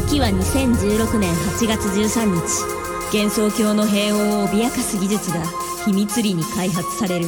[0.00, 2.80] 時は2016年8月13日。
[3.12, 5.42] 幻想郷の平穏を脅かす技術が
[5.84, 7.26] 秘密裏に開発される。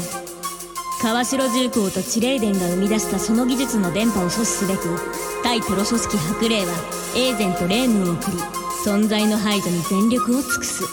[1.01, 4.83] 川城重工と地霊伝が生み出したその技術の電波を阻止すべく
[5.43, 6.73] 対テロ組織白霊は
[7.17, 8.39] エーゼントレームを送り
[8.85, 10.85] 存在の排除に全力を尽くす。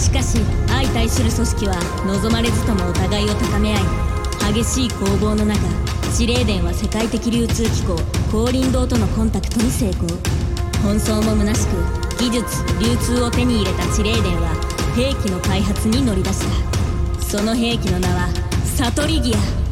[0.00, 1.74] しかし相対する組織は
[2.06, 7.94] 望まれずともお互いを高め合い激しい攻防の中司令殿は世界的流通機構
[8.30, 10.08] 光林堂とのコンタクトに成功。
[10.82, 11.76] 奔走も虚しく
[12.16, 14.54] 技術流通を手に入れた司令殿は
[14.96, 17.20] 兵器の開発に乗り出した。
[17.20, 18.28] その兵器の名は
[18.64, 19.65] サトリギア。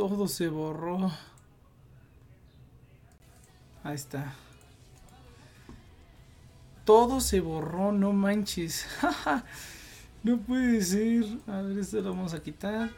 [0.00, 1.12] Todo se borró.
[3.84, 4.34] Ahí está.
[6.86, 8.86] Todo se borró, no manches.
[10.22, 11.26] no puede ser.
[11.46, 12.90] A ver, esto lo vamos a quitar.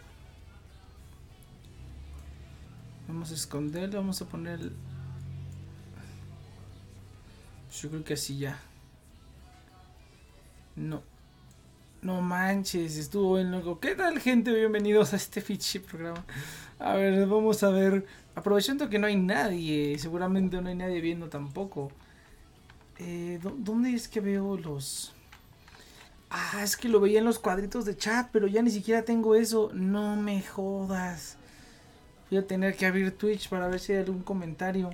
[3.09, 4.61] Vamos a esconderlo, vamos a poner...
[7.81, 8.61] Yo creo que así ya.
[10.77, 11.03] No.
[12.03, 13.79] No manches, estuvo bien loco.
[13.79, 14.53] ¿Qué tal gente?
[14.53, 16.25] Bienvenidos a este fichi programa.
[16.81, 18.05] A ver, vamos a ver.
[18.35, 21.93] Aprovechando que no hay nadie, seguramente no hay nadie viendo tampoco.
[22.99, 25.13] Eh, ¿Dónde es que veo los...
[26.29, 29.37] Ah, es que lo veía en los cuadritos de chat, pero ya ni siquiera tengo
[29.37, 29.71] eso.
[29.73, 31.37] No me jodas.
[32.29, 34.93] Voy a tener que abrir Twitch para ver si hay algún comentario.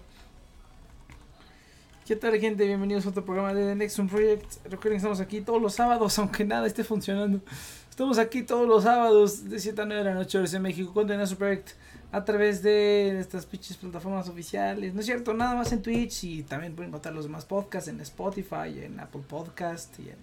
[2.09, 2.67] ¿Qué tal gente?
[2.67, 4.65] Bienvenidos a otro programa de The Nexum Project.
[4.65, 7.43] Recuerden que estamos aquí todos los sábados, aunque nada esté funcionando.
[7.91, 11.07] Estamos aquí todos los sábados de 7 a 9 de la noche en México con
[11.07, 11.73] The Nexum Project
[12.11, 14.95] a través de estas pinches plataformas oficiales.
[14.95, 18.01] No es cierto, nada más en Twitch y también pueden encontrar los demás podcasts en
[18.01, 20.17] Spotify, en Apple Podcast y en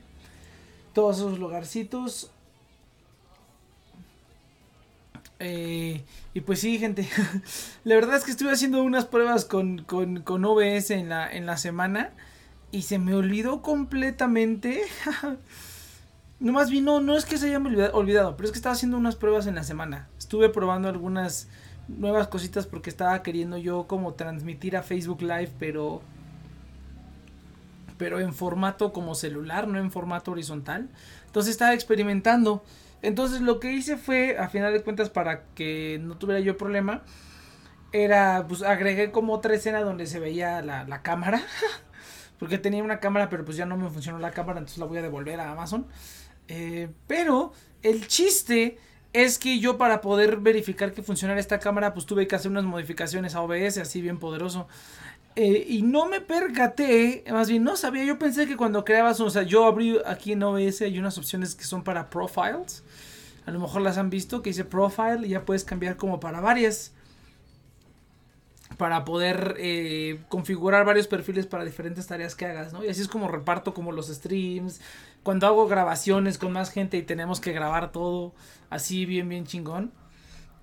[0.91, 2.31] todos esos lugarcitos.
[5.39, 6.03] Eh,
[6.33, 7.07] y pues sí, gente.
[7.83, 11.45] la verdad es que estuve haciendo unas pruebas con, con, con OBS en la, en
[11.45, 12.11] la semana.
[12.71, 14.81] Y se me olvidó completamente.
[16.39, 17.57] no más bien, no, no es que se haya
[17.93, 20.09] olvidado, pero es que estaba haciendo unas pruebas en la semana.
[20.17, 21.47] Estuve probando algunas
[21.88, 26.01] nuevas cositas porque estaba queriendo yo como transmitir a Facebook Live, pero
[27.97, 30.89] pero en formato como celular, no en formato horizontal.
[31.27, 32.63] Entonces estaba experimentando
[33.01, 37.03] Entonces lo que hice fue, a final de cuentas, para que no tuviera yo problema,
[37.92, 41.42] era, pues agregué como otra escena donde se veía la, la cámara.
[42.39, 44.97] porque tenía una cámara, pero pues ya no me funcionó la cámara, entonces la voy
[44.97, 45.88] a devolver a Amazon.
[46.47, 48.77] Eh, pero el chiste
[49.13, 52.65] es que yo para poder verificar que funcionara esta cámara, pues tuve que hacer unas
[52.65, 54.68] modificaciones a OBS, así bien poderoso.
[55.35, 59.29] Eh, y no me percaté, más bien no sabía, yo pensé que cuando creabas, o
[59.29, 62.83] sea, yo abrí aquí en OBS hay unas opciones que son para profiles.
[63.45, 66.39] A lo mejor las han visto, que dice profile y ya puedes cambiar como para
[66.39, 66.93] varias
[68.77, 72.83] para poder eh, configurar varios perfiles para diferentes tareas que hagas, ¿no?
[72.83, 74.81] Y así es como reparto como los streams,
[75.23, 78.33] cuando hago grabaciones con más gente y tenemos que grabar todo
[78.69, 79.91] así bien, bien chingón.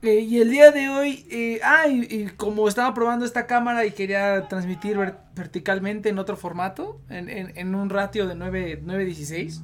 [0.03, 3.93] Eh, y el día de hoy, eh, ah, y, como estaba probando esta cámara y
[3.93, 4.99] quería transmitir
[5.37, 9.63] verticalmente en otro formato, en, un ratio de 9, 9.16,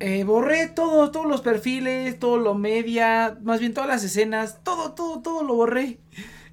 [0.00, 4.92] eh, borré todo, todos los perfiles, todo lo media, más bien todas las escenas, todo,
[4.92, 5.98] todo, todo lo borré.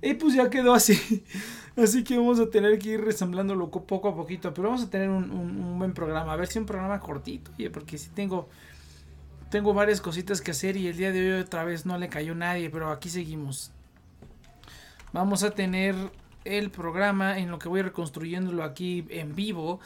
[0.01, 1.25] Y pues ya quedó así.
[1.75, 4.53] Así que vamos a tener que ir resamblándolo poco a poquito.
[4.53, 6.33] Pero vamos a tener un, buen programa.
[6.33, 7.51] A ver si un programa cortito.
[7.71, 8.49] Porque si tengo.
[9.49, 10.77] Tengo varias cositas que hacer.
[10.77, 12.69] Y el día de hoy otra vez no le cayó nadie.
[12.69, 13.71] Pero aquí seguimos.
[15.13, 15.95] Vamos a tener
[16.45, 19.79] el programa en lo que voy reconstruyéndolo aquí en vivo.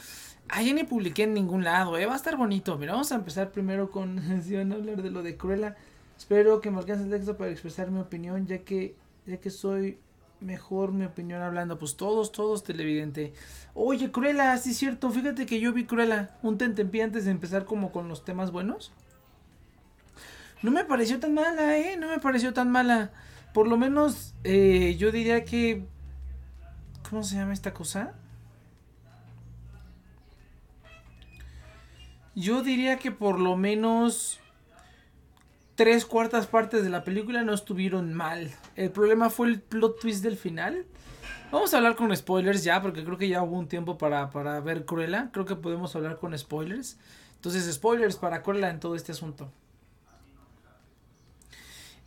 [0.48, 2.06] Ahí ni publiqué en ningún lado, ¿eh?
[2.06, 2.76] va a estar bonito.
[2.76, 4.42] Mira, vamos a empezar primero con.
[4.44, 5.76] si van a hablar de lo de Cruella.
[6.16, 8.94] Espero que me alcance el texto para expresar mi opinión, ya que
[9.26, 9.98] ya que soy
[10.40, 11.78] mejor mi opinión hablando.
[11.78, 13.32] Pues todos, todos televidente.
[13.74, 15.10] Oye, Cruella, sí es cierto.
[15.10, 18.92] Fíjate que yo vi Cruella un tentempié antes de empezar como con los temas buenos.
[20.62, 21.96] No me pareció tan mala, eh.
[21.96, 23.10] No me pareció tan mala.
[23.52, 25.84] Por lo menos, eh, yo diría que...
[27.08, 28.14] ¿Cómo se llama esta cosa?
[32.34, 34.40] Yo diría que por lo menos
[35.74, 38.50] tres cuartas partes de la película no estuvieron mal.
[38.76, 40.86] El problema fue el plot twist del final.
[41.50, 44.60] Vamos a hablar con spoilers ya, porque creo que ya hubo un tiempo para, para
[44.60, 45.28] ver Cruella.
[45.32, 46.96] Creo que podemos hablar con spoilers.
[47.34, 49.52] Entonces, spoilers para Cruella en todo este asunto.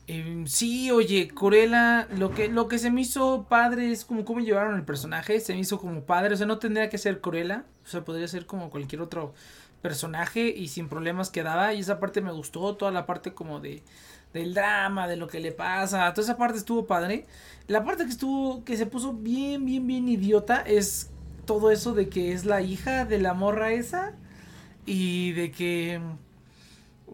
[0.08, 4.40] Em, sí, oye, Cruella, lo que, lo que se me hizo padre es como cómo
[4.40, 5.40] llevaron el personaje.
[5.40, 7.66] Se me hizo como padre, o sea, no tendría que ser Cruella.
[7.86, 9.34] O sea, podría ser como cualquier otro
[9.82, 11.74] personaje y sin problemas quedaba.
[11.74, 13.84] Y esa parte me gustó, toda la parte como de
[14.36, 17.26] del drama, de lo que le pasa, toda esa parte estuvo padre.
[17.68, 21.10] La parte que estuvo, que se puso bien, bien, bien idiota es
[21.46, 24.14] todo eso de que es la hija de la morra esa
[24.86, 26.02] y de que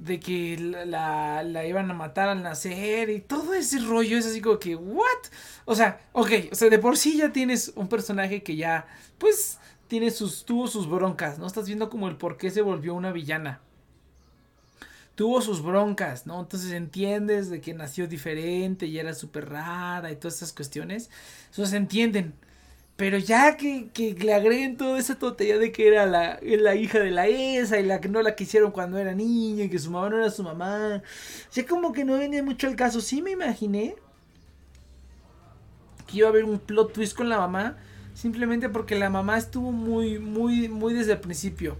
[0.01, 4.41] de que la, la, iban a matar al nacer y todo ese rollo es así
[4.41, 5.05] como que, ¿what?
[5.65, 8.87] O sea, ok, o sea, de por sí ya tienes un personaje que ya,
[9.19, 11.45] pues, tiene sus, tuvo sus broncas, ¿no?
[11.45, 13.61] Estás viendo como el por qué se volvió una villana.
[15.13, 16.39] Tuvo sus broncas, ¿no?
[16.39, 21.11] Entonces entiendes de que nació diferente y era súper rara y todas esas cuestiones.
[21.51, 22.33] Se entienden.
[23.01, 26.99] Pero ya que, que, le agreguen toda esa tontería de que era la, la, hija
[26.99, 29.89] de la ESA y la que no la quisieron cuando era niña y que su
[29.89, 31.01] mamá no era su mamá.
[31.51, 33.01] Ya como que no venía mucho el caso.
[33.01, 33.95] Sí me imaginé
[36.05, 37.75] que iba a haber un plot twist con la mamá
[38.13, 41.77] simplemente porque la mamá estuvo muy, muy, muy desde el principio.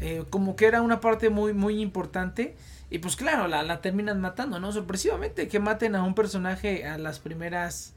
[0.00, 2.56] Eh, como que era una parte muy, muy importante.
[2.88, 4.72] Y pues claro, la, la terminan matando, ¿no?
[4.72, 7.92] Sorpresivamente, que maten a un personaje a las primeras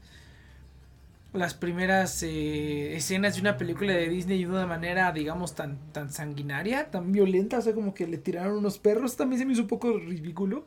[1.32, 6.10] las primeras eh, escenas de una película de Disney de una manera, digamos, tan, tan
[6.12, 9.62] sanguinaria, tan violenta, o sea, como que le tiraron unos perros, también se me hizo
[9.62, 10.64] un poco ridículo,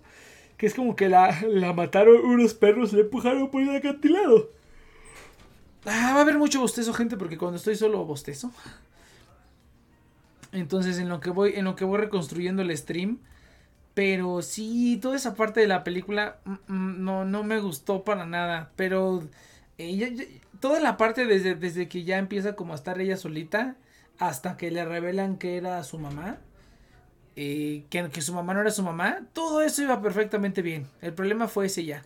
[0.58, 4.52] que es como que la, la mataron unos perros, le empujaron por el acantilado.
[5.86, 8.52] Ah, va a haber mucho bostezo, gente, porque cuando estoy solo bostezo.
[10.52, 13.20] Entonces, en lo que voy, en lo que voy reconstruyendo el stream.
[13.94, 18.26] Pero sí, toda esa parte de la película mm, mm, no, no me gustó para
[18.26, 18.72] nada.
[18.76, 19.24] Pero
[20.60, 23.76] toda la parte desde, desde que ya empieza como a estar ella solita.
[24.18, 26.38] Hasta que le revelan que era su mamá.
[27.36, 29.22] Eh, que, que su mamá no era su mamá.
[29.34, 30.88] Todo eso iba perfectamente bien.
[31.02, 32.04] El problema fue ese ya.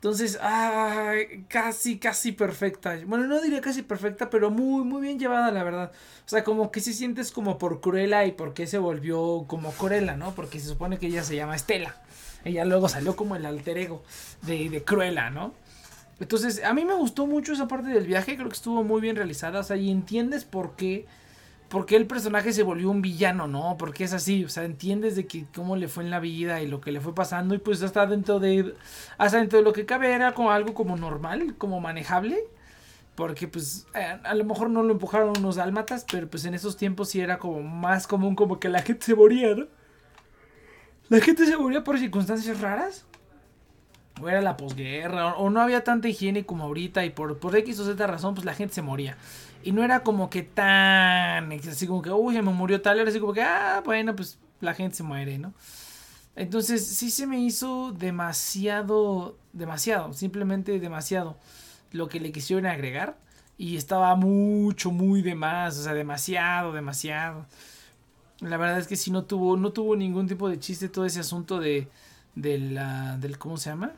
[0.00, 1.12] Entonces, ah,
[1.48, 2.98] casi, casi perfecta.
[3.04, 5.92] Bueno, no diría casi perfecta, pero muy, muy bien llevada, la verdad.
[6.24, 9.72] O sea, como que si sientes como por Cruella y por qué se volvió como
[9.72, 10.34] Cruella, ¿no?
[10.34, 11.96] Porque se supone que ella se llama Estela.
[12.46, 14.02] Ella luego salió como el alter ego
[14.40, 15.52] de, de Cruella, ¿no?
[16.20, 19.16] Entonces, a mí me gustó mucho esa parte del viaje, creo que estuvo muy bien
[19.16, 19.60] realizada.
[19.60, 21.06] O sea, y entiendes por qué
[21.70, 23.76] por qué el personaje se volvió un villano, ¿no?
[23.78, 26.66] Porque es así, o sea, entiendes de que cómo le fue en la vida y
[26.66, 28.74] lo que le fue pasando y pues hasta dentro de
[29.18, 32.40] hasta dentro de lo que cabe era como algo como normal, como manejable,
[33.14, 36.76] porque pues eh, a, lo mejor no lo empujaron unos dálmatas, pero pues en esos
[36.76, 39.66] tiempos sí era como más común como que la gente se moría, ¿no?
[41.08, 43.06] la gente se moría por circunstancias raras.
[44.22, 47.78] O era la posguerra, o, no había tanta higiene como ahorita, y por, por X
[47.80, 49.16] o Z razón, pues la gente se moría.
[49.62, 51.52] Y no era como que tan.
[51.52, 52.98] Así como que, uy, me murió tal.
[52.98, 55.52] Era así como que, ah, bueno, pues la gente se muere, ¿no?
[56.36, 61.36] Entonces sí se me hizo demasiado, demasiado, simplemente demasiado
[61.92, 63.18] lo que le quisieron agregar.
[63.58, 67.46] Y estaba mucho, muy de más, o sea, demasiado, demasiado.
[68.40, 71.20] La verdad es que sí no tuvo, no tuvo ningún tipo de chiste todo ese
[71.20, 71.88] asunto de,
[72.34, 72.58] de
[73.18, 73.92] del, ¿cómo se llama?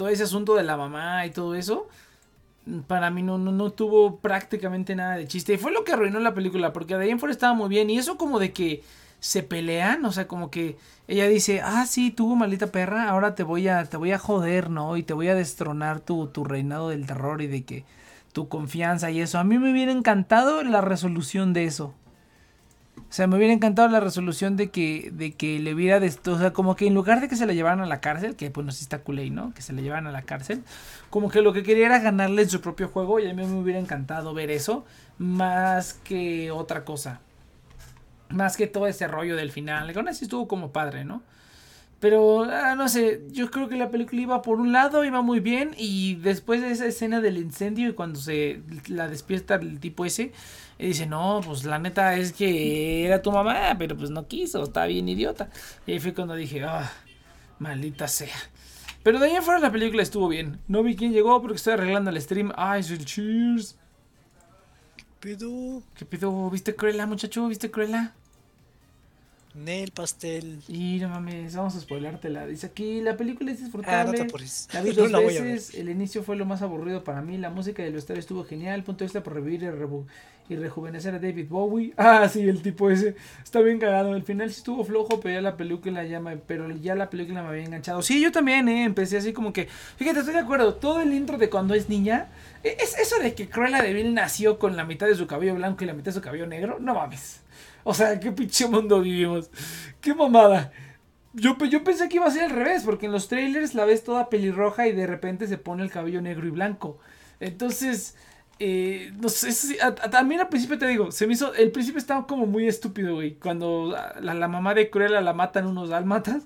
[0.00, 1.86] Todo ese asunto de la mamá y todo eso
[2.86, 5.52] para mí no, no, tuvo prácticamente nada de chiste.
[5.52, 7.90] Y fue lo que arruinó la película, porque de ahí en fuera estaba muy bien.
[7.90, 8.82] Y eso como de que
[9.18, 13.42] se pelean, o sea, como que ella dice, ah, sí, tuvo maldita perra, ahora te
[13.42, 14.96] voy a, te voy a joder, ¿no?
[14.96, 17.84] Y te voy a destronar tu, tu reinado del terror y de que
[18.32, 19.38] tu confianza y eso.
[19.38, 21.92] A mí me hubiera encantado la resolución de eso.
[23.08, 26.52] O sea, me hubiera encantado la resolución de que, de que le hubiera, o sea,
[26.52, 28.72] como que en lugar de que se la llevaran a la cárcel, que pues no
[28.72, 29.52] si está culé, ¿no?
[29.54, 30.62] Que se la llevaran a la cárcel,
[31.10, 33.58] como que lo que quería era ganarle en su propio juego y a mí me
[33.58, 34.84] hubiera encantado ver eso,
[35.18, 37.20] más que otra cosa.
[38.28, 39.92] Más que todo ese rollo del final.
[39.96, 41.22] Aún así estuvo como padre, ¿no?
[42.00, 45.40] Pero, ah, no sé, yo creo que la película iba por un lado, iba muy
[45.40, 50.06] bien, y después de esa escena del incendio y cuando se la despierta el tipo
[50.06, 50.32] ese,
[50.80, 54.62] y dice, no, pues la neta es que era tu mamá, pero pues no quiso,
[54.62, 55.50] está bien idiota.
[55.86, 56.90] Y ahí fue cuando dije, ah,
[57.58, 58.34] maldita sea.
[59.02, 60.58] Pero de ahí afuera la película estuvo bien.
[60.68, 62.50] No vi quién llegó porque estoy arreglando el stream.
[62.56, 63.76] Ay, soy el cheers.
[64.96, 65.82] ¿Qué pedo?
[65.94, 66.48] ¿Qué pedo?
[66.48, 67.46] ¿Viste Cruella, muchacho?
[67.48, 68.14] ¿Viste Cruella?
[69.54, 70.60] Nel pastel.
[70.68, 72.46] Y no mames, vamos a spoilártela.
[72.46, 74.20] Dice aquí, la película es disfrutable.
[74.20, 74.26] Ah,
[74.74, 75.74] la vi dos veces.
[75.74, 77.36] El inicio fue lo más aburrido para mí.
[77.36, 78.84] La música del vestuario estuvo genial.
[78.84, 79.64] Punto de vista por revivir
[80.48, 81.92] y, rejuvenecer a David Bowie.
[81.96, 83.16] Ah, sí, el tipo ese.
[83.42, 84.14] Está bien cagado.
[84.14, 87.42] El final sí estuvo flojo, pero ya la película ya me, pero ya la película
[87.42, 88.02] me había enganchado.
[88.02, 88.84] Sí, yo también, eh.
[88.84, 89.68] Empecé así como que.
[89.96, 90.74] Fíjate, estoy de acuerdo.
[90.74, 92.28] Todo el intro de cuando es niña.
[92.62, 95.56] E, es eso de que Cruella de Vil nació con la mitad de su cabello
[95.56, 96.78] blanco y la mitad de su cabello negro.
[96.78, 97.39] No mames.
[97.84, 99.50] O sea, qué pinche mundo vivimos.
[100.00, 100.72] Qué mamada.
[101.32, 104.02] Yo, yo pensé que iba a ser al revés, porque en los trailers la ves
[104.04, 106.98] toda pelirroja y de repente se pone el cabello negro y blanco.
[107.38, 108.16] Entonces,
[108.58, 109.78] eh, no sé,
[110.10, 113.36] también al principio te digo, se me hizo, el principio estaba como muy estúpido, güey.
[113.36, 116.42] Cuando la, la mamá de Cruella la matan unos dálmatas.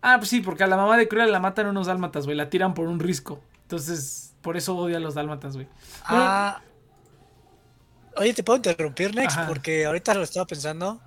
[0.00, 2.36] Ah, pues sí, porque a la mamá de Cruella la matan unos dálmatas, güey.
[2.36, 3.40] La tiran por un risco.
[3.62, 5.66] Entonces, por eso odia a los dálmatas, güey.
[6.04, 6.62] Ah,
[8.18, 9.38] Oye, ¿te puedo interrumpir, Next?
[9.46, 11.00] Porque ahorita lo estaba pensando.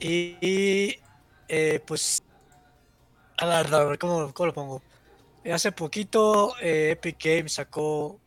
[0.00, 0.98] Y,
[1.48, 2.22] eh, pues...
[3.38, 4.82] A ver, a ver ¿cómo, lo pongo?
[5.52, 8.18] Hace poquito eh, Epic Games sacó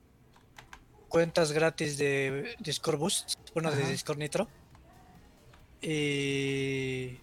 [1.10, 4.48] cuentas gratis de Discord Boost, bueno, de Discord Nitro.
[5.82, 7.18] Y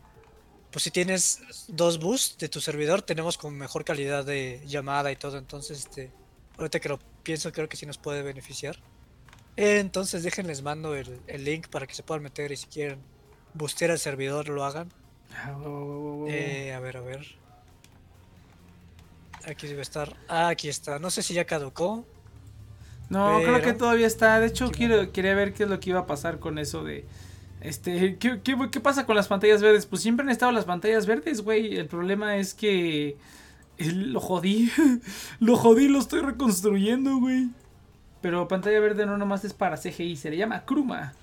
[0.70, 5.16] pues si tienes dos boosts de tu servidor, tenemos con mejor calidad de llamada y
[5.16, 5.38] todo.
[5.38, 6.10] Entonces, este,
[6.58, 8.76] ahorita que lo pienso, creo que sí nos puede beneficiar.
[9.56, 12.98] Entonces déjenles mando el, link para que se puedan meter y si quieren
[13.54, 14.92] bustear al servidor lo hagan.
[15.34, 15.56] Ah,
[16.28, 17.26] eh, a ver, a ver.
[19.46, 20.14] Aquí debe estar.
[20.28, 20.98] Ah, aquí está.
[20.98, 22.04] No sé si ya caducó.
[23.08, 24.40] No, creo que todavía está.
[24.40, 27.04] De hecho, quiero, quería ver qué es lo que iba a pasar con eso de.
[27.60, 29.86] Este, ¿qué, qué, pasa con las pantallas verdes?
[29.86, 31.76] Pues siempre han estado las pantallas verdes, güey.
[31.76, 33.16] El problema es que.
[33.78, 34.70] Lo jodí.
[35.40, 37.48] lo jodí, lo estoy reconstruyendo, güey.
[38.26, 41.14] Pero pantalla verde no nomás es para CGI, se le llama Kruma.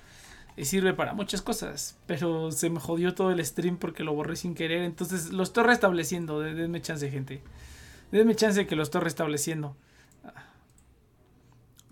[0.56, 1.98] Y sirve para muchas cosas.
[2.06, 4.80] Pero se me jodió todo el stream porque lo borré sin querer.
[4.80, 6.40] Entonces lo estoy restableciendo.
[6.40, 7.42] Denme chance, gente.
[8.10, 9.76] Denme chance que lo estoy restableciendo.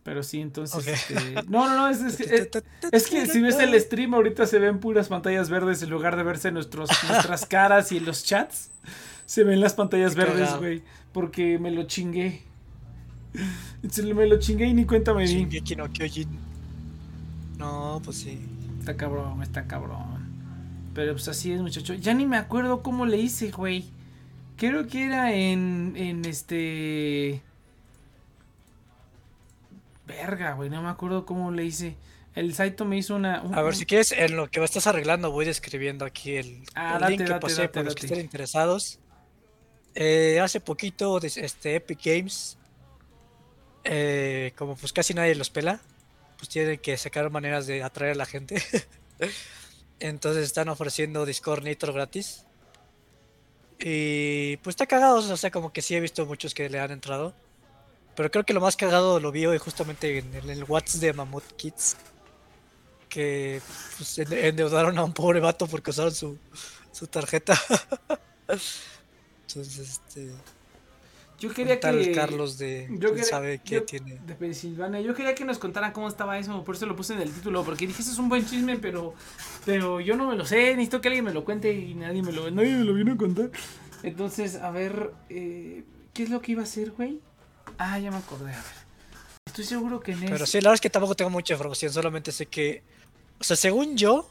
[0.02, 0.87] Pero sí, entonces.
[0.87, 1.88] Este, no, no, no.
[1.90, 6.16] Es, es, que si ves el stream, ahorita se ven puras pantallas verdes en lugar
[6.16, 8.71] de verse nuestros, nuestras caras y los chats.
[9.26, 10.83] Se ven las pantallas verdes, güey.
[11.12, 12.50] Porque me lo chingué.
[14.15, 15.47] Me lo chingué y ni cuenta me di.
[17.59, 18.39] No, pues sí.
[18.79, 20.23] Está cabrón, está cabrón.
[20.95, 21.95] Pero pues así es, muchacho.
[21.95, 23.85] Ya ni me acuerdo cómo le hice, güey.
[24.57, 27.43] Creo que era en, en este...
[30.07, 31.97] Verga, güey, no me acuerdo cómo le hice.
[32.35, 33.37] El Saito me hizo una...
[33.37, 37.25] a ver, si quieres, en lo que estás arreglando voy describiendo aquí el, ah, link
[37.25, 38.99] que pasé para los que estén interesados.
[39.95, 42.59] Eh, hace poquito, este, Epic Games
[43.85, 45.81] eh, como pues casi nadie los pela,
[46.37, 48.62] pues tienen que sacar maneras de atraer a la gente.
[50.01, 52.45] Entonces están ofreciendo Discord Nitro gratis.
[53.79, 56.91] Y pues está cagado, o sea, como que sí he visto muchos que le han
[56.91, 57.35] entrado.
[58.15, 61.53] Pero creo que lo más cagado lo vi hoy justamente en el, WhatsApp de Mammoth
[61.57, 61.97] Kids.
[63.09, 63.61] que
[63.97, 66.39] pues, endeudaron a un pobre vato porque usaron su,
[66.93, 67.59] su tarjeta.
[69.49, 70.31] Entonces, este.
[71.43, 72.13] Yo quería que.
[72.13, 72.89] Carlos de.
[73.01, 74.21] Yo sabe qué tiene.
[74.25, 75.01] De Pensilvania.
[75.01, 76.63] Yo quería que nos contaran cómo estaba eso.
[76.63, 77.65] Por eso lo puse en el título.
[77.65, 79.15] Porque dije, eso es un buen chisme, pero.
[79.65, 80.71] Pero yo no me lo sé.
[80.77, 83.17] Necesito que alguien me lo cuente y nadie me lo, nadie me lo vino a
[83.17, 83.51] contar.
[84.05, 85.11] Entonces, a ver.
[85.31, 85.83] Eh,
[86.15, 87.19] ¿Qué es lo que iba a hacer, güey?
[87.77, 88.53] Ah, ya me acordé.
[88.53, 88.83] A ver.
[89.47, 91.93] Estoy seguro que en Pero sí, la verdad es que tampoco tengo mucha información.
[91.93, 92.85] Solamente sé que.
[93.41, 94.31] O sea, según yo.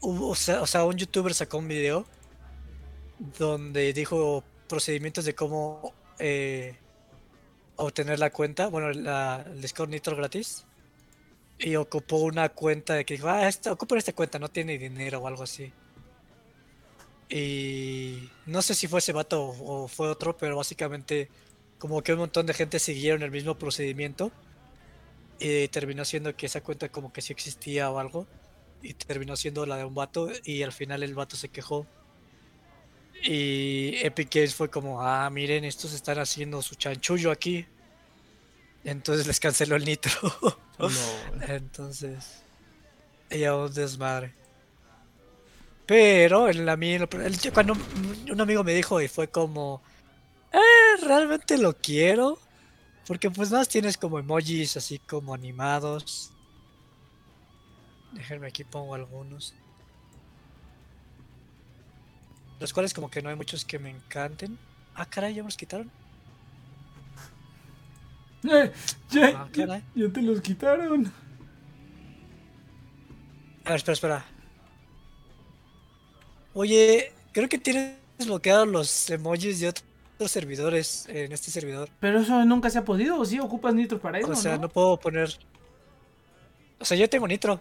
[0.00, 2.04] o, sea, o sea, un youtuber sacó un video.
[3.38, 6.76] Donde dijo procedimientos de cómo eh,
[7.76, 10.66] obtener la cuenta, bueno, el Discord Nitro gratis.
[11.58, 15.26] Y ocupó una cuenta de que dijo, ah, esta, esta cuenta, no tiene dinero o
[15.26, 15.72] algo así.
[17.28, 21.28] Y no sé si fue ese vato o, fue otro, pero básicamente
[21.78, 24.32] como que un montón de gente siguieron el mismo procedimiento.
[25.38, 28.26] Y terminó siendo que esa cuenta como que sí existía o algo.
[28.82, 30.30] Y terminó siendo la de un vato.
[30.44, 31.86] Y al final el vato se quejó
[33.22, 37.66] y Epic Games fue como, ah, miren, estos están haciendo su chanchullo aquí.
[38.84, 40.12] Entonces les canceló el nitro.
[40.78, 40.88] No.
[41.48, 42.42] Entonces,
[43.28, 44.32] ella un desmadre.
[45.86, 47.06] Pero en la mía,
[47.52, 47.76] cuando
[48.30, 49.82] un amigo me dijo y fue como,
[50.52, 52.38] eh, realmente lo quiero.
[53.06, 56.32] Porque pues más tienes como emojis así como animados.
[58.12, 59.54] Déjenme aquí pongo algunos
[62.60, 64.58] los cuales como que no hay muchos que me encanten.
[64.94, 65.90] Ah, caray, ya me los quitaron.
[68.44, 68.72] Eh,
[69.10, 71.12] ya, ah, ya, te los quitaron.
[73.64, 74.26] A ver, espera, espera.
[76.54, 81.88] Oye, creo que tienes bloqueados los emojis de otros servidores en este servidor.
[82.00, 84.30] Pero eso nunca se ha podido, ¿o sí ocupas nitro para eso?
[84.30, 85.30] O sea, no puedo poner.
[86.78, 87.60] O sea, yo tengo nitro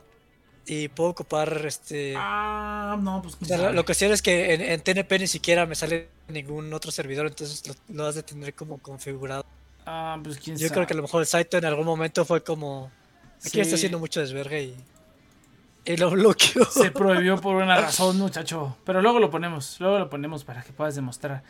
[0.70, 2.14] y puedo ocupar este.
[2.16, 3.38] Ah, no, pues.
[3.74, 7.64] lo, que sí es que en, TNP ni siquiera me sale ningún otro servidor, entonces
[7.92, 9.44] lo, has de tener como configurado.
[9.88, 12.44] Ah, pues quién Yo creo que a lo mejor el site en algún momento fue
[12.44, 12.92] como.
[13.44, 14.76] Aquí está haciendo mucho desvergue y.
[15.86, 16.66] Y lo bloqueó.
[16.66, 18.78] Se prohibió por una razón, muchacho.
[18.86, 21.42] Pero luego lo ponemos, luego lo ponemos para que puedas demostrar.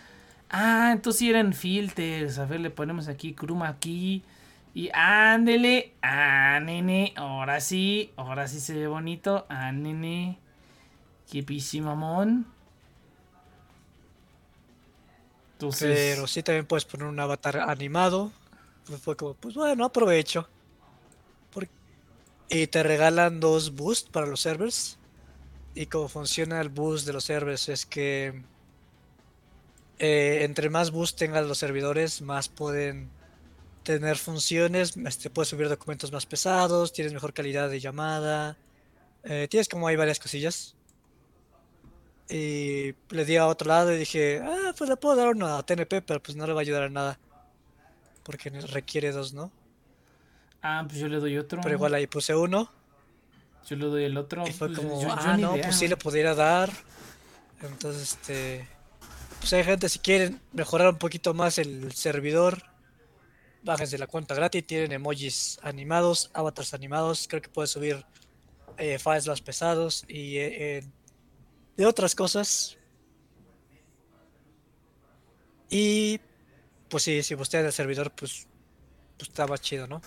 [0.50, 2.40] Ah, entonces sí eran filters.
[2.40, 4.24] A ver, le ponemos aquí Chroma aquí.
[4.74, 10.40] Y ándele, ah, nene, ahora sí, ahora sí se ve bonito, ah, nene,
[11.30, 11.44] qué.
[15.54, 15.98] Entonces...
[16.16, 18.32] Pero sí también puedes poner un avatar animado.
[18.88, 20.48] Pues como, pues bueno, aprovecho.
[22.52, 24.98] Y te regalan dos boosts para los servers.
[25.76, 28.42] Y cómo funciona el boost de los servers es que
[30.00, 33.12] eh, entre más boost tengan los servidores, más pueden
[33.98, 38.56] tener funciones, este, puedes subir documentos más pesados, tienes mejor calidad de llamada,
[39.24, 40.76] eh, tienes como hay varias cosillas.
[42.30, 45.64] Y le di a otro lado y dije, ah, pues le puedo dar uno a
[45.64, 47.18] TNP, pero pues no le va a ayudar a nada.
[48.22, 49.52] Porque requiere dos, ¿no?
[50.62, 51.60] Ah, pues yo le doy otro.
[51.64, 52.72] Pero igual ahí puse uno.
[53.68, 54.48] Yo le doy el otro.
[54.48, 56.70] Y fue pues, como, ah, no, pues sí le pudiera dar.
[57.64, 58.68] Entonces, este.
[59.40, 62.69] Pues hay gente, si quieren mejorar un poquito más el servidor,
[63.64, 68.06] bájense la cuenta gratis, tienen emojis animados, avatars animados, creo que puedes subir
[68.78, 70.84] eh, files más pesados y eh,
[71.76, 72.78] de otras cosas.
[75.70, 76.20] Y
[76.90, 78.48] pues sí, si ustedes el servidor, pues,
[79.18, 80.02] pues está más chido, ¿no?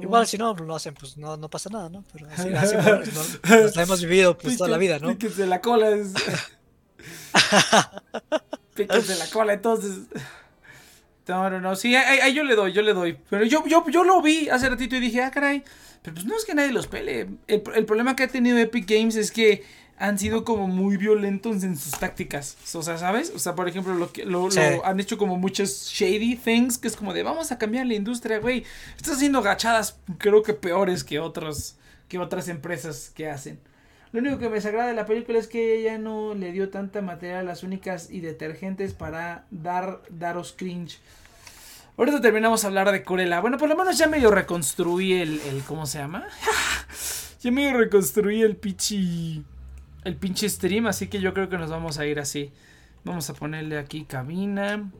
[0.00, 2.04] Igual si no lo hacen, pues no, no pasa nada, ¿no?
[2.12, 2.76] Pero así, así
[3.50, 5.08] nos, la hemos vivido pues toda la vida, ¿no?
[5.08, 6.14] Píquense la cola es...
[8.74, 10.06] Píquense la cola, entonces...
[11.26, 13.16] No, no, no, sí, ahí, yo le doy, yo le doy.
[13.30, 15.64] Pero yo, yo, yo lo vi hace ratito y dije, ah, caray.
[16.02, 17.28] Pero pues no es que nadie los pele.
[17.46, 19.64] El, problema que ha tenido Epic Games es que
[19.96, 22.58] han sido como muy violentos en sus tácticas.
[22.74, 23.32] O sea, ¿sabes?
[23.34, 24.50] O sea, por ejemplo, lo que lo,
[24.84, 28.38] han hecho como muchos shady things, que es como de vamos a cambiar la industria,
[28.38, 28.64] güey.
[28.96, 31.76] Estás haciendo gachadas, creo que peores que otros,
[32.08, 33.58] que otras empresas que hacen.
[34.14, 37.02] Lo único que me desagrada de la película es que ella no le dio tanta
[37.02, 41.00] material a las únicas y detergentes para dar daros cringe.
[41.96, 43.40] Ahorita terminamos a hablar de Corella.
[43.40, 46.28] Bueno, por lo menos ya medio reconstruí el, el ¿cómo se llama?
[47.40, 49.42] ya medio reconstruí el pinche
[50.04, 52.52] el pinche stream, así que yo creo que nos vamos a ir así.
[53.02, 54.92] Vamos a ponerle aquí cabina.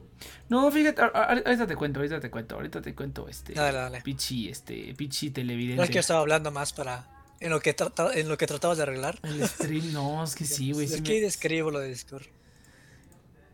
[0.49, 3.53] No, fíjate, ahorita te cuento, ahorita te cuento, ahorita te cuento este.
[3.53, 4.01] Dale, dale.
[4.01, 5.77] Pichi, este, pichi televidente.
[5.77, 7.14] No es que yo estaba hablando más para
[7.45, 7.77] en lo que,
[8.15, 9.19] en lo que tratabas de arreglar.
[9.23, 10.93] El stream, no, es que sí, güey.
[10.93, 12.25] Aquí describo lo de Discord.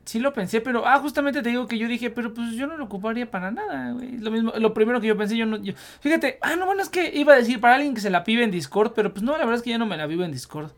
[0.05, 2.77] Sí lo pensé, pero ah, justamente te digo que yo dije, pero pues yo no
[2.77, 4.19] lo ocuparía para nada, güey.
[4.19, 6.89] Lo mismo, lo primero que yo pensé, yo no, yo, fíjate, ah, no, bueno, es
[6.89, 9.33] que iba a decir para alguien que se la pibe en Discord, pero pues no,
[9.33, 10.71] la verdad es que ya no me la vivo en Discord.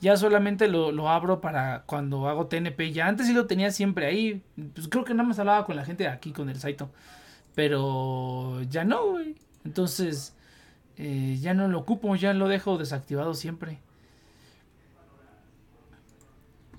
[0.00, 2.92] Ya solamente lo, lo abro para cuando hago TNP.
[2.92, 4.42] Ya antes sí lo tenía siempre ahí.
[4.74, 6.90] Pues creo que nada más hablaba con la gente de aquí, con el Saito.
[7.54, 9.34] Pero ya no, güey.
[9.64, 10.34] Entonces,
[10.98, 13.78] eh, ya no lo ocupo, ya lo dejo desactivado siempre.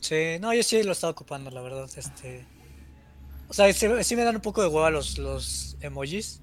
[0.02, 1.90] Sí, no, yo sí lo estaba ocupando, la verdad.
[1.96, 2.46] Este.
[3.48, 6.42] O sea, sí, me dan un poco de hueva los, los emojis.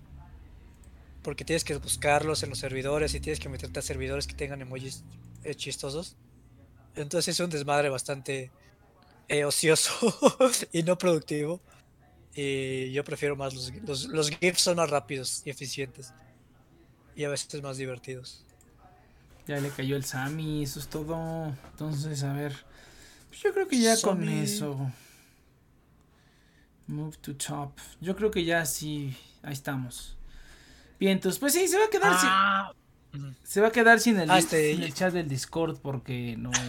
[1.22, 4.62] Porque tienes que buscarlos en los servidores y tienes que meterte a servidores que tengan
[4.62, 5.04] emojis
[5.44, 6.16] eh, chistosos.
[6.94, 8.50] Entonces es un desmadre bastante
[9.28, 9.92] eh, ocioso
[10.72, 11.60] y no productivo.
[12.34, 16.12] Y yo prefiero más los, los, los GIFs son más rápidos y eficientes.
[17.16, 18.44] Y a veces más divertidos.
[19.46, 21.54] Ya le cayó el Sammy, eso es todo.
[21.70, 22.52] Entonces, a ver.
[23.28, 24.90] Pues yo creo que ya con eso.
[26.86, 27.72] Move to top.
[28.00, 29.16] Yo creo que ya sí.
[29.42, 30.16] Ahí estamos.
[31.00, 32.28] Bien, entonces, pues sí, se va a quedar sin.
[32.30, 32.72] Ah.
[33.44, 36.50] Se va a quedar sin el, ah, este, el chat del Discord porque no.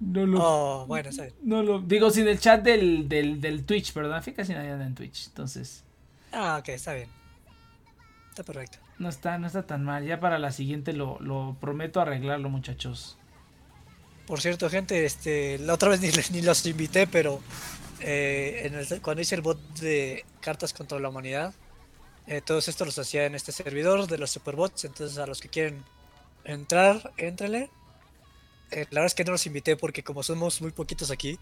[0.00, 0.38] No lo.
[0.42, 1.10] Oh, bueno,
[1.42, 1.80] No lo.
[1.80, 4.22] Digo, sin el chat del, del, del Twitch, perdón.
[4.22, 5.26] Fíjate si nadie anda en Twitch.
[5.26, 5.84] Entonces.
[6.32, 7.19] Ah, ok, está bien.
[8.40, 8.78] Está perfecto.
[8.98, 10.06] No está, no está tan mal.
[10.06, 13.18] Ya para la siguiente lo, lo prometo arreglarlo, muchachos.
[14.26, 17.42] Por cierto, gente, este, la otra vez ni, ni los invité, pero
[18.00, 21.52] eh, en el, cuando hice el bot de cartas contra la humanidad,
[22.26, 24.86] eh, todos estos los hacía en este servidor de los superbots.
[24.86, 25.84] Entonces, a los que quieren
[26.44, 27.68] entrar, éntrenle.
[28.70, 31.38] Eh, la verdad es que no los invité porque, como somos muy poquitos aquí,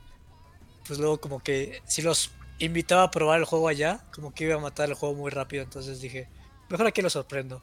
[0.89, 4.57] pues luego, como que si los invitaba a probar el juego allá, como que iba
[4.57, 5.63] a matar el juego muy rápido.
[5.63, 6.27] Entonces dije,
[6.69, 7.63] mejor aquí lo sorprendo.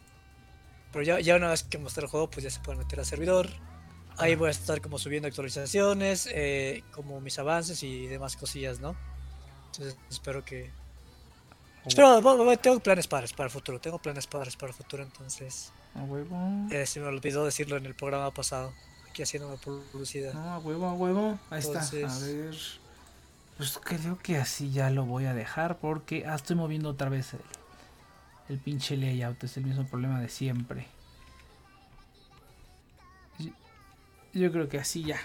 [0.92, 3.06] Pero ya, ya una vez que mostré el juego, pues ya se pueden meter al
[3.06, 3.50] servidor
[4.18, 8.96] Ahí voy a estar como subiendo actualizaciones, eh, como mis avances y demás cosillas, ¿no?
[9.68, 10.72] Entonces espero que...
[11.86, 12.22] Espero,
[12.58, 15.72] tengo planes padres para el futuro, tengo planes padres para el futuro, entonces...
[15.94, 16.68] A huevo.
[16.72, 18.74] Eh, se me olvidó decirlo en el programa pasado,
[19.10, 20.34] aquí haciendo publicidad.
[20.34, 21.40] No, a huevo, a huevo.
[21.50, 21.82] Ahí está.
[21.82, 22.56] A ver...
[23.58, 27.34] Pues creo que así ya lo voy a dejar porque ah, estoy moviendo otra vez
[27.34, 27.40] el,
[28.50, 30.88] el pinche layout, es el mismo problema de siempre.
[34.34, 35.20] Yo creo que así ya.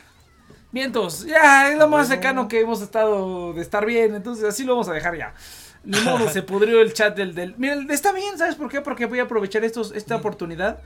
[0.72, 4.74] Vientos, ya es lo más cercano que hemos estado de estar bien, entonces así lo
[4.74, 5.34] vamos a dejar ya.
[5.82, 7.54] Ni modo, se pudrió el chat del, del...
[7.58, 8.80] Mira, está bien, ¿sabes por qué?
[8.80, 10.80] Porque voy a aprovechar estos, esta oportunidad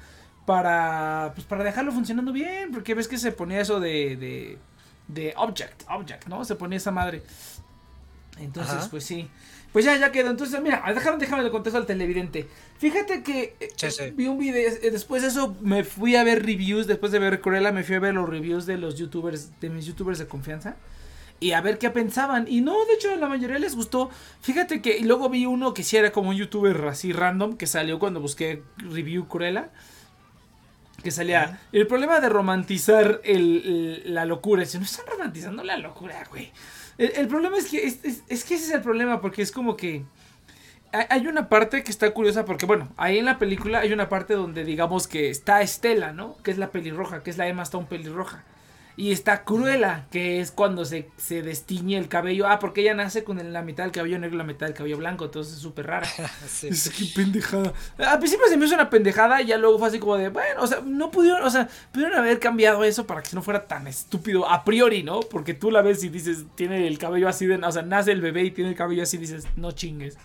[0.46, 4.58] para, pues, para dejarlo funcionando bien, porque ves que se ponía eso de, de,
[5.08, 6.44] de object, object, ¿no?
[6.44, 7.22] Se ponía esa madre.
[8.38, 9.28] Entonces, pues sí.
[9.74, 10.30] Pues ya, ya quedó.
[10.30, 12.46] Entonces, mira, déjame, déjame le contesto al televidente.
[12.78, 16.87] Fíjate que eh, vi un video, eh, después de eso me fui a ver reviews,
[16.87, 19.84] después de ver Cruella me fui a ver los reviews de los youtubers, de mis
[19.84, 20.76] youtubers de confianza.
[21.40, 22.46] Y a ver qué pensaban.
[22.48, 24.10] Y no, de hecho, la mayoría les gustó.
[24.42, 27.66] Fíjate que y luego vi uno que sí era como un youtuber así random, que
[27.66, 29.70] salió cuando busqué review Cruella.
[31.02, 31.60] Que salía.
[31.72, 34.64] El problema de romantizar el, la locura.
[34.66, 36.52] Si no están romantizando la locura, güey.
[36.98, 40.04] El, problema es que, es, es, que ese es el problema, porque es como que...
[41.11, 44.35] Hay una parte que está curiosa porque, bueno, ahí en la película hay una parte
[44.35, 46.37] donde digamos que está Estela, ¿no?
[46.44, 48.44] Que es la pelirroja, que es la Emma Stone pelirroja.
[48.96, 52.46] Y está Cruella, que es cuando se, se destiñe el cabello.
[52.46, 54.98] Ah, porque ella nace con la mitad del cabello negro y la mitad del cabello
[54.98, 55.24] blanco.
[55.24, 56.09] Entonces es súper rara.
[56.62, 57.72] Es que pendejada.
[57.98, 60.62] Al principio se me hizo una pendejada y ya luego fue así como de, bueno,
[60.62, 63.87] o sea, no pudieron, o sea, pudieron haber cambiado eso para que no fuera tan
[63.87, 65.20] estúpido a priori, ¿no?
[65.20, 68.20] Porque tú la ves y dices, tiene el cabello así de, o sea, nace el
[68.20, 70.16] bebé y tiene el cabello así y dices, no chingues.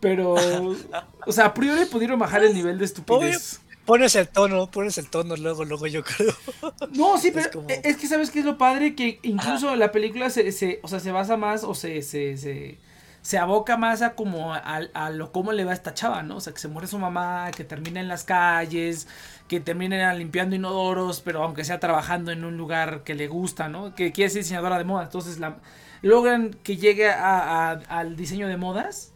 [0.00, 0.34] Pero,
[1.26, 3.61] o sea, a priori pudieron bajar el nivel de estupidez.
[3.84, 6.32] Pones el tono, pones el tono luego, luego yo creo.
[6.92, 10.52] No, sí, pero es, que sabes que es lo padre que incluso la película se,
[10.52, 12.78] se, o sea, se basa más o se, se, se,
[13.22, 16.36] se aboca más a como a, a, lo cómo le va a esta chava, ¿no?
[16.36, 19.08] O sea, que se muere su mamá, que termina en las calles,
[19.48, 23.94] que termina limpiando inodoros, pero aunque sea trabajando en un lugar que le gusta, ¿no?
[23.94, 25.56] Que quiere ser diseñadora de moda, entonces la,
[26.02, 29.12] logran que llegue a, al diseño de modas,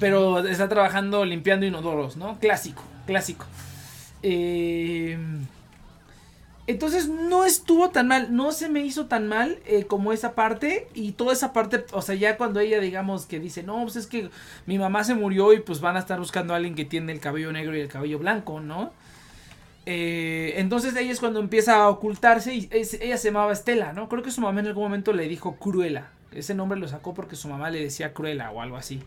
[0.00, 2.38] pero está trabajando limpiando inodoros, ¿no?
[2.40, 3.46] Clásico clásico.
[4.22, 5.16] Eh,
[6.66, 10.86] entonces no estuvo tan mal, no se me hizo tan mal eh, como esa parte
[10.92, 14.06] y toda esa parte, o sea, ya cuando ella digamos que dice, no, pues es
[14.06, 14.28] que
[14.66, 17.20] mi mamá se murió y pues van a estar buscando a alguien que tiene el
[17.20, 18.92] cabello negro y el cabello blanco, ¿no?
[19.86, 24.10] Eh, entonces ella es cuando empieza a ocultarse y ella se llamaba Estela, ¿no?
[24.10, 26.10] Creo que su mamá en algún momento le dijo Cruela.
[26.32, 29.00] Ese nombre lo sacó porque su mamá le decía Cruela o algo así.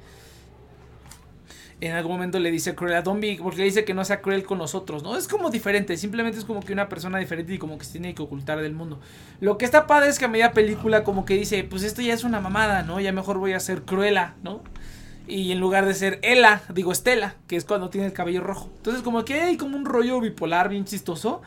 [1.81, 4.43] En algún momento le dice cruel a Don porque le dice que no sea cruel
[4.43, 5.17] con nosotros, ¿no?
[5.17, 8.13] Es como diferente, simplemente es como que una persona diferente y como que se tiene
[8.13, 8.99] que ocultar del mundo.
[9.39, 12.13] Lo que está padre es que a media película como que dice, pues esto ya
[12.13, 12.99] es una mamada, ¿no?
[12.99, 14.61] Ya mejor voy a ser cruela, ¿no?
[15.27, 18.69] Y en lugar de ser Ela, digo Estela, que es cuando tiene el cabello rojo.
[18.77, 21.41] Entonces como que hay como un rollo bipolar bien chistoso.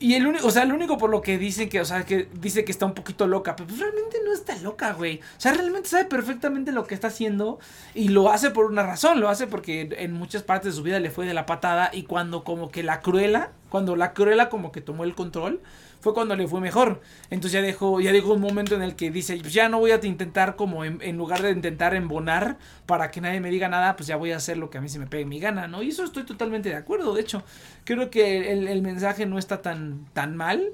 [0.00, 2.28] Y el único, o sea, el único por lo que dicen que, o sea, que
[2.40, 5.18] dice que está un poquito loca, pero pues realmente no está loca, güey.
[5.18, 7.58] O sea, realmente sabe perfectamente lo que está haciendo
[7.94, 11.00] y lo hace por una razón, lo hace porque en muchas partes de su vida
[11.00, 14.70] le fue de la patada y cuando como que la cruela, cuando la cruela como
[14.70, 15.60] que tomó el control,
[16.00, 17.00] fue cuando le fue mejor.
[17.30, 19.90] Entonces ya dejó, ya dejó un momento en el que dice, pues ya no voy
[19.90, 24.06] a intentar como en, lugar de intentar embonar para que nadie me diga nada, pues
[24.06, 25.82] ya voy a hacer lo que a mí se me pegue mi gana, ¿no?
[25.82, 27.42] Y eso estoy totalmente de acuerdo, de hecho,
[27.84, 30.72] creo que el, el mensaje no está tan, tan mal.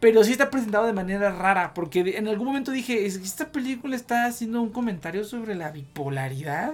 [0.00, 4.26] Pero sí está presentado de manera rara, porque en algún momento dije, ¿esta película está
[4.26, 6.72] haciendo un comentario sobre la bipolaridad?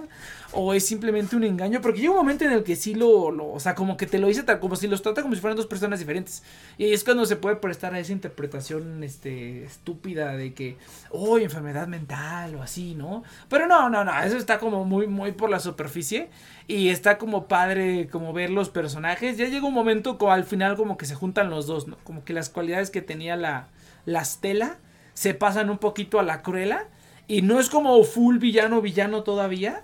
[0.51, 1.79] ¿O es simplemente un engaño?
[1.79, 4.27] Porque llega un momento en el que sí lo, o sea, como que te lo
[4.27, 6.41] dice tal, como si los trata como si fueran dos personas diferentes.
[6.79, 10.77] Y es cuando se puede prestar a esa interpretación, este, estúpida de que,
[11.11, 13.23] oh, enfermedad mental o así, ¿no?
[13.47, 16.29] Pero no, no, no, eso está como muy, muy por la superficie.
[16.67, 19.37] Y está como padre como ver los personajes.
[19.37, 21.97] Ya llega un momento como al final como que se juntan los dos, ¿no?
[22.03, 23.67] Como que las cualidades que tenía la,
[24.05, 24.77] la Stella
[25.13, 26.87] se pasan un poquito a la Cruella.
[27.27, 29.83] Y no es como full villano, villano todavía.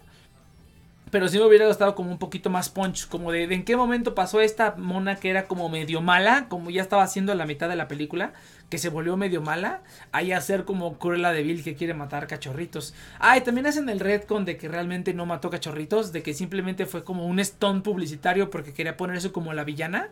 [1.15, 3.07] Pero sí me hubiera gustado como un poquito más punch.
[3.07, 6.49] Como de, de, en qué momento pasó esta mona que era como medio mala.
[6.49, 8.33] Como ya estaba haciendo la mitad de la película
[8.69, 12.93] que se volvió medio mala, hay hacer como Cruella de Vil que quiere matar cachorritos.
[13.17, 16.85] Ah, y también hacen el retcon de que realmente no mató cachorritos, de que simplemente
[16.85, 20.09] fue como un stone publicitario porque quería poner eso como la villana.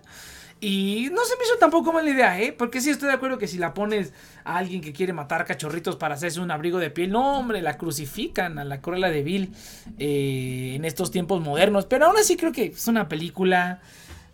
[0.64, 2.54] Y no se me hizo tampoco mala idea, ¿eh?
[2.58, 4.14] Porque sí estoy de acuerdo que si la pones
[4.46, 7.78] a alguien que quiere matar cachorritos para hacerse un abrigo de piel, no, hombre, la
[7.78, 9.54] crucifican a la Cruella de Vil
[10.00, 11.86] eh, en estos tiempos modernos.
[11.86, 13.82] Pero aún así creo que es una película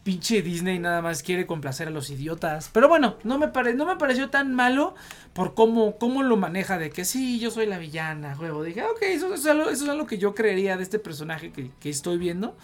[0.03, 2.69] pinche Disney nada más quiere complacer a los idiotas.
[2.71, 4.93] Pero bueno, no me, pare, no me pareció tan malo
[5.33, 8.61] por cómo, cómo lo maneja de que sí, yo soy la villana, huevo.
[8.61, 12.55] Dije, ok, eso, es, algo, que yo creería de este personaje que, que, estoy viendo.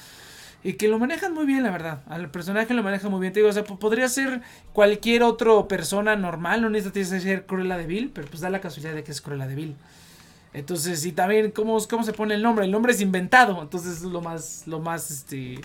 [0.66, 2.02] Y que lo manejan muy bien, la verdad.
[2.08, 3.32] Al personaje lo maneja muy bien.
[3.32, 4.42] Te digo, o sea, podría ser
[4.74, 6.64] cualquier otra persona normal.
[6.64, 9.76] No necesita ser Cruella de pero pues da la casualidad de que es Cruella de.
[10.54, 12.66] Entonces, y también, ¿cómo, ¿cómo se pone el nombre?
[12.66, 13.62] El nombre es inventado.
[13.62, 15.62] Entonces, es lo más, lo más, este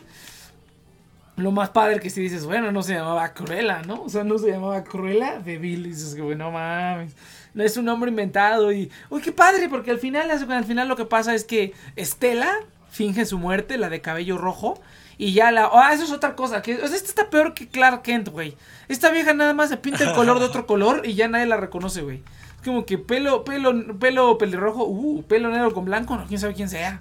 [1.39, 4.03] lo más padre que si dices, bueno, no se llamaba Cruella, ¿no?
[4.03, 7.17] O sea, no se llamaba Cruella de dices que, bueno, mames.
[7.55, 8.71] No es un nombre inventado.
[8.71, 12.53] Y, uy, qué padre, porque al final, al final lo que pasa es que Estela
[13.01, 14.79] finge su muerte, la de cabello rojo.
[15.17, 15.71] Y ya la.
[15.73, 16.61] Ah, eso es otra cosa.
[16.61, 18.59] Que, o sea, esta está peor que Clark Kent, güey.
[18.89, 21.57] Esta vieja nada más se pinta el color de otro color y ya nadie la
[21.57, 22.23] reconoce, güey.
[22.57, 26.53] Es como que pelo, pelo, pelo pelirrojo, uh, pelo negro con blanco, no, quién sabe
[26.53, 27.01] quién sea.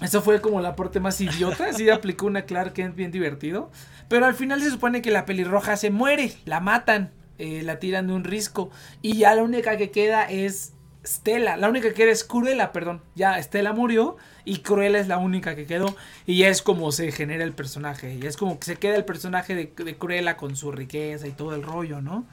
[0.00, 1.72] Eso fue como la parte más idiota.
[1.72, 3.68] Sí aplicó una Clark Kent bien divertido.
[4.06, 6.32] Pero al final se supone que la pelirroja se muere.
[6.44, 7.10] La matan.
[7.38, 8.70] Eh, la tiran de un risco.
[9.00, 11.56] Y ya la única que queda es Stella.
[11.56, 13.02] La única que queda es Cruella, perdón.
[13.14, 14.16] Ya Stella murió.
[14.44, 15.94] Y Cruella es la única que quedó.
[16.26, 18.18] Y es como se genera el personaje.
[18.18, 21.32] Ya es como que se queda el personaje de, de Cruella con su riqueza y
[21.32, 22.26] todo el rollo, ¿no?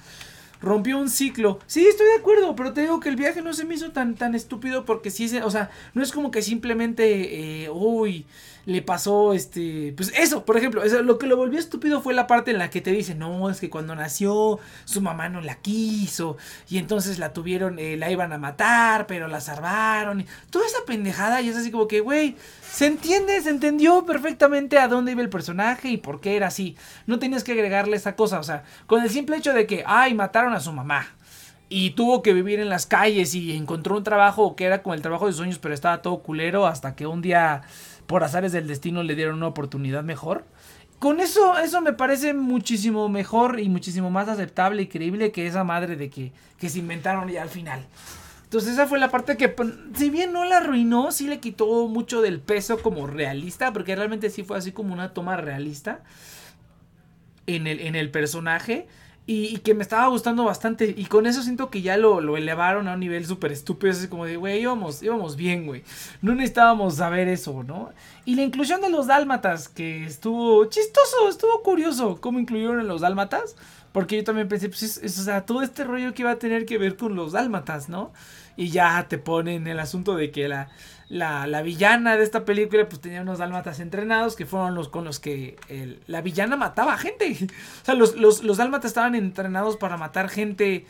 [0.62, 1.60] rompió un ciclo.
[1.68, 4.16] Sí, estoy de acuerdo, pero te digo que el viaje no se me hizo tan,
[4.16, 8.26] tan estúpido porque sí, se, o sea, no es como que simplemente, eh, uy,
[8.66, 12.28] le pasó este, pues eso, por ejemplo, eso, lo que lo volvió estúpido fue la
[12.28, 15.56] parte en la que te dice, no, es que cuando nació su mamá no la
[15.56, 16.38] quiso
[16.70, 20.80] y entonces la tuvieron, eh, la iban a matar, pero la salvaron, y toda esa
[20.86, 22.36] pendejada y es así como que, güey,
[22.72, 26.76] se entiende, se entendió perfectamente a dónde iba el personaje y por qué era así,
[27.08, 30.14] no tenías que agregarle esa cosa, o sea, con el simple hecho de que, ay,
[30.14, 31.08] mataron a su mamá,
[31.70, 35.02] y tuvo que vivir en las calles y encontró un trabajo que era como el
[35.02, 37.62] trabajo de sueños, pero estaba todo culero hasta que un día
[38.10, 40.44] por azares del destino le dieron una oportunidad mejor.
[40.98, 45.64] Con eso, eso me parece muchísimo mejor y muchísimo más aceptable y creíble que esa
[45.64, 47.86] madre de que, que se inventaron ya al final.
[48.46, 51.88] Entonces esa fue la parte que, pues, si bien no la arruinó, sí le quitó
[51.88, 56.02] mucho del peso como realista, porque realmente sí fue así como una toma realista
[57.46, 58.88] en el, en el personaje.
[59.32, 60.92] Y, que me estaba gustando bastante.
[60.98, 63.92] Y con eso siento que ya lo, lo elevaron a un nivel súper estúpido.
[63.92, 65.84] Así como de, güey, íbamos, íbamos bien, güey.
[66.24, 67.92] No necesitábamos saber eso, ¿no?
[68.26, 73.02] Y la inclusión de los dálmatas, que estuvo chistoso, estuvo curioso cómo incluyeron a los
[73.02, 73.56] dálmatas.
[73.92, 76.66] Porque yo también pensé, pues, es, o sea, todo este rollo que iba a tener
[76.66, 78.12] que ver con los dálmatas, ¿no?
[78.58, 80.70] Y ya te ponen el asunto de que la,
[81.10, 85.06] la, la, villana de esta película pues tenía unos dálmatas entrenados que fueron los con
[85.06, 85.58] los que
[86.06, 87.36] la villana mataba gente.
[87.82, 90.86] O sea, los, los, los, dálmatas estaban entrenados para matar gente,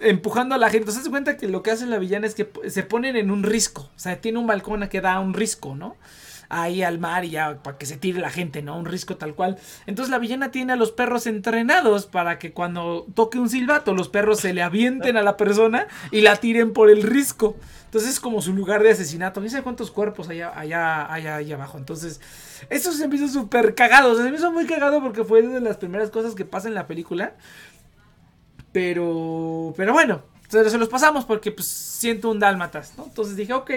[0.00, 0.80] empujando a la gente.
[0.80, 3.42] Entonces se cuenta que lo que hace la villana es que se ponen en un
[3.42, 3.82] risco.
[3.82, 5.96] O sea, tiene un balcón que da un risco, ¿no?
[6.48, 8.78] Ahí al mar y ya para que se tire la gente, ¿no?
[8.78, 9.58] Un risco tal cual.
[9.86, 14.08] Entonces la villana tiene a los perros entrenados para que cuando toque un silbato los
[14.08, 17.56] perros se le avienten a la persona y la tiren por el risco.
[17.84, 19.40] Entonces es como su lugar de asesinato.
[19.40, 21.78] No sé cuántos cuerpos hay allá, allá, allá abajo.
[21.78, 22.20] Entonces,
[22.68, 24.14] eso se me hizo súper cagado.
[24.14, 26.86] se me hizo muy cagado porque fue de las primeras cosas que pasa en la
[26.86, 27.34] película.
[28.72, 33.04] Pero, pero bueno, se los pasamos porque pues siento un dálmatas, ¿no?
[33.04, 33.70] Entonces dije, ok,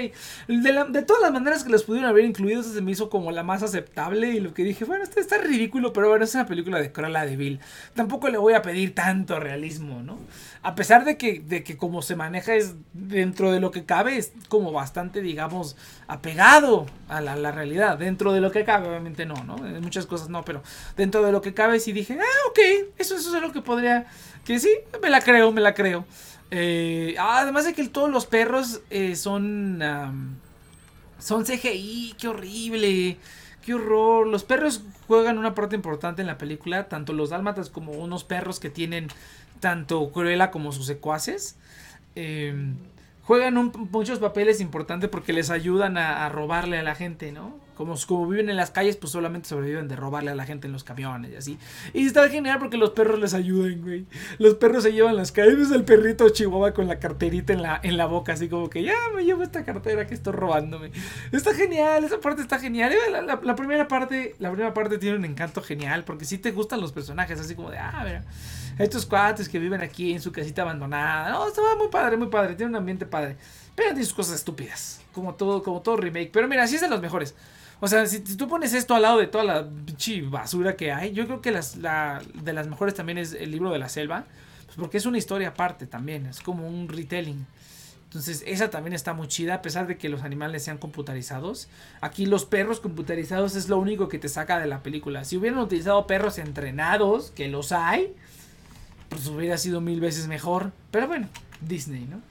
[0.48, 3.64] de, todas las maneras que los pudieron haber incluido, se me hizo como la más
[3.64, 6.92] aceptable y lo que dije, bueno, este está ridículo, pero bueno, es una película de
[6.92, 7.60] Cruella de Vil.
[7.96, 10.20] Tampoco le voy a pedir tanto realismo, ¿no?
[10.64, 14.18] A pesar de que, de que como se maneja es dentro de lo que cabe,
[14.18, 15.76] es como bastante, digamos,
[16.08, 17.98] apegado a la, realidad.
[17.98, 19.66] Dentro de lo que cabe, obviamente no, ¿no?
[19.66, 20.62] En muchas cosas no, pero
[20.96, 22.60] dentro de lo que cabe sí dije, ah, ok,
[23.00, 24.06] eso, eso es lo que podría,
[24.46, 24.70] que sí,
[25.02, 26.06] me la creo, me la creo.
[26.52, 29.82] Eh, además de que todos los perros eh, son.
[31.20, 33.18] son CGI, qué horrible.
[33.66, 34.28] Qué horror.
[34.28, 36.90] Los perros juegan una parte importante en la película.
[36.90, 39.08] Tanto los dálmatas como unos perros que tienen
[39.60, 41.56] tanto Cruella como sus secuaces.
[42.16, 42.76] Em,
[43.24, 47.56] juegan muchos papeles importantes porque les ayudan a robarle a la gente, ¿no?
[48.06, 50.84] Como, viven en las calles, pues solamente sobreviven de robarle a la gente en los
[50.84, 51.58] camiones y así.
[51.94, 54.06] Y está genial porque los perros les ayudan, güey.
[54.40, 55.72] Los perros se llevan las calles.
[55.72, 58.96] El perrito chihuahua con la carterita en la, en la boca, así como que ya
[59.16, 60.92] me llevo esta cartera que estoy robándome.
[61.32, 62.94] Está genial, esa parte está genial.
[63.26, 66.92] La, primera parte, la primera parte tiene un encanto genial porque si te gustan los
[66.92, 68.22] personajes, así como de, ah, ver
[68.84, 71.32] estos cuates que viven aquí en su casita abandonada.
[71.32, 72.56] No, está muy padre, muy padre.
[72.56, 73.38] Tiene un ambiente padre.
[73.76, 75.02] Pero tiene sus cosas estúpidas.
[75.14, 76.32] Como todo, como todo remake.
[76.32, 77.36] Pero mira, sí es de los mejores.
[77.82, 81.12] O sea, si, tú pones esto al lado de toda la pinche basura que hay,
[81.14, 84.26] yo creo que las, la, de las mejores también es el libro de la selva.
[84.68, 87.46] Pues porque es una historia aparte también, es como un retelling.
[88.06, 91.70] Entonces, esa también está muy chida, a pesar de que los animales sean computarizados.
[92.02, 95.24] Aquí los perros computarizados es lo único que te saca de la película.
[95.24, 98.14] Si hubieran utilizado perros entrenados, que los hay,
[99.10, 100.72] pues hubiera sido mil veces mejor.
[100.92, 101.28] Pero bueno,
[101.62, 102.22] Disney, ¿no?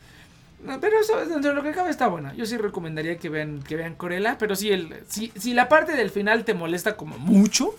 [0.80, 2.34] Pero eso, dentro de lo que cabe está buena.
[2.34, 4.36] Yo sí recomendaría que vean, que vean Corella.
[4.38, 7.74] Pero si, el, si, si la parte del final te molesta como mucho,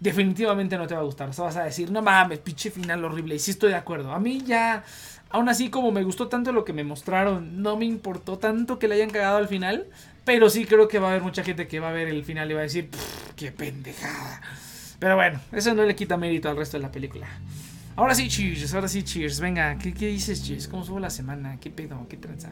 [0.00, 1.28] definitivamente no te va a gustar.
[1.28, 3.34] O sea, vas a decir, no mames, pinche final horrible.
[3.34, 4.12] Y sí estoy de acuerdo.
[4.12, 4.84] A mí ya,
[5.30, 8.88] aún así, como me gustó tanto lo que me mostraron, no me importó tanto que
[8.88, 9.86] le hayan cagado al final.
[10.24, 12.50] Pero sí creo que va a haber mucha gente que va a ver el final
[12.50, 12.90] y va a decir,
[13.36, 14.40] qué pendejada.
[15.00, 17.26] Pero bueno, eso no le quita mérito al resto de la película.
[17.94, 19.40] Ahora sí, cheers, ahora sí, cheers.
[19.40, 20.68] Venga, ¿qué, qué dices, cheers?
[20.68, 21.58] ¿Cómo estuvo la semana?
[21.60, 22.06] ¿Qué pedo?
[22.08, 22.50] ¿Qué tranza?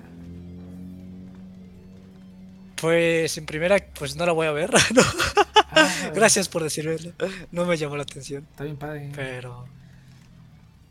[2.81, 4.70] Pues en primera, pues no la voy a ver.
[5.72, 6.96] Ah, Gracias por decirme.
[7.53, 8.44] No me llamó la atención.
[8.50, 9.12] Está bien padre.
[9.14, 9.68] Pero.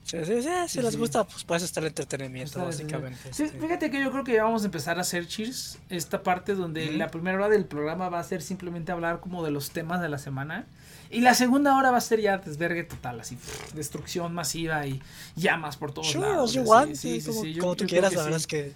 [0.05, 3.33] si les gusta, pues puedes estar el entretenimiento, básicamente.
[3.33, 3.59] Sí, este.
[3.59, 5.79] fíjate que yo creo que vamos a empezar a hacer cheers.
[5.89, 9.51] Esta parte donde la primera hora del programa va a ser simplemente hablar como de
[9.51, 10.65] los temas de la semana.
[11.11, 13.37] Y la segunda hora va a ser ya desvergue total, así,
[13.73, 15.01] destrucción masiva y
[15.35, 16.55] llamas por todos lados.
[16.55, 18.73] Igual, sí, sí, sí, como, tú quieras, la verdad es que...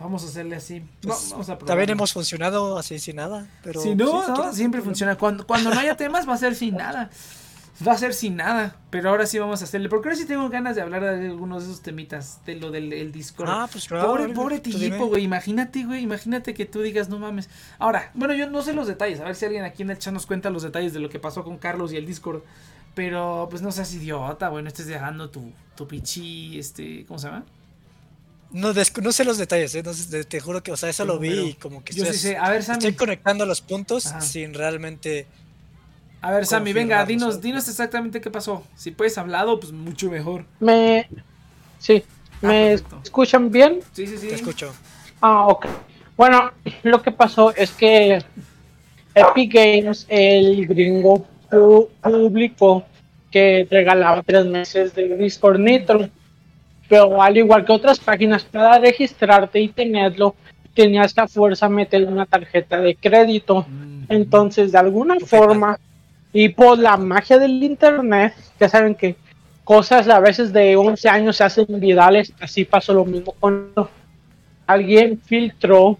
[0.00, 0.82] Vamos a hacerle así.
[1.02, 3.80] Pues, vamos a también hemos funcionado así sin nada, pero...
[3.80, 5.16] Si no, siempre funciona.
[5.16, 7.10] Cuando, cuando no haya temas va a ser sin nada
[7.86, 8.76] va a ser sin nada.
[8.90, 9.88] Pero ahora sí vamos a hacerle.
[9.88, 12.40] Porque ahora sí tengo ganas de hablar de algunos de esos temitas.
[12.44, 13.48] De lo del Discord.
[13.48, 14.06] Ah, pues claro.
[14.06, 15.24] Pobre, pobre Tillipo, güey.
[15.24, 16.02] Imagínate, güey.
[16.02, 17.48] Imagínate que tú digas, no mames.
[17.78, 19.20] Ahora, bueno, yo no sé los detalles.
[19.20, 21.18] A ver si alguien aquí en el chat nos cuenta los detalles de lo que
[21.18, 22.42] pasó con Carlos y el Discord.
[22.94, 24.62] Pero, pues no seas idiota, güey.
[24.62, 27.44] No estés dejando tu, tu pichi, este, ¿cómo se llama?
[28.52, 29.82] No, no sé los detalles, ¿eh?
[29.82, 32.36] te juro que, o sea, eso lo vi y como que yo estoy, sí sé.
[32.36, 35.26] A ver, estoy conectando los puntos sin realmente
[36.24, 38.64] a ver, Sammy, venga, dinos, dinos exactamente qué pasó.
[38.76, 40.46] Si puedes hablado, pues mucho mejor.
[40.58, 41.06] Me.
[41.78, 42.02] Sí.
[42.42, 43.80] Ah, ¿Me escuchan bien?
[43.92, 44.28] Sí, sí, sí.
[44.28, 44.72] Te escucho.
[45.20, 45.66] Ah, ok.
[46.16, 46.50] Bueno,
[46.82, 48.22] lo que pasó es que
[49.14, 51.26] Epic Games, el gringo,
[52.00, 52.86] publicó
[53.30, 56.08] que regalaba tres meses de Discord Nitro.
[56.88, 60.34] Pero al igual que otras páginas, para registrarte y tenerlo,
[60.72, 63.66] tenías que a fuerza meter una tarjeta de crédito.
[63.68, 64.04] Mm.
[64.08, 65.78] Entonces, de alguna forma
[66.34, 69.14] y por la magia del internet, ya saben que
[69.62, 73.88] cosas a veces de 11 años se hacen virales, así pasó lo mismo cuando
[74.66, 75.96] alguien filtró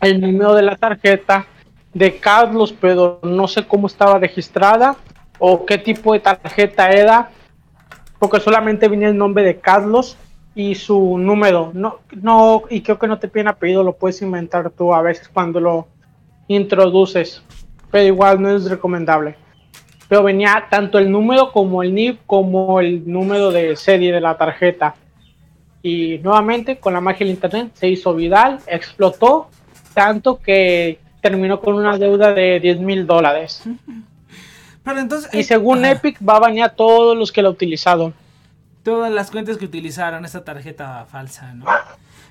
[0.00, 1.44] el número de la tarjeta
[1.92, 4.96] de Carlos, pero no sé cómo estaba registrada
[5.40, 7.30] o qué tipo de tarjeta era,
[8.20, 10.16] porque solamente venía el nombre de Carlos
[10.54, 11.72] y su número.
[11.74, 15.28] No, no, y creo que no te piden apellido, lo puedes inventar tú a veces
[15.28, 15.88] cuando lo
[16.46, 17.42] introduces,
[17.90, 19.42] pero igual no es recomendable
[20.08, 24.36] pero venía tanto el número como el NIP como el número de serie de la
[24.36, 24.94] tarjeta.
[25.82, 29.48] Y nuevamente con la magia del internet se hizo viral, explotó
[29.92, 33.62] tanto que terminó con una deuda de 10 mil dólares.
[34.82, 35.32] Pero entonces.
[35.32, 38.14] Y según Epic, va a bañar a todos los que la utilizaron.
[38.82, 41.64] Todas las cuentas que utilizaron esa tarjeta falsa, ¿no?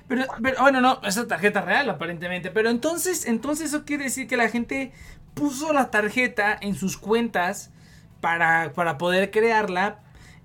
[0.06, 2.50] Pero, pero, bueno, no, esa tarjeta real aparentemente.
[2.50, 4.92] Pero entonces, entonces eso quiere decir que la gente
[5.34, 7.70] puso la tarjeta en sus cuentas
[8.20, 10.00] para, para poder crearla.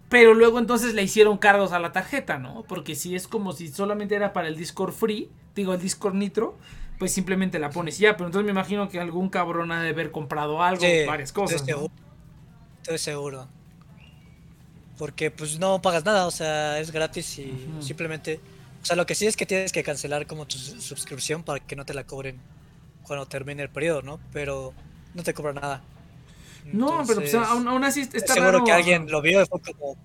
[0.09, 2.63] Pero luego entonces le hicieron cargos a la tarjeta, ¿no?
[2.67, 6.57] Porque si es como si solamente era para el Discord Free, digo el Discord Nitro,
[6.97, 8.17] pues simplemente la pones ya.
[8.17, 11.63] Pero entonces me imagino que algún cabrón ha de haber comprado algo, varias cosas.
[12.81, 13.47] Estoy seguro.
[14.97, 18.39] Porque pues no pagas nada, o sea, es gratis y simplemente...
[18.81, 21.75] O sea, lo que sí es que tienes que cancelar como tu suscripción para que
[21.75, 22.39] no te la cobren
[23.09, 24.19] cuando termine el periodo, ¿no?
[24.31, 24.71] Pero
[25.15, 25.81] no te cobra nada.
[26.71, 29.97] no, pero pues, aún, así está seguro que alguien lo vio y fue como,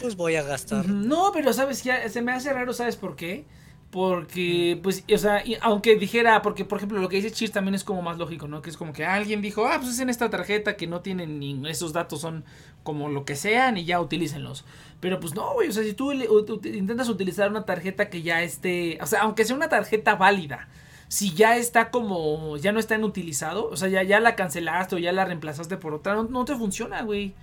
[0.00, 0.88] pues voy a gastar.
[0.88, 3.44] No, pero sabes, ya se me hace raro, ¿sabes por qué?
[3.90, 7.84] Porque, pues, o sea, aunque dijera, porque por ejemplo lo que dice Cheers también es
[7.84, 8.62] como más lógico, ¿no?
[8.62, 11.38] Que es como que alguien dijo, ah, pues es en esta tarjeta que no tienen
[11.38, 12.44] ni esos datos son
[12.82, 14.64] como lo que sean y ya utilícenlos.
[15.00, 18.98] Pero pues no, güey, o sea, si tú intentas utilizar una tarjeta que ya esté,
[19.02, 20.68] o sea, aunque sea una tarjeta válida,
[21.12, 24.96] si ya está como, ya no está en utilizado, o sea, ya, ya la cancelaste
[24.96, 27.34] o ya la reemplazaste por otra, no, no te funciona, güey.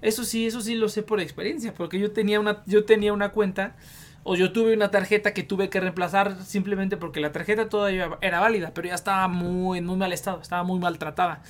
[0.00, 3.30] Eso sí, eso sí lo sé por experiencia, porque yo tenía una, yo tenía una
[3.30, 3.74] cuenta
[4.22, 8.38] o yo tuve una tarjeta que tuve que reemplazar simplemente porque la tarjeta todavía era
[8.38, 11.42] válida, pero ya estaba muy, en muy mal estado, estaba muy maltratada.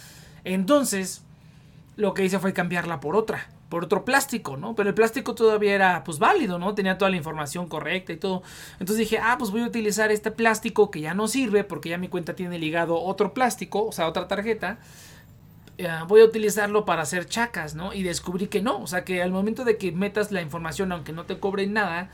[0.44, 1.24] Entonces,
[1.96, 4.74] lo que hice fue cambiarla por otra, por otro plástico, ¿no?
[4.74, 6.74] Pero el plástico todavía era, pues, válido, ¿no?
[6.74, 8.42] Tenía toda la información correcta y todo.
[8.74, 11.98] Entonces dije, ah, pues voy a utilizar este plástico que ya no sirve porque ya
[11.98, 14.78] mi cuenta tiene ligado otro plástico, o sea, otra tarjeta.
[15.78, 17.92] Eh, voy a utilizarlo para hacer chacas, ¿no?
[17.92, 21.12] Y descubrí que no, o sea, que al momento de que metas la información, aunque
[21.12, 22.10] no te cobren nada,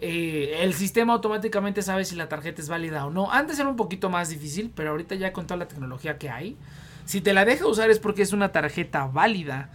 [0.00, 3.30] eh, el sistema automáticamente sabe si la tarjeta es válida o no.
[3.30, 6.56] Antes era un poquito más difícil, pero ahorita ya con toda la tecnología que hay,
[7.04, 9.70] si te la deja usar es porque es una tarjeta válida.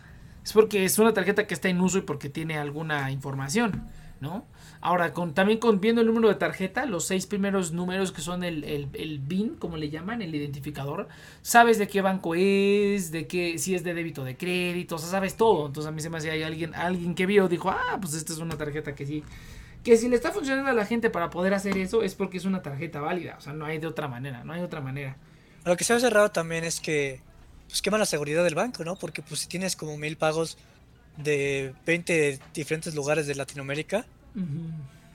[0.47, 3.83] Es porque es una tarjeta que está en uso y porque tiene alguna información,
[4.21, 4.45] ¿no?
[4.79, 9.19] Ahora, también con viendo el número de tarjeta, los seis primeros números que son el,
[9.27, 11.09] BIN, como le llaman, el identificador,
[11.41, 15.09] sabes de qué banco es, de qué, si es de débito de crédito, o sea,
[15.09, 15.67] sabes todo.
[15.67, 18.39] Entonces a mí se me hacía alguien, alguien que vio, dijo, ah, pues esta es
[18.39, 19.25] una tarjeta que sí
[19.83, 22.45] que si le está funcionando a la gente para poder hacer eso es porque es
[22.45, 23.35] una tarjeta válida.
[23.37, 25.17] O sea, no hay de otra manera, no hay otra manera.
[25.65, 27.21] Lo que se ha cerrado también es que
[27.67, 28.95] pues quema la seguridad del banco, ¿no?
[28.95, 30.57] Porque pues si tienes como mil pagos
[31.17, 34.05] de 20 diferentes lugares de Latinoamérica,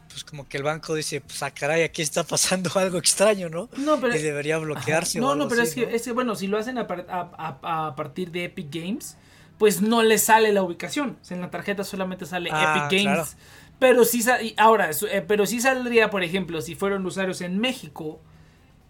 [0.09, 3.69] pues como que el banco dice, pues ah, caray, aquí está pasando algo extraño, ¿no?
[3.77, 4.15] No, pero...
[4.15, 5.19] Y debería bloquearse.
[5.21, 8.45] No, no, pero es, Que, es, que, bueno, si lo hacen a, a, partir de
[8.45, 9.17] Epic Games,
[9.59, 11.17] pues no le sale la ubicación.
[11.21, 13.37] O sea, en la tarjeta solamente sale ah, Epic Games.
[13.79, 14.25] Pero sí,
[14.59, 18.21] ahora, eh, pero sí saldría, por ejemplo, si fueron usuarios en México,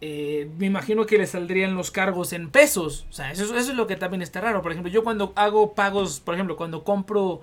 [0.05, 3.07] eh, me imagino que le saldrían los cargos en pesos.
[3.09, 4.61] O sea, eso, es lo que también está raro.
[4.61, 7.41] Por ejemplo, yo cuando hago pagos, por ejemplo, cuando compro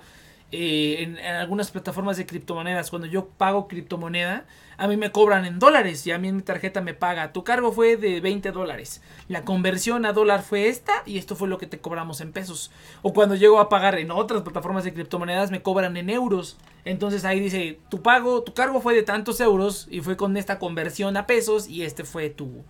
[0.52, 4.46] eh, en, algunas plataformas de criptomonedas, cuando yo pago criptomoneda,
[4.78, 7.32] a mí me cobran en dólares y a mí mi tarjeta me paga.
[7.32, 9.02] Tu cargo fue de 20 dólares.
[9.30, 12.72] La conversión a dólar fue esta y esto fue lo que te cobramos en pesos.
[13.04, 16.58] O cuando llego a pagar en otras plataformas de criptomonedas me cobran en euros.
[16.86, 20.60] Entonces ahí dice, tu pago, tu cargo fue de tantos euros y fue con esta
[20.60, 22.64] conversión a pesos y este fue tu,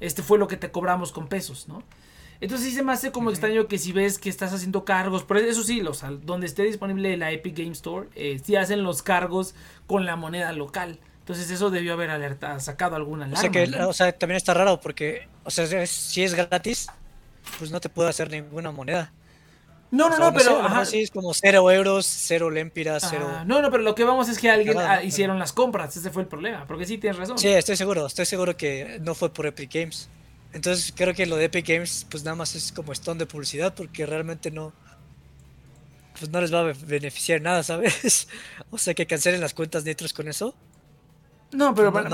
[0.00, 1.82] este fue lo que te cobramos con pesos, ¿no?
[2.40, 5.38] Entonces sí se me hace como extraño que si ves que estás haciendo cargos, por
[5.38, 9.54] eso sí, los, donde esté disponible la Epic Game Store, eh, sí hacen los cargos
[9.86, 10.98] con la moneda local.
[11.20, 13.38] Entonces eso debió haber alerta, sacado alguna alarma.
[13.38, 16.88] O sea, que, o sea, también está raro porque, o sea, si es gratis,
[17.58, 19.10] pues no te puede hacer ninguna moneda.
[19.94, 20.60] No, no, no, pero.
[20.60, 20.84] ajá.
[20.84, 23.28] Sí, es como cero euros, cero lempiras, cero.
[23.46, 25.96] no, no, pero lo que vamos es que alguien ah, hicieron las compras.
[25.96, 26.66] Ese fue el problema.
[26.66, 27.38] Porque sí tienes razón.
[27.38, 28.06] Sí, estoy seguro.
[28.06, 30.08] Estoy seguro que no fue por Epic Games.
[30.52, 33.74] Entonces creo que lo de Epic Games, pues nada más es como stone de publicidad
[33.74, 34.72] porque realmente no.
[36.18, 38.28] Pues no les va a beneficiar nada, ¿sabes?
[38.70, 40.54] o sea que cancelen las cuentas nitros con eso.
[41.52, 42.06] No, pero, van,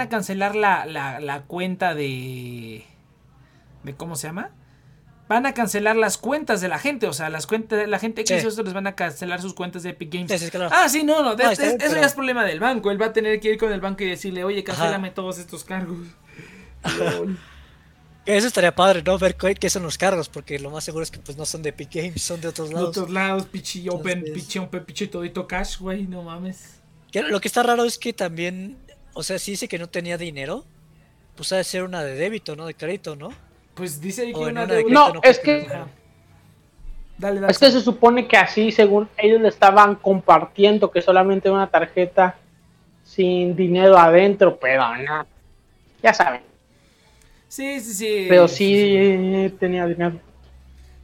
[0.00, 2.84] a, cancelar la, la, cuenta de...
[3.82, 4.50] ¿De cómo se llama?
[5.32, 8.22] Van a cancelar las cuentas de la gente, o sea, las cuentas de la gente
[8.22, 10.30] que hizo esto les van a cancelar sus cuentas de Epic Games.
[10.70, 12.90] Ah, sí, no, no, eso ya es problema del banco.
[12.90, 15.64] Él va a tener que ir con el banco y decirle, oye, cancélame todos estos
[15.64, 16.06] cargos.
[18.26, 19.18] Eso estaría padre, ¿no?
[19.18, 21.70] Ver qué son los cargos, porque lo más seguro es que pues no son de
[21.70, 22.94] Epic Games, son de otros lados.
[22.94, 26.74] De otros lados, pichi open, pichi open, pichi todito cash, güey, no mames.
[27.14, 28.76] Lo que está raro es que también,
[29.14, 30.66] o sea, si dice que no tenía dinero,
[31.36, 32.66] pues ha de ser una de débito, ¿no?
[32.66, 33.32] De crédito, ¿no?
[33.74, 35.68] Pues dice ahí que una, de crédito, No, es que...
[37.18, 41.50] Dale, dale, es que se supone que así, según ellos le estaban compartiendo, que solamente
[41.50, 42.36] una tarjeta
[43.04, 45.26] sin dinero adentro, pero no.
[46.02, 46.40] Ya saben.
[47.48, 48.26] Sí, sí, sí.
[48.28, 50.18] Pero sí tenía dinero.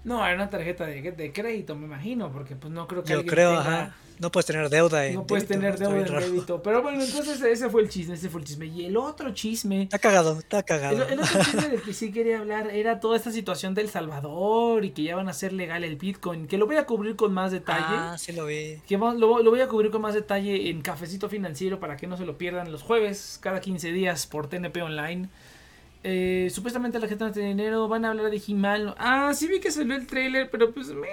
[0.09, 3.27] No, era una tarjeta de, de crédito, me imagino, porque pues no creo que Yo
[3.27, 3.95] creo, ajá.
[4.19, 6.61] No puedes tener deuda en No puedes tener deuda en débito.
[6.63, 8.67] Pero bueno, entonces ese fue el chisme, ese fue el chisme.
[8.67, 9.83] Y el otro chisme...
[9.83, 11.07] Está cagado, está cagado.
[11.07, 14.91] El, otro chisme del que sí quería hablar era toda esta situación del Salvador y
[14.91, 17.53] que ya van a hacer legal el Bitcoin, que lo voy a cubrir con más
[17.53, 17.85] detalle.
[17.87, 18.81] Ah, sí lo vi.
[18.89, 22.17] Que lo, lo voy a cubrir con más detalle en Cafecito Financiero para que no
[22.17, 25.29] se lo pierdan los jueves, cada 15 días por TNP Online.
[26.05, 28.95] Eh, supuestamente la gente no tiene dinero, van a hablar de He-Man.
[28.99, 31.09] Ah, sí vi que salió el trailer, pero pues me...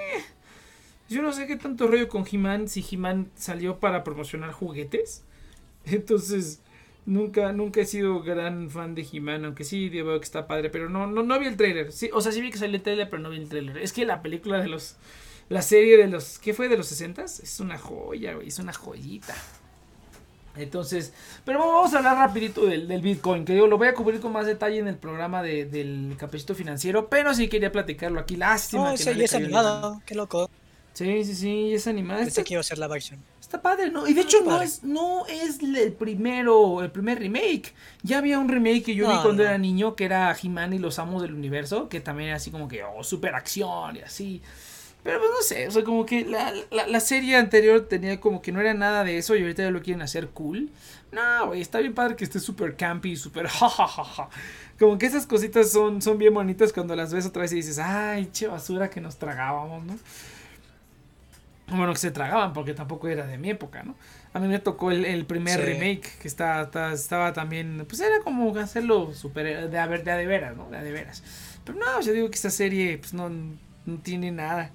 [1.10, 5.24] Yo no sé qué tanto rollo con He-Man si He-Man salió para promocionar juguetes.
[5.86, 6.62] Entonces,
[7.06, 10.90] nunca, nunca he sido gran fan de He-Man, aunque sí veo que está padre, pero
[10.90, 11.92] no, no, no vi el trailer.
[11.92, 13.78] Sí, o sea, sí vi que salió el trailer, pero no vi el trailer.
[13.78, 14.98] Es que la película de los.
[15.48, 16.40] La serie de los.
[16.40, 16.70] ¿Qué fue?
[16.70, 18.48] De los 60 Es una joya, güey.
[18.48, 19.36] Es una joyita.
[20.58, 24.20] Entonces, pero vamos a hablar rapidito del, del, Bitcoin, que yo lo voy a cubrir
[24.20, 28.36] con más detalle en el programa de, del Capacito Financiero, pero sí quería platicarlo aquí.
[28.36, 28.91] Lástima.
[28.91, 30.49] No, que no es animado, qué loco.
[30.95, 32.22] Sí, sí, sí, es animada.
[32.22, 33.20] Pensé que iba a ser la action.
[33.41, 34.08] Está padre, ¿no?
[34.08, 37.74] Y de hecho no es, no es el primero, el primer remake.
[38.01, 40.97] Ya había un remake que yo vi cuando era niño, que era He-Man y los
[40.97, 44.41] Amos del Universo, que también era así como que, oh, super acción y así.
[45.06, 48.51] Pero pues no sé, o sea, como que la, la, serie anterior tenía como que
[48.51, 50.72] no era nada de eso y ahorita ya lo quieren hacer cool.
[51.12, 54.30] No, güey, está bien padre que esté super campy, super jajajaja.
[54.80, 57.78] Como que esas cositas son, son bien bonitas cuando las ves otra vez y dices,
[57.78, 59.95] ay, che basura que nos tragábamos, ¿no?
[61.68, 63.95] bueno, que se tragaban porque tampoco era de mi época, ¿no?
[64.34, 69.14] A mí me tocó el, primer remake que está, estaba también, pues era como hacerlo
[69.14, 70.68] super de, de, de, veras, ¿no?
[70.72, 71.22] De, de veras.
[71.64, 74.72] Pero no, yo digo que esta serie pues no, no tiene nada.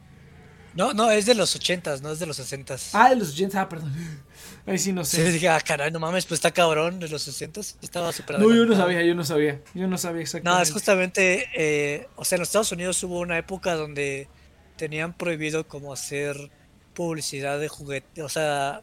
[0.74, 2.94] No, no, es de los ochentas, no es de los sesentas.
[2.94, 3.92] Ah, de los ochentas, ah, perdón.
[4.66, 5.24] Ahí sí no sé.
[5.24, 7.76] Sí, dije, ah, caray, no mames, pues está cabrón de los sesentas.
[7.82, 9.60] Estaba súper No, yo no sabía, yo no sabía.
[9.74, 10.56] Yo no sabía exactamente.
[10.56, 14.28] No, es justamente, eh, o sea, en los Estados Unidos hubo una época donde
[14.76, 16.50] tenían prohibido como hacer
[16.94, 18.82] publicidad de juguetes, o sea,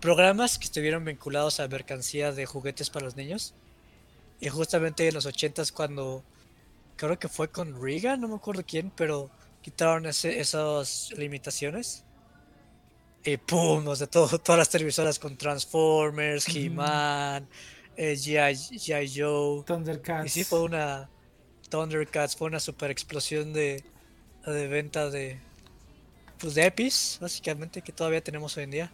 [0.00, 3.54] programas que estuvieron vinculados a mercancía de juguetes para los niños.
[4.40, 6.24] Y justamente en los 80 cuando
[6.96, 9.30] creo que fue con Reagan, no me acuerdo quién, pero
[9.62, 12.04] quitaron esas limitaciones.
[13.24, 17.46] Y pum, o sea, todo, todas las televisoras con Transformers, He-Man,
[17.96, 19.12] eh, G.I.
[19.14, 19.62] Joe.
[19.64, 20.26] Thundercats.
[20.26, 21.10] Y sí, fue una.
[21.68, 23.84] Thundercats, fue una super explosión de,
[24.44, 25.38] de venta de,
[26.38, 28.92] pues de EPIs, básicamente, que todavía tenemos hoy en día.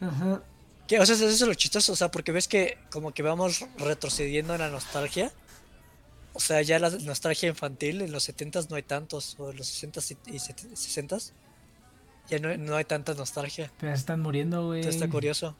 [0.00, 0.42] Ajá.
[0.86, 3.64] Que, o sea, eso es lo chistoso, o sea, porque ves que como que vamos
[3.78, 5.32] retrocediendo en la nostalgia.
[6.38, 9.82] O sea, ya la nostalgia infantil en los 70s no hay tantos, o en los
[9.82, 11.32] 60s y 60s.
[12.28, 13.72] Ya no, no hay tanta nostalgia.
[13.80, 14.86] Pero están muriendo, güey.
[14.86, 15.56] está curioso.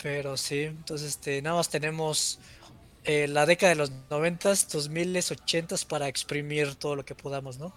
[0.00, 2.38] Pero sí, entonces este, nada más tenemos
[3.02, 7.74] eh, la década de los 90s, 2000s, 80s para exprimir todo lo que podamos, ¿no?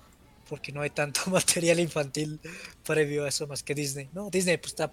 [0.48, 2.40] porque no hay tanto material infantil
[2.86, 4.10] previo a eso más que Disney.
[4.14, 4.92] No, Disney pues está,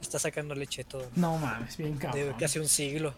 [0.00, 1.10] está sacando leche todo.
[1.14, 2.28] No mames, bien cabrón.
[2.28, 3.14] De casi un siglo.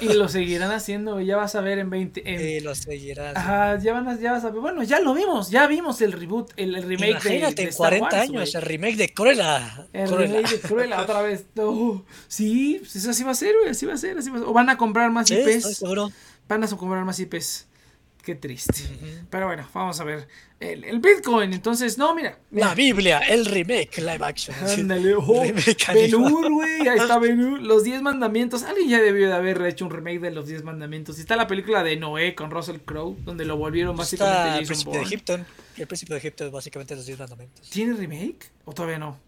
[0.00, 2.22] Y lo seguirán haciendo, ya vas a ver en 20.
[2.58, 2.64] En...
[2.64, 3.36] lo seguirán.
[3.36, 4.60] Ajá, ya, van a, ya vas a ver.
[4.60, 8.54] Bueno, ya lo vimos, ya vimos el reboot, el, remake Imagínate, de, de 40 años,
[8.54, 9.86] el remake de Cruella.
[9.92, 11.46] El remake de Cruella, otra vez.
[12.28, 14.38] sí, pues eso así va a ser, güey, así va a ser, así va a
[14.40, 14.48] ser.
[14.48, 15.82] O van a comprar más IPs.
[16.48, 17.66] Van a comprar más IPs.
[18.26, 18.82] Qué triste.
[19.30, 20.26] Pero bueno, vamos a ver.
[20.58, 24.56] El, Bitcoin, entonces, no, mira, La Biblia, el remake, live action.
[24.68, 25.44] Ándale, oh,
[25.94, 27.60] Benur, güey, ahí está Benur.
[27.60, 28.64] Los 10 mandamientos.
[28.64, 31.18] Alguien ya debió de haber hecho un remake de los 10 mandamientos.
[31.18, 34.66] Y está la película de Noé con Russell Crowe, donde lo volvieron básicamente está el
[34.66, 35.38] príncipe de Egipto.
[35.76, 37.70] El príncipe de Egipto es básicamente los 10 mandamientos.
[37.70, 38.50] ¿Tiene remake?
[38.64, 39.20] ¿O todavía no?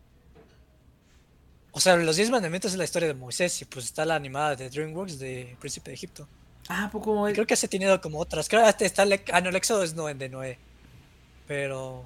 [1.71, 4.57] O sea, los 10 mandamientos es la historia de Moisés y pues está la animada
[4.57, 6.27] de DreamWorks de Príncipe de Egipto.
[6.69, 7.25] Ah, poco.
[7.33, 8.49] Creo que se ha tenido como otras.
[8.49, 9.05] Creo que está.
[9.33, 10.59] Ah, no, el Éxodo es Noé de Noé.
[11.47, 12.05] Pero.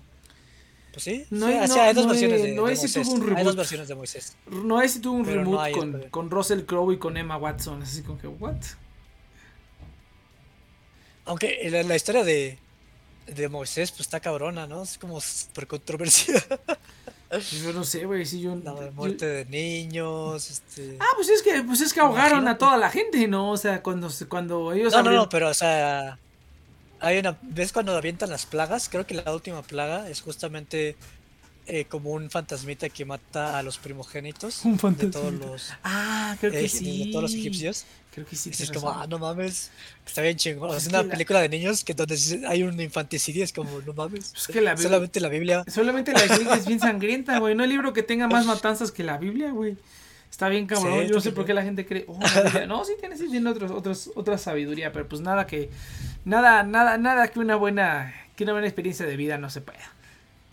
[0.93, 1.27] Pues sí.
[1.31, 3.39] No, sí, no, hay dos versiones de, Noé sí tuvo un reboot.
[3.39, 4.37] Hay dos versiones de Moisés.
[4.47, 7.83] Noé sí tuvo un reboot con, con, Russell Crowe y con Emma Watson.
[7.83, 8.57] Así como que, ¿what?
[11.25, 12.59] Aunque la, la historia de,
[13.27, 14.83] de Moisés, pues está cabrona, ¿no?
[14.83, 16.35] Es como súper controversia.
[17.41, 18.55] Yo no sé, güey, si yo...
[18.57, 20.97] La muerte de niños, este...
[21.01, 23.51] Ah, pues es que, pues es que ahogaron a toda la gente, ¿no?
[23.51, 24.93] O sea, cuando, cuando ellos...
[24.93, 26.19] No, no, no, pero, o sea...
[27.01, 27.39] Hay una...
[27.43, 28.89] ¿Ves cuando avientan las plagas?
[28.89, 30.97] Creo que la última plaga es justamente
[31.67, 34.65] eh, como un fantasmita que mata a los primogénitos.
[34.65, 35.73] Un De todos los...
[35.85, 37.07] Ah, creo que sí.
[37.07, 37.87] De todos los egipcios.
[38.13, 38.51] Creo que sí.
[38.51, 39.71] es como, ah, no mames,
[40.07, 40.77] está bien chingón.
[40.77, 44.35] es una película de niños que donde hay un infanticidio, es como, no mames.
[44.37, 45.65] Es que la solamente la Biblia.
[45.67, 47.55] Solamente la Biblia es bien sangrienta, güey.
[47.55, 49.79] No hay libro que tenga más matanzas que la Biblia, güey.
[50.31, 52.19] Está bien cabrón, yo no sé por qué la gente cree, oh,
[52.67, 55.69] no, sí tiene, sí tiene otros, otros, otra sabiduría, pero pues nada que,
[56.25, 59.93] nada, nada, nada que una buena, que una buena experiencia de vida no se pueda.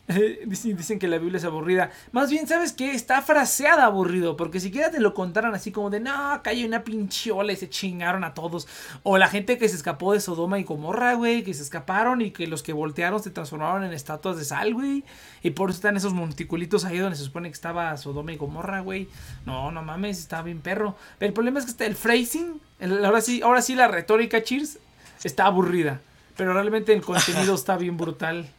[0.45, 1.91] Dicen que la Biblia es aburrida.
[2.11, 2.93] Más bien, ¿sabes qué?
[2.93, 4.35] Está fraseada aburrido.
[4.37, 8.23] Porque siquiera te lo contaran así como de, no, hay una pinchola y se chingaron
[8.23, 8.67] a todos.
[9.03, 12.31] O la gente que se escapó de Sodoma y Gomorra, güey, que se escaparon y
[12.31, 15.03] que los que voltearon se transformaron en estatuas de sal, güey.
[15.43, 18.79] Y por eso están esos monticulitos ahí donde se supone que estaba Sodoma y Gomorra,
[18.79, 19.07] güey.
[19.45, 20.95] No, no mames, está bien perro.
[21.19, 22.59] Pero el problema es que está el phrasing.
[23.05, 24.79] ahora, sí, ahora sí la retórica, cheers,
[25.23, 26.01] está aburrida.
[26.35, 28.49] Pero realmente el contenido está bien brutal.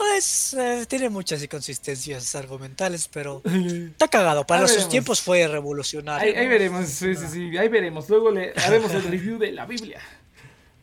[0.00, 4.46] Pues eh, tiene muchas inconsistencias argumentales, pero está cagado.
[4.46, 6.38] Para sus tiempos fue revolucionario.
[6.38, 8.08] Ahí, veremos, sí, sí, sí, ahí veremos.
[8.08, 10.00] Luego le haremos el review de la Biblia.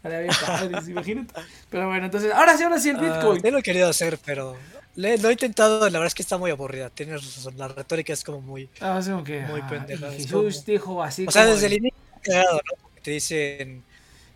[0.87, 1.33] imagínate.
[1.67, 3.41] Pero bueno, entonces, ahora sí, ahora sí el ah, Bitcoin.
[3.43, 4.55] Uh, lo he querido hacer, pero
[4.95, 6.91] lo he intentado, la verdad es que está muy aburrida.
[6.91, 10.11] Tienes razón, la retórica es como muy, ah, sí, que, muy pendeja.
[10.11, 11.25] Jesús dijo así.
[11.27, 12.81] O sea, desde el inicio, cagado, ¿no?
[12.83, 13.83] Porque te dicen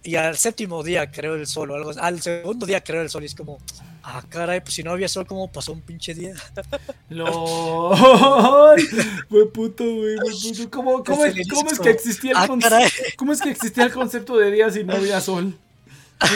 [0.04, 3.24] y al séptimo día creó el sol o algo Al segundo día creó el sol
[3.24, 3.60] y es como,
[4.04, 6.34] ah, caray, pues si no había sol, ¿cómo pasó un pinche día?
[7.10, 8.82] LOL.
[9.30, 10.72] buen puto, güey, buen puto.
[10.72, 12.48] ¿Cómo, cómo, es, cómo es, que existía el ah,
[13.16, 15.58] ¿Cómo es que existía el concepto de día si no había sol?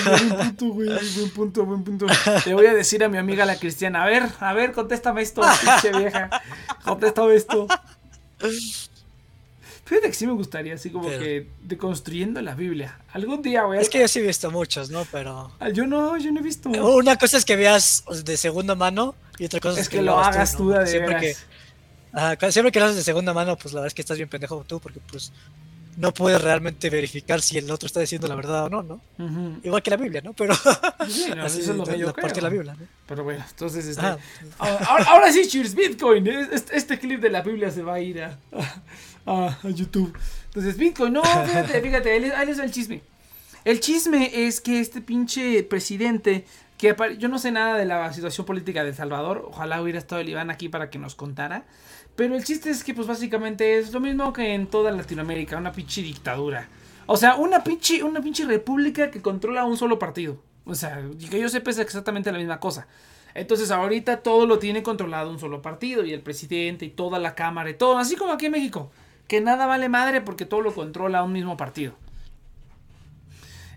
[0.03, 2.07] Buen punto, güey, buen punto, buen punto.
[2.45, 5.41] Le voy a decir a mi amiga la cristiana, a ver, a ver, contéstame esto,
[5.41, 6.29] pinche vieja.
[6.83, 7.67] Contéstame esto.
[9.85, 12.99] Fíjate que sí me gustaría, así como que deconstruyendo la Biblia.
[13.13, 13.79] Algún día, güey.
[13.79, 15.05] Es que yo sí he visto muchos, ¿no?
[15.11, 15.51] Pero.
[15.59, 16.69] Ah, yo no, yo no he visto.
[16.69, 20.57] Una cosa es que veas de segunda mano y otra cosa es, que, lo hagas
[20.57, 21.35] tú, de siempre que
[22.51, 24.63] Siempre que lo haces de segunda mano, pues la verdad es que estás bien pendejo
[24.65, 25.33] tú, porque pues
[25.97, 29.01] no puedes realmente verificar si el otro está diciendo la verdad o no, ¿no?
[29.63, 30.33] Igual que la Biblia, ¿no?
[30.33, 30.55] Pero
[31.07, 32.85] sí, así es lo que yo parte de la Biblia, ¿no?
[33.05, 34.05] Pero bueno, entonces este,
[34.57, 36.25] ahora, ahora, sí, cheers, Bitcoin.
[36.27, 38.37] Este, este, clip de la Biblia se va a ir a,
[39.25, 40.17] a, YouTube.
[40.47, 43.01] Entonces, Bitcoin, no, fíjate, fíjate, ahí les va el chisme.
[43.65, 46.45] El chisme es que este pinche presidente,
[46.77, 50.21] que yo no sé nada de la situación política de El Salvador, ojalá hubiera estado
[50.21, 51.65] el Iván aquí para que nos contara.
[52.15, 55.71] Pero el chiste es que pues básicamente es lo mismo que en toda Latinoamérica, una
[55.71, 56.69] pinche dictadura.
[57.07, 60.37] O sea, una pinche, una pinche república que controla un solo partido.
[60.63, 62.87] O sea, que yo sepa es exactamente la misma cosa.
[63.33, 67.35] Entonces ahorita todo lo tiene controlado un solo partido y el presidente y toda la
[67.35, 68.91] cámara y todo, así como aquí en México
[69.27, 71.95] que nada vale madre porque todo lo controla un mismo partido.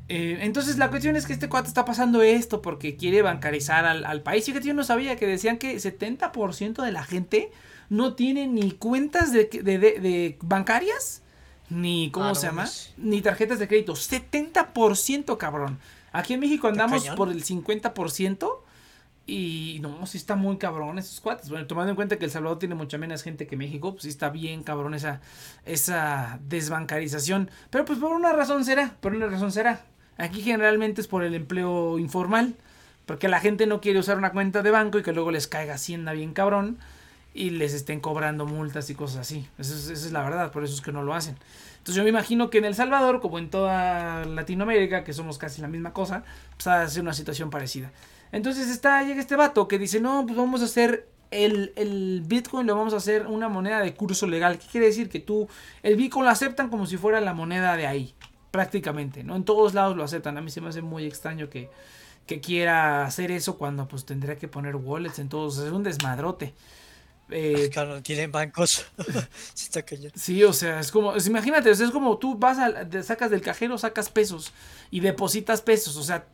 [0.09, 4.23] Eh, entonces la cuestión es que este cuate está pasando esto porque quiere bancarizar al,
[4.23, 4.45] país.
[4.47, 7.51] Fíjate, yo no sabía que decían que 70% de la gente
[7.91, 11.23] no tiene ni cuentas de, bancarias,
[11.69, 12.69] ni, ¿cómo ah, se llama?
[12.97, 13.93] Ni tarjetas de crédito.
[13.93, 15.79] 70%, cabrón.
[16.13, 18.61] Aquí en México andamos por el 50%.
[19.31, 21.51] Y no, sí está muy cabrón esos cuates.
[21.51, 24.09] Bueno, tomando en cuenta que El Salvador tiene mucha menos gente que México, pues sí
[24.09, 25.21] está bien cabrón esa,
[25.67, 27.51] esa desbancarización.
[27.69, 29.83] Pero pues por una razón será, por una razón será.
[30.17, 32.55] Aquí generalmente es por el empleo informal,
[33.05, 35.75] porque la gente no quiere usar una cuenta de banco y que luego les caiga
[35.75, 36.79] hacienda bien cabrón
[37.35, 39.47] y les estén cobrando multas y cosas así.
[39.59, 41.37] Esa es, la verdad, por eso es que no lo hacen.
[41.77, 45.61] Entonces yo me imagino que en El Salvador, como en toda Latinoamérica, que somos casi
[45.61, 46.25] la misma cosa,
[46.57, 47.93] pues va a ser una situación parecida.
[48.33, 52.67] Entonces está, llega este vato que dice, no, pues vamos a hacer el, el, Bitcoin,
[52.67, 54.59] lo vamos a hacer una moneda de curso legal.
[54.59, 55.09] ¿Qué quiere decir?
[55.09, 55.49] Que tú,
[55.83, 58.15] el Bitcoin lo aceptan como si fuera la moneda de ahí,
[58.51, 59.37] prácticamente, ¿no?
[59.37, 60.39] En todos lados lo aceptan.
[60.39, 61.71] A mí se me hace muy extraño que,
[62.27, 65.59] que quiera hacer eso cuando pues tendría que poner wallets en todos.
[65.59, 66.55] Es un desmadrote.
[67.31, 68.87] Eh, claro, tienen bancos.
[70.15, 74.09] sí, o sea, es como, imagínate, es como tú vas a, sacas del cajero, sacas
[74.09, 74.53] pesos
[74.91, 75.97] y depositas pesos.
[75.97, 76.27] O sea,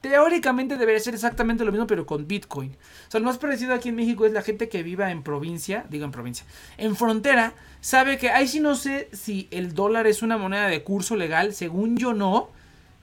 [0.00, 2.70] teóricamente debería ser exactamente lo mismo, pero con Bitcoin.
[3.08, 5.84] O sea, lo más parecido aquí en México es la gente que viva en provincia,
[5.90, 6.46] digo en provincia,
[6.78, 10.82] en frontera, sabe que ahí sí no sé si el dólar es una moneda de
[10.82, 12.48] curso legal, según yo no,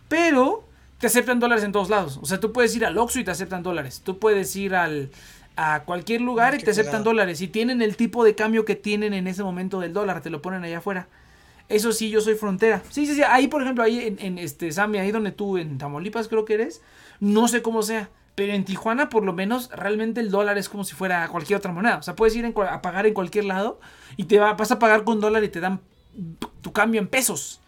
[0.07, 0.63] pero
[0.99, 2.19] te aceptan dólares en todos lados.
[2.21, 4.01] O sea, tú puedes ir al Oxxo y te aceptan dólares.
[4.03, 5.11] Tú puedes ir al
[5.57, 7.41] a cualquier lugar y te aceptan dólares.
[7.41, 10.41] Y tienen el tipo de cambio que tienen en ese momento del dólar, te lo
[10.41, 11.07] ponen allá afuera.
[11.69, 12.81] Eso sí, yo soy frontera.
[12.89, 13.23] Sí, sí, sí.
[13.23, 16.53] Ahí, por ejemplo, ahí en, en este Samia, ahí donde tú, en Tamaulipas creo que
[16.53, 16.81] eres,
[17.19, 18.09] no sé cómo sea.
[18.35, 21.71] Pero en Tijuana, por lo menos, realmente el dólar es como si fuera cualquier otra
[21.71, 21.97] moneda.
[21.97, 23.79] O sea, puedes ir a pagar en cualquier lado
[24.15, 25.81] y te vas a pagar con dólar y te dan
[26.61, 27.61] tu cambio en pesos.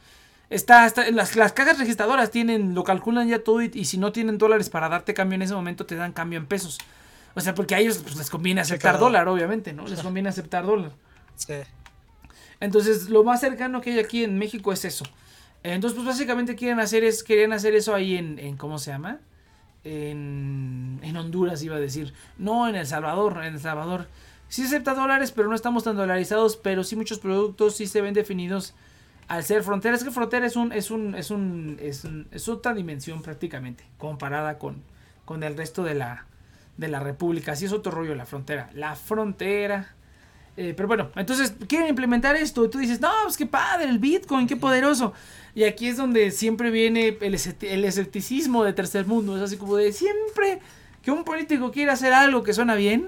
[0.51, 4.11] Está, está las, las, cajas registradoras tienen, lo calculan ya todo y, y, si no
[4.11, 6.77] tienen dólares para darte cambio en ese momento, te dan cambio en pesos.
[7.33, 9.87] O sea, porque a ellos pues, les conviene aceptar dólar, obviamente, ¿no?
[9.87, 10.91] Les conviene aceptar dólar.
[11.35, 11.53] Sí.
[12.59, 15.05] Entonces, lo más cercano que hay aquí en México es eso.
[15.63, 19.19] Entonces, pues básicamente quieren hacer es, querían hacer eso ahí en, ¿cómo se llama?
[19.83, 22.13] En, en, Honduras iba a decir.
[22.37, 24.07] No, en El Salvador, en El Salvador.
[24.47, 28.13] sí acepta dólares, pero no estamos tan dolarizados, pero sí muchos productos sí se ven
[28.13, 28.73] definidos
[29.27, 29.95] al ser frontera.
[29.95, 34.57] Es que frontera es un, es un, es un, es, es otra dimensión prácticamente, comparada
[34.57, 34.81] con,
[35.25, 36.25] con el resto de la,
[36.77, 37.53] de la república.
[37.53, 38.69] Así es otro rollo la frontera.
[38.73, 39.93] La frontera.
[40.61, 42.65] Eh, pero bueno, entonces quieren implementar esto.
[42.65, 45.13] Y tú dices, no, pues qué padre, el Bitcoin, qué poderoso.
[45.55, 49.37] Y aquí es donde siempre viene el, el escepticismo de tercer mundo.
[49.37, 50.59] Es así como de siempre
[51.01, 53.07] que un político quiere hacer algo que suena bien,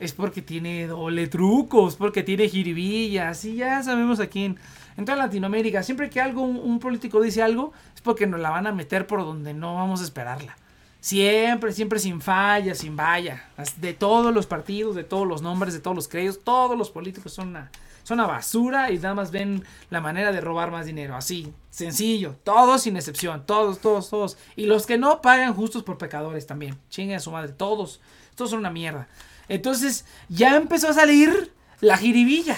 [0.00, 3.42] es porque tiene doble trucos, porque tiene jiribillas.
[3.46, 4.58] Y ya sabemos aquí en,
[4.98, 8.66] en toda Latinoamérica, siempre que algo, un, político dice algo, es porque nos la van
[8.66, 10.58] a meter por donde no vamos a esperarla.
[11.02, 13.42] Siempre, siempre sin falla, sin valla.
[13.78, 17.32] De todos los partidos, de todos los nombres, de todos los credos, todos los políticos
[17.32, 17.72] son una,
[18.04, 21.16] son una basura y nada más ven la manera de robar más dinero.
[21.16, 22.36] Así, sencillo.
[22.44, 23.44] Todos sin excepción.
[23.46, 24.38] Todos, todos, todos.
[24.54, 26.78] Y los que no pagan justos por pecadores también.
[26.88, 27.50] Chingue a su madre.
[27.50, 28.00] Todos.
[28.36, 29.08] Todos son una mierda.
[29.48, 32.56] Entonces, ya empezó a salir la jiribilla.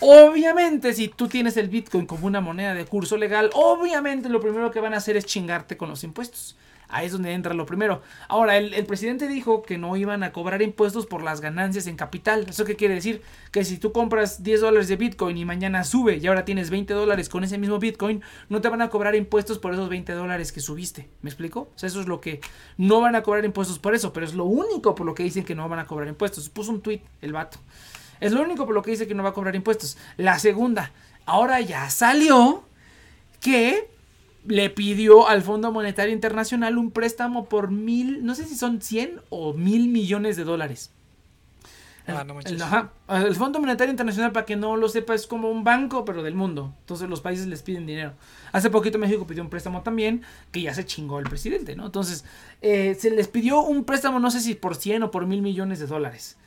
[0.00, 4.70] Obviamente, si tú tienes el Bitcoin como una moneda de curso legal, obviamente lo primero
[4.70, 6.54] que van a hacer es chingarte con los impuestos.
[6.90, 8.02] Ahí es donde entra lo primero.
[8.28, 12.46] Ahora, el, presidente dijo que no iban a cobrar impuestos por las ganancias en capital.
[12.48, 13.22] ¿Eso qué quiere decir?
[13.52, 16.94] Que si tú compras 10 dólares de Bitcoin y mañana sube y ahora tienes 20
[16.94, 20.50] dólares con ese mismo Bitcoin, no te van a cobrar impuestos por esos 20 dólares
[20.50, 21.10] que subiste.
[21.20, 21.70] ¿Me explico?
[21.74, 22.40] O sea, eso es lo que
[22.78, 25.44] no van a cobrar impuestos por eso, pero es lo único por lo que dicen
[25.44, 26.48] que no van a cobrar impuestos.
[26.48, 27.58] Puso un tweet el vato.
[28.20, 29.98] Es lo único por lo que dice que no va a cobrar impuestos.
[30.16, 30.92] La segunda,
[31.26, 32.64] ahora ya salió
[33.40, 33.87] que
[34.48, 39.20] le pidió al Fondo Monetario Internacional un préstamo por mil, no sé si son 100
[39.30, 40.90] o mil millones de dólares.
[42.06, 45.62] Ah, no el, el, Fondo Monetario Internacional, para que no lo sepa, es como un
[45.62, 46.74] banco, pero del mundo.
[46.80, 48.14] Entonces los países les piden dinero.
[48.50, 51.84] Hace poquito México pidió un préstamo también, que ya se chingó el presidente, ¿no?
[51.84, 52.24] Entonces,
[52.62, 55.80] eh, se les pidió un préstamo, no sé si por 100 o por mil millones
[55.80, 56.38] de dólares.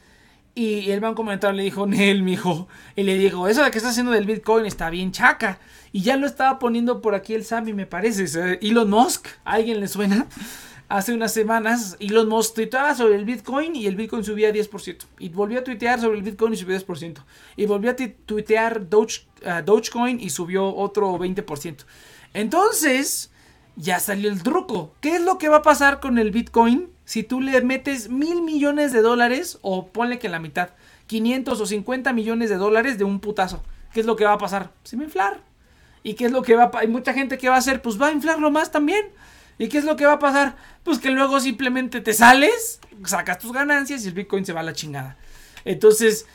[0.53, 2.67] Y el Banco Monetario le dijo, Nel, mijo.
[2.95, 5.59] Y le dijo, eso de que está haciendo del Bitcoin está bien chaca.
[5.93, 8.59] Y ya lo estaba poniendo por aquí el Sammy, me parece.
[8.61, 10.27] Elon Musk, ¿a alguien le suena?
[10.89, 14.97] Hace unas semanas, Elon Musk tuiteaba sobre el Bitcoin y el Bitcoin subía 10%.
[15.19, 17.23] Y volvió a tuitear sobre el Bitcoin y subió 10%.
[17.55, 21.85] Y volvió a tuitear Doge, uh, Dogecoin y subió otro 20%.
[22.33, 23.30] Entonces,
[23.75, 24.93] ya salió el truco.
[25.01, 28.41] ¿Qué es lo que va a pasar con el Bitcoin si tú le metes mil
[28.41, 30.69] millones de dólares o ponle que la mitad,
[31.07, 33.63] 500 o 50 millones de dólares de un putazo?
[33.93, 34.71] ¿Qué es lo que va a pasar?
[34.83, 35.41] Se va a inflar.
[36.03, 38.01] ¿Y qué es lo que va a Hay mucha gente que va a hacer, pues
[38.01, 39.05] va a inflarlo más también.
[39.57, 40.55] ¿Y qué es lo que va a pasar?
[40.83, 44.63] Pues que luego simplemente te sales, sacas tus ganancias y el Bitcoin se va a
[44.63, 45.17] la chingada.
[45.65, 46.25] Entonces,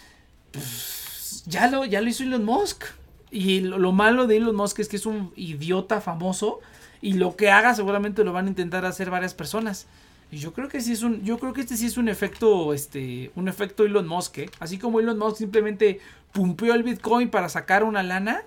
[0.52, 2.84] pues, ya, lo, ya lo hizo Elon Musk.
[3.30, 6.60] Y lo, lo, malo de Elon Musk es que es un idiota famoso.
[7.00, 9.86] Y lo que haga seguramente lo van a intentar hacer varias personas.
[10.30, 12.74] Y yo creo que sí es un, yo creo que este sí es un efecto,
[12.74, 14.50] este, un efecto Elon Musk, ¿eh?
[14.58, 16.00] así como Elon Musk simplemente
[16.32, 18.42] pumpeó el Bitcoin para sacar una lana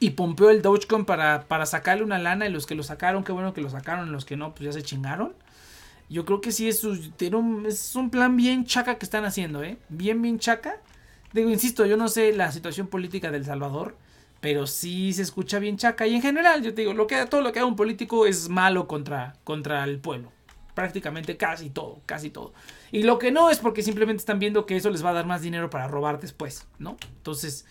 [0.00, 3.32] y pompeó el Dogecoin para, para sacarle una lana y los que lo sacaron, qué
[3.32, 5.34] bueno que lo sacaron, los que no, pues ya se chingaron.
[6.08, 9.76] Yo creo que sí es un, es un plan bien chaca que están haciendo, ¿eh?
[9.90, 10.78] Bien, bien chaca.
[11.32, 13.94] Digo, insisto, yo no sé la situación política del Salvador,
[14.40, 16.06] pero sí se escucha bien chaca.
[16.06, 18.48] Y en general, yo te digo, lo que, todo lo que haga un político es
[18.48, 20.32] malo contra, contra el pueblo.
[20.74, 22.52] Prácticamente casi todo, casi todo.
[22.92, 25.26] Y lo que no es porque simplemente están viendo que eso les va a dar
[25.26, 26.96] más dinero para robar después, ¿no?
[27.16, 27.66] Entonces,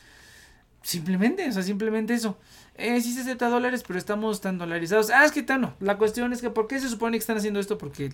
[0.82, 2.38] Simplemente, o sea, simplemente eso.
[2.76, 5.10] Eh, sí se acepta dólares, pero estamos tan dolarizados.
[5.10, 5.74] Ah, es que no.
[5.80, 7.78] La cuestión es que, ¿por qué se supone que están haciendo esto?
[7.78, 8.14] Porque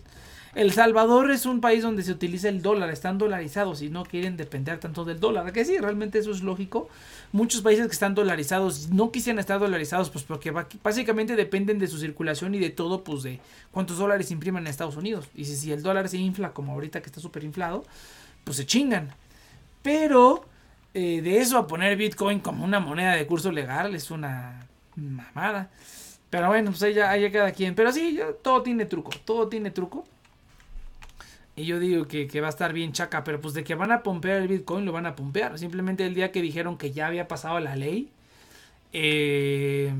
[0.55, 4.37] El Salvador es un país donde se utiliza el dólar, están dolarizados y no quieren
[4.37, 5.51] depender tanto del dólar.
[5.51, 6.87] Que sí, realmente eso es lógico.
[7.33, 10.51] Muchos países que están dolarizados no quisieran estar dolarizados, pues porque
[10.81, 13.41] básicamente dependen de su circulación y de todo, pues de
[13.71, 15.27] cuántos dólares imprimen en Estados Unidos.
[15.35, 17.83] Y si, el dólar se infla, como ahorita que está súper inflado,
[18.45, 19.09] pues se chingan.
[19.81, 20.45] Pero
[20.93, 25.69] eh, de eso a poner Bitcoin como una moneda de curso legal es una mamada.
[26.29, 27.75] Pero bueno, pues ahí ya, hay cada quien.
[27.75, 30.05] Pero sí, todo tiene truco, todo tiene truco.
[31.55, 34.03] Y yo digo que, va a estar bien chaca, pero pues de que van a
[34.03, 35.57] pompear el Bitcoin, lo van a pompear.
[35.57, 38.11] Simplemente el día que dijeron que ya había pasado la ley,
[38.91, 39.93] eh,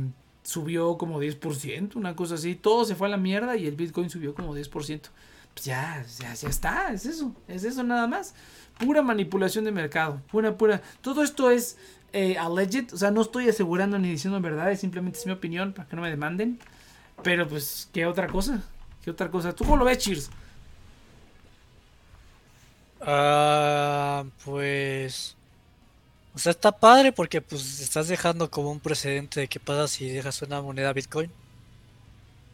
[0.43, 2.55] subió como 10%, una cosa así.
[2.55, 5.09] Todo se fue a la mierda y el Bitcoin subió como 10%.
[5.53, 8.35] Pues ya, ya, ya está, es eso, es eso nada más
[8.77, 10.81] pura manipulación de mercado, pura, pura.
[11.01, 11.77] Todo esto es
[12.13, 15.87] eh, alleged, o sea, no estoy asegurando ni diciendo verdad, simplemente es mi opinión para
[15.87, 16.59] que no me demanden.
[17.23, 18.63] Pero pues, ¿qué otra cosa?
[19.03, 19.53] ¿Qué otra cosa?
[19.53, 20.29] ¿Tú cómo lo ves, Cheers?
[23.05, 25.35] Ah, pues...
[26.33, 30.09] O sea, está padre porque pues estás dejando como un precedente de qué pasa si
[30.09, 31.31] dejas una moneda Bitcoin.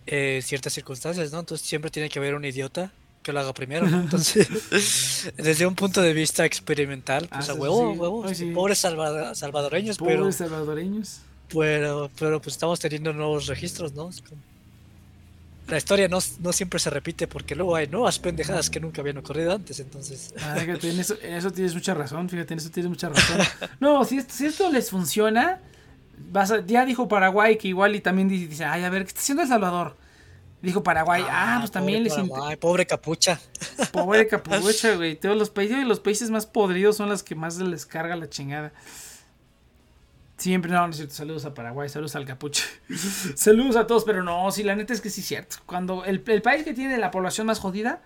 [0.06, 1.40] En eh, ciertas circunstancias, ¿no?
[1.40, 2.92] Entonces siempre tiene que haber un idiota
[3.24, 3.88] que lo haga primero.
[3.88, 10.36] Entonces, desde un punto de vista experimental, pues ah, a huevo, huevo, pobres salvadoreños, pobres
[10.36, 11.22] salvadoreños.
[11.50, 14.10] Pero, pero pues estamos teniendo nuevos registros, ¿no?
[15.72, 19.18] La historia no, no, siempre se repite porque luego hay nuevas pendejadas que nunca habían
[19.20, 20.34] ocurrido antes, entonces...
[20.42, 23.40] Ah, fíjate, en eso, en eso tienes mucha razón, fíjate, en eso tienes mucha razón.
[23.80, 25.62] No, si esto, si esto les funciona,
[26.30, 29.44] vas ya dijo Paraguay que igual y también dice, ay, a ver, ¿qué está haciendo
[29.44, 29.96] El Salvador?
[30.62, 32.16] Dijo Paraguay, ah, pues también les...
[32.16, 33.40] Paraguay, pobre capucha.
[33.94, 35.16] Pobre capucha, güey.
[35.16, 38.74] Todos los países, los países más podridos son los que más les carga la chingada.
[40.42, 41.14] Siempre, no, no es cierto.
[41.14, 42.64] Saludos a Paraguay, saludos al capuche.
[43.36, 45.58] saludos a todos, pero no, sí, la neta es que sí es cierto.
[45.68, 48.02] Cuando el, país que tiene la población más jodida,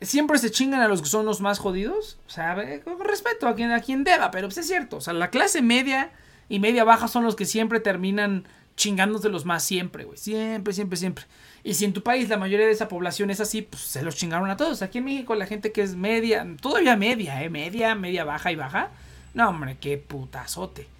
[0.00, 2.20] siempre se chingan a los que son los más jodidos.
[2.28, 4.98] O sea, con respeto a quien, a quien deba, pero pues es cierto.
[4.98, 6.12] O sea, la clase media
[6.48, 10.18] y media baja son los que siempre terminan chingándose los más siempre, güey.
[10.18, 11.24] Siempre, siempre, siempre.
[11.64, 14.14] Y si en tu país la mayoría de esa población es así, pues se los
[14.14, 14.80] chingaron a todos.
[14.80, 17.50] Aquí en México la gente que es media, todavía media, ¿eh?
[17.50, 18.90] Media, media baja y baja.
[19.34, 20.91] No, hombre, qué putazote.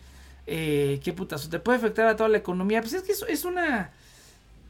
[0.46, 1.58] Eh, qué putazote.
[1.58, 2.80] Puede afectar a toda la economía.
[2.80, 3.90] Pues es que eso es una...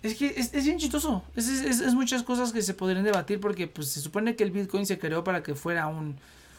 [0.02, 1.22] Es que es, bien chistoso.
[1.36, 4.84] Es, es, muchas cosas que se podrían debatir porque pues se supone que el Bitcoin
[4.84, 6.16] se creó para que fuera un,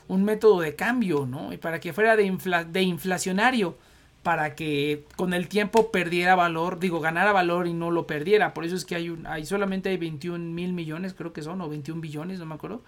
[0.07, 1.51] un método de cambio, ¿no?
[1.51, 2.37] Y para que fuera de,
[2.71, 3.77] de inflacionario
[4.23, 8.53] para que con el tiempo perdiera valor, digo, ganara valor y no lo perdiera.
[8.53, 11.59] Por eso es que hay, un, hay solamente hay 21 mil millones, creo que son,
[11.61, 12.81] o 21 billones, no me acuerdo,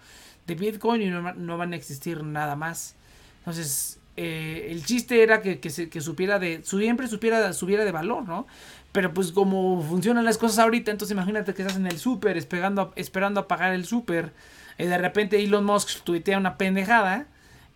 [0.46, 2.96] de Bitcoin y no, van a existir nada más.
[3.40, 8.26] Entonces, eh, el chiste era que, se, que supiera de, siempre supiera, subiera de valor,
[8.26, 8.46] ¿no?
[8.92, 12.92] Pero pues como funcionan las cosas ahorita, entonces imagínate que estás en el súper esperando,
[12.96, 14.32] esperando a pagar el súper
[14.78, 17.26] y de repente Elon Musk tuitea una pendejada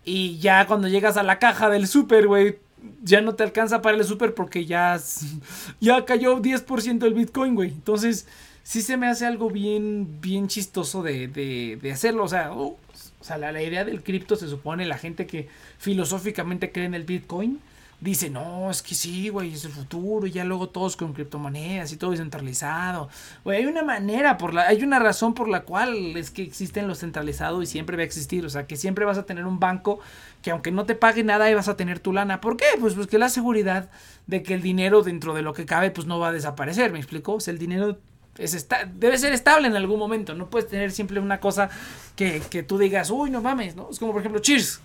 [0.03, 2.57] y ya cuando llegas a la caja del súper, güey,
[3.03, 4.99] ya no te alcanza para el super porque ya,
[5.79, 7.69] ya cayó 10% el Bitcoin, güey.
[7.69, 8.27] Entonces,
[8.63, 12.23] sí se me hace algo bien, bien chistoso de, de, hacerlo.
[12.23, 12.75] O sea, uh,
[13.21, 15.47] o sea la, la, idea del cripto se supone la gente que
[15.77, 17.61] filosóficamente cree en el Bitcoin
[18.01, 21.93] dice, no, es que sí, güey, es el futuro, y ya luego todos con criptomonedas
[21.93, 23.09] y todo descentralizado.
[23.43, 26.87] Güey, hay una manera, por la, hay una razón por la cual es que existen
[26.87, 28.43] los centralizados y siempre va a existir.
[28.43, 29.99] O sea, que siempre vas a tener un banco
[30.41, 32.41] que aunque no te pague nada, ahí vas a tener tu lana.
[32.41, 32.65] ¿Por qué?
[32.79, 33.91] Pues, pues que la seguridad
[34.25, 36.97] de que el dinero dentro de lo que cabe, pues no va a desaparecer, ¿me
[36.97, 37.33] explico?
[37.35, 37.99] O sea, el dinero
[38.37, 40.33] es esta debe ser estable en algún momento.
[40.35, 41.69] No puedes tener siempre una cosa
[42.15, 43.89] que, que tú digas, uy, no mames, ¿no?
[43.89, 44.81] Es como, por ejemplo, Cheers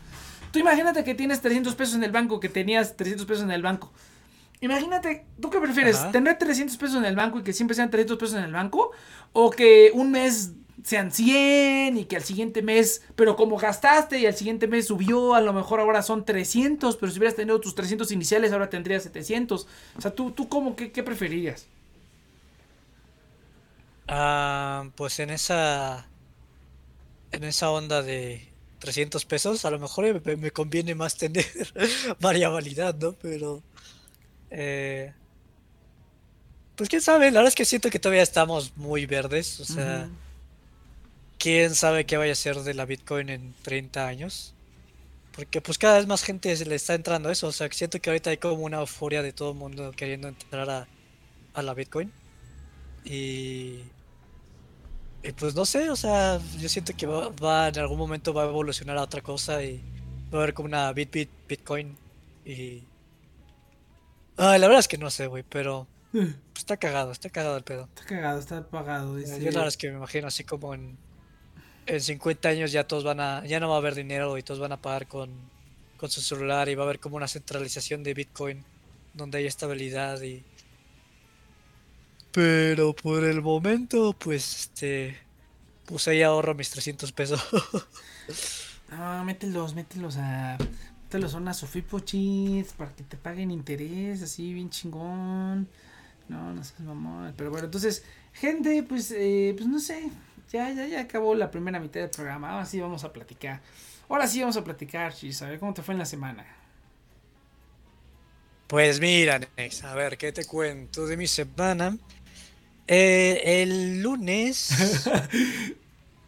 [0.53, 3.63] Tú imagínate que tienes 300 pesos en el banco, que tenías 300 pesos en el
[3.63, 3.93] banco.
[4.61, 6.11] Imagínate, ¿tú qué prefieres?
[6.13, 8.91] ¿Tener 300 pesos en el banco y que siempre sean 300 pesos en el banco?
[9.33, 14.27] ¿O que un mes sean 100 y que al siguiente mes, pero como gastaste y
[14.27, 17.75] al siguiente mes subió, a lo mejor ahora son 300, pero si hubieras tenido tus
[17.75, 19.67] 300 iniciales ahora tendrías 700.
[19.97, 21.67] O sea, ¿tú, tú cómo, qué, qué preferirías?
[24.09, 26.07] Ah, pues en esa,
[27.33, 28.49] en esa onda de
[28.79, 31.47] 300 pesos, a lo mejor me, conviene más tener
[32.21, 33.13] variabilidad, ¿no?
[33.15, 33.63] Pero...
[34.51, 35.13] Eh,
[36.77, 40.09] pues quién sabe, la verdad es que siento que todavía estamos muy verdes, o sea...
[41.39, 44.55] ¿Quién sabe qué vaya a ser de la Bitcoin en 30 años?
[45.33, 48.01] Porque pues cada vez más gente se le está entrando a eso, o sea, siento
[48.01, 50.89] que ahorita hay como una euforia de todo el mundo queriendo entrar a,
[51.53, 52.11] a la Bitcoin.
[53.05, 53.83] Y
[55.27, 58.47] y pues no sé, o sea, yo siento que va, en algún momento va a
[58.47, 59.83] evolucionar a otra cosa y
[60.33, 61.97] va a haber como una Bit Bit Bitcoin
[62.45, 62.85] y...
[64.37, 65.87] Ay, la verdad es que no sé, güey, pero...
[66.13, 67.89] Pues, está cagado, está cagado el pedo.
[67.95, 69.17] Está cagado, está apagado.
[69.17, 69.39] Dice...
[69.39, 70.97] Yo la verdad es que me imagino así como en,
[71.87, 73.45] en 50 años ya todos van a...
[73.45, 75.31] Ya no va a haber dinero y todos van a pagar con,
[75.97, 78.65] con su celular y va a haber como una centralización de Bitcoin
[79.13, 80.45] donde hay estabilidad y
[82.37, 85.17] pero por el momento, pues, este,
[85.87, 87.43] pues ahí ahorro mis 300 pesos.
[88.93, 90.59] ah, mételos, mételos a,
[91.05, 95.67] mételos a una Sofipochis para que te paguen interés, así bien chingón.
[96.29, 97.33] No, no sé, mamón.
[97.39, 100.11] Pero bueno, entonces, gente, pues, eh, pues no sé,
[100.53, 102.51] ya, ya, ya acabó la primera mitad del programa.
[102.51, 103.63] Ahora sí vamos a platicar.
[104.11, 106.45] Ahora sí vamos a platicar, Chis, a ver cómo te fue en la semana.
[108.67, 111.97] Pues mira, Nex, a ver, ¿qué te cuento de mi semana?
[112.89, 114.71] Eh, el lunes.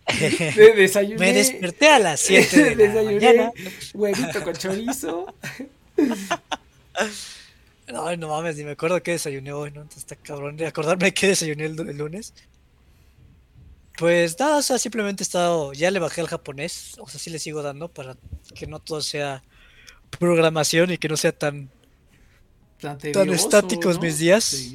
[1.18, 3.52] Me desperté a las 7 de la mañana.
[3.94, 5.34] Huevito con chorizo.
[7.92, 9.80] No, no mames, ni me acuerdo qué desayuné hoy, ¿no?
[9.80, 12.34] Entonces está cabrón de acordarme qué desayuné el, lunes.
[13.96, 15.72] Pues nada, o sea, simplemente he estado.
[15.72, 18.16] Ya le bajé al japonés, o sea, sí le sigo dando para
[18.54, 19.42] que no todo sea
[20.18, 21.70] programación y que no sea tan.
[22.78, 24.70] Tan, estáticos mis días.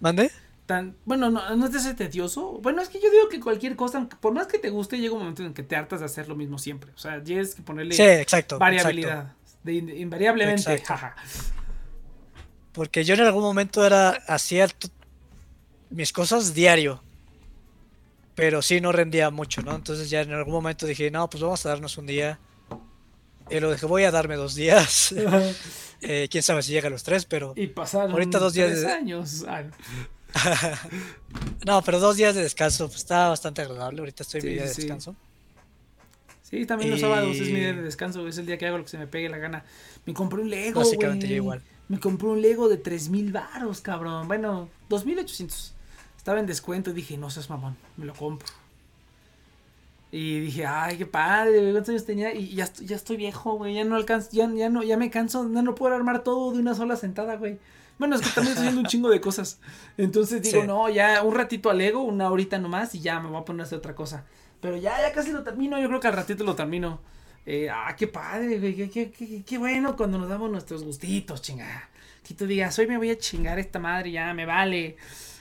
[0.00, 0.30] ¿Mande?
[0.68, 2.60] Tan, bueno, no, no es de ser tedioso.
[2.62, 5.20] Bueno, es que yo digo que cualquier cosa, por más que te guste, llega un
[5.20, 6.92] momento en que te hartas de hacer lo mismo siempre.
[6.94, 8.26] O sea, tienes que ponerle
[8.58, 9.32] variabilidad.
[9.62, 11.16] De, invariablemente, jaja.
[12.72, 14.68] Porque yo en algún momento era, hacía
[15.88, 17.02] mis cosas diario.
[18.34, 19.74] Pero sí no rendía mucho, ¿no?
[19.74, 22.38] Entonces ya en algún momento dije, no, pues vamos a darnos un día.
[23.48, 25.14] Y lo dije, voy a darme dos días.
[26.00, 27.54] Eh, quién sabe si llega a los tres, pero.
[27.56, 28.86] Y pasaron ahorita dos días de...
[28.86, 29.44] años.
[29.48, 29.64] Ah,
[31.66, 34.00] no, pero dos días de descanso pues, está bastante agradable.
[34.00, 35.16] Ahorita estoy en mi día de descanso.
[36.42, 38.26] Sí, también los sábados es mi día de descanso.
[38.26, 39.64] Es el día que hago lo que se me pegue la gana.
[40.06, 40.80] Me compré un Lego.
[40.80, 41.62] Básicamente yo igual.
[41.88, 44.28] Me compré un Lego de 3000 varos, cabrón.
[44.28, 45.74] Bueno, 2800.
[46.16, 48.48] Estaba en descuento y dije, no seas mamón, me lo compro.
[50.10, 52.34] Y dije, ay, qué padre, ¿cuántos años tenía?
[52.34, 55.50] Y ya, ya estoy viejo, güey, ya no alcanzo, ya, ya, no, ya me canso,
[55.52, 57.58] ya no puedo armar todo de una sola sentada, güey.
[57.98, 59.60] Bueno, es que también estoy haciendo un chingo de cosas.
[59.96, 63.44] Entonces digo, no, ya un ratito alego, una horita nomás y ya me voy a
[63.44, 64.24] poner a hacer otra cosa.
[64.60, 67.00] Pero ya, ya casi lo termino, yo creo que al ratito lo termino.
[67.46, 71.42] Eh, ah, qué padre, güey, qué, qué, qué, qué, bueno cuando nos damos nuestros gustitos,
[71.42, 71.88] chingada.
[72.22, 74.96] Que tú digas, hoy me voy a chingar esta madre, ya me vale.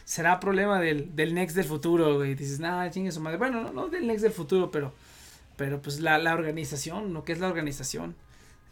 [0.06, 2.34] Será problema del, del Next del futuro, güey.
[2.34, 3.38] Dices, nada, chingue su madre.
[3.38, 4.94] Bueno, no, no del Next del futuro, pero,
[5.58, 8.16] pero pues la, la organización, lo que es la organización.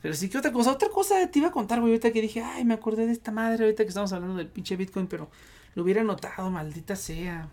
[0.05, 2.39] Pero sí que otra cosa, otra cosa te iba a contar, güey, ahorita que dije,
[2.39, 5.31] ay, me acordé de esta madre, ahorita que estamos hablando del pinche Bitcoin, pero
[5.73, 7.49] lo hubiera notado, maldita sea.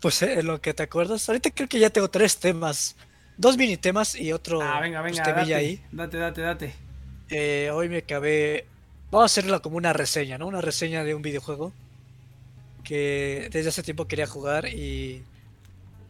[0.00, 2.96] pues eh, lo que te acuerdas, ahorita creo que ya tengo tres temas,
[3.36, 5.84] dos mini temas y otro ah, venga, venga, pues, date, ahí.
[5.92, 6.74] Date, date, date.
[7.30, 8.66] Eh, hoy me acabé,
[9.12, 10.48] vamos a hacerla como una reseña, ¿no?
[10.48, 11.72] Una reseña de un videojuego
[12.82, 15.22] que desde hace tiempo quería jugar y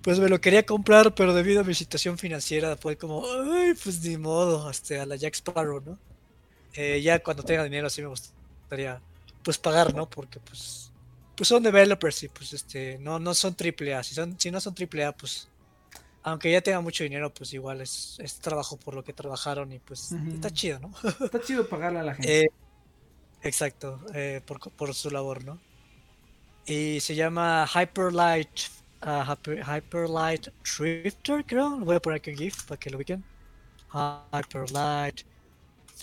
[0.04, 4.02] pues me lo quería comprar, pero debido a mi situación financiera fue como, ay, pues
[4.02, 5.98] ni modo, hasta a la Jack Sparrow, ¿no?
[6.74, 9.00] Eh, ya cuando tenga dinero sí me gustaría,
[9.42, 10.08] pues pagar, ¿no?
[10.10, 10.92] Porque pues,
[11.34, 14.60] pues son developers y pues este, no, no son triple A, si, son, si no
[14.60, 15.48] son triple A, pues,
[16.22, 19.78] aunque ya tenga mucho dinero, pues igual es, es trabajo por lo que trabajaron y
[19.78, 20.92] pues está chido, ¿no?
[21.24, 22.40] está chido pagarle a la gente.
[22.40, 22.50] Eh,
[23.40, 25.58] exacto, eh, por, por su labor, ¿no?
[26.66, 31.78] Y se llama Hyperlight Hyperlight Drifter, creo.
[31.78, 33.22] Lo voy a poner aquí en GIF para que lo ubiquen.
[33.92, 35.22] Hyperlight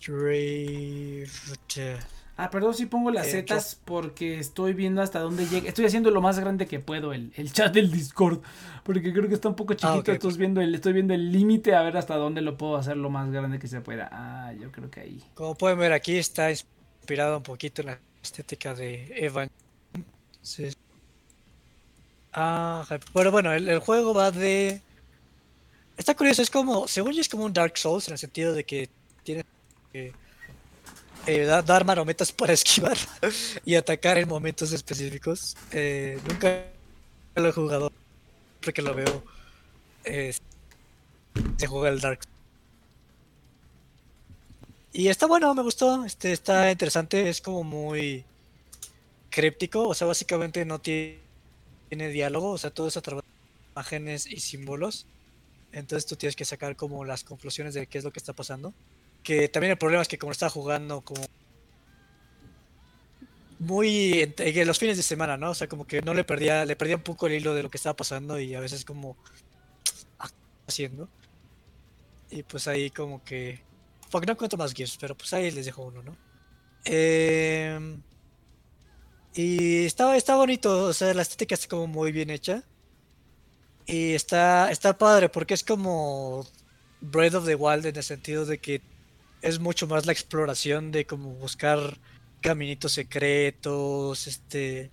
[0.06, 2.00] Drifter.
[2.38, 5.70] Ah, perdón si pongo las eh, zetas porque estoy viendo hasta dónde llega.
[5.70, 8.42] Estoy haciendo lo más grande que puedo el, el chat del Discord.
[8.84, 10.12] Porque creo que está un poco ah, chiquito.
[10.12, 13.10] estoy, viendo el, estoy viendo el límite a ver hasta dónde lo puedo hacer lo
[13.10, 14.10] más grande que se pueda.
[14.12, 15.24] Ah, yo creo que ahí.
[15.36, 19.50] Como pueden ver aquí está inspirado un poquito en la estética de Evan.
[20.42, 20.72] Sí.
[22.34, 24.82] Ah, pero bueno, el, juego va de.
[25.98, 26.88] Está curioso, es como.
[26.88, 28.90] Según yo, es como un Dark Souls en el sentido de que
[29.24, 29.46] tiene
[29.92, 30.14] que
[31.28, 32.98] eh, dar marometas para esquivar
[33.66, 35.56] y atacar en momentos específicos.
[35.72, 36.66] Eh, nunca
[37.36, 37.92] lo he jugado,
[38.64, 39.24] porque lo veo.
[40.04, 42.22] se juega el Dark
[44.94, 46.06] y está bueno, me gustó.
[46.06, 48.26] Este está interesante, es como muy
[49.30, 51.20] críptico, o sea, básicamente no tiene
[51.92, 55.06] tiene diálogo, o sea, todo es a través de imágenes y símbolos.
[55.74, 58.74] Entonces tú tienes que sacar como las conclusiones de qué es lo que está pasando.
[59.24, 61.26] Que también el problema es que como está jugando como
[63.60, 64.34] muy
[64.66, 65.52] los fines de semana, ¿no?
[65.52, 67.70] O sea, como que no le perdía, le perdía un poco el hilo de lo
[67.70, 69.18] que estaba pasando y a veces como
[70.18, 70.30] ah,
[70.68, 71.10] haciendo.
[72.30, 73.62] Y pues ahí como que
[74.10, 76.16] porque no cuento más GIFs, pero pues ahí les dejo uno, ¿no?
[76.86, 77.98] Eh,
[79.34, 82.64] y está, está bonito, o sea, la estética está como muy bien hecha.
[83.86, 86.46] Y está, está padre porque es como
[87.02, 88.82] Breath of the Wild en el sentido de que
[89.42, 91.98] es mucho más la exploración de como buscar
[92.42, 94.92] caminitos secretos, este...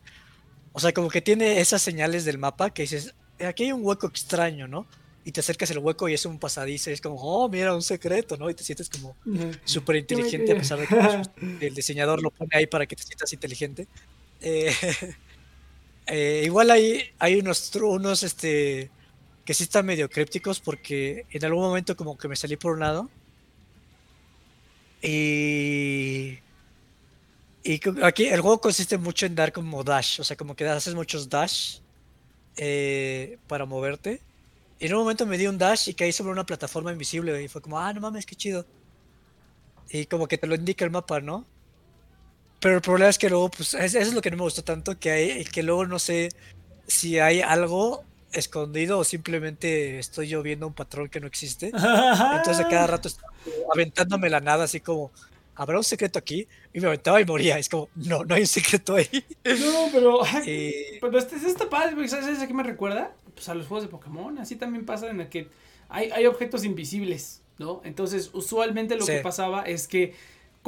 [0.73, 3.15] O sea, como que tiene esas señales del mapa que dices,
[3.45, 4.87] aquí hay un hueco extraño, ¿no?
[5.25, 7.83] Y te acercas al hueco y es un pasadizo y es como, oh, mira, un
[7.83, 8.49] secreto, ¿no?
[8.49, 9.17] Y te sientes como
[9.65, 13.33] súper inteligente a pesar de que el diseñador lo pone ahí para que te sientas
[13.33, 13.89] inteligente.
[14.41, 14.73] Eh,
[16.07, 18.91] eh, igual hay, hay unos, unos este,
[19.45, 22.81] que sí están medio crípticos porque en algún momento como que me salí por un
[22.81, 23.11] lado.
[25.03, 26.39] Y...
[27.65, 30.95] Y aquí el juego consiste mucho en dar como dash, o sea, como que haces
[30.95, 31.81] muchos dash
[32.57, 34.23] eh, para moverte.
[34.79, 37.49] Y en un momento me di un dash y caí sobre una plataforma invisible y
[37.49, 38.65] fue como, ah, no mames, qué chido.
[39.91, 41.47] Y como que te lo indica el mapa, ¿no?
[42.61, 44.99] Pero el problema es que luego, pues, eso es lo que no me gustó tanto,
[44.99, 46.31] que hay, que luego no sé
[46.87, 51.67] si hay algo escondido o simplemente estoy yo viendo un patrón que no existe.
[51.67, 53.25] Entonces a cada rato estoy
[53.73, 55.11] aventándome la nada, así como
[55.59, 56.49] ¿habrá un secreto aquí?
[56.73, 57.59] Y me aventaba y moría.
[57.59, 59.09] Es como, no, no hay un secreto ahí.
[59.45, 60.21] No, pero.
[61.01, 63.13] Pero este, este padre, ¿sabes a qué me recuerda?
[63.35, 64.39] Pues a los juegos de Pokémon.
[64.39, 65.49] Así también pasa en el que
[65.89, 67.83] hay, hay objetos invisibles, ¿no?
[67.85, 70.15] Entonces, usualmente lo que pasaba es que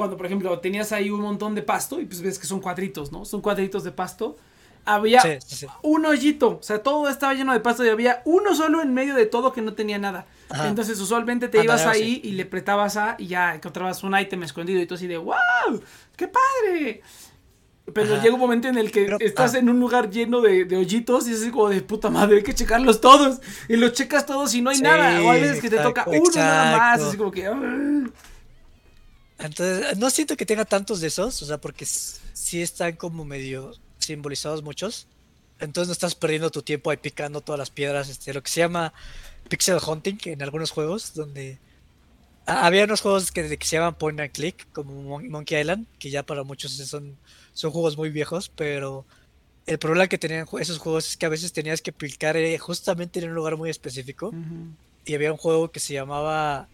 [0.01, 3.11] cuando, por ejemplo, tenías ahí un montón de pasto y pues ves que son cuadritos,
[3.11, 3.23] ¿no?
[3.23, 4.35] Son cuadritos de pasto.
[4.83, 5.21] Había
[5.83, 9.13] un hoyito, o sea, todo estaba lleno de pasto y había uno solo en medio
[9.13, 10.25] de todo que no tenía nada.
[10.65, 14.81] Entonces, usualmente te ibas ahí y le apretabas a y ya encontrabas un ítem escondido
[14.81, 15.35] y tú así de ¡Wow!
[16.15, 17.03] ¡Qué padre!
[17.93, 19.59] Pero llega un momento en el que estás ah.
[19.59, 22.55] en un lugar lleno de, hoyitos y es así como de puta madre, hay que
[22.55, 23.39] checarlos todos.
[23.69, 25.21] Y los checas todos y no hay nada.
[25.21, 27.01] O hay veces que te toca uno nada más.
[27.01, 27.47] Así como que.
[29.43, 33.73] Entonces, no siento que tenga tantos de esos, o sea, porque sí están como medio
[33.99, 35.07] simbolizados muchos.
[35.59, 38.61] Entonces no estás perdiendo tu tiempo ahí picando todas las piedras, este, lo que se
[38.61, 38.93] llama
[39.47, 41.59] pixel hunting en algunos juegos, donde
[42.45, 46.23] había unos juegos que, que, se llaman point and click, como Monkey Island, que ya
[46.23, 47.15] para muchos son,
[47.53, 49.05] son juegos muy viejos, pero
[49.67, 53.19] el problema que tenían esos juegos es que a veces tenías que picar eh, justamente
[53.19, 54.33] en un lugar muy específico.
[55.05, 56.67] Y había un juego que se llamaba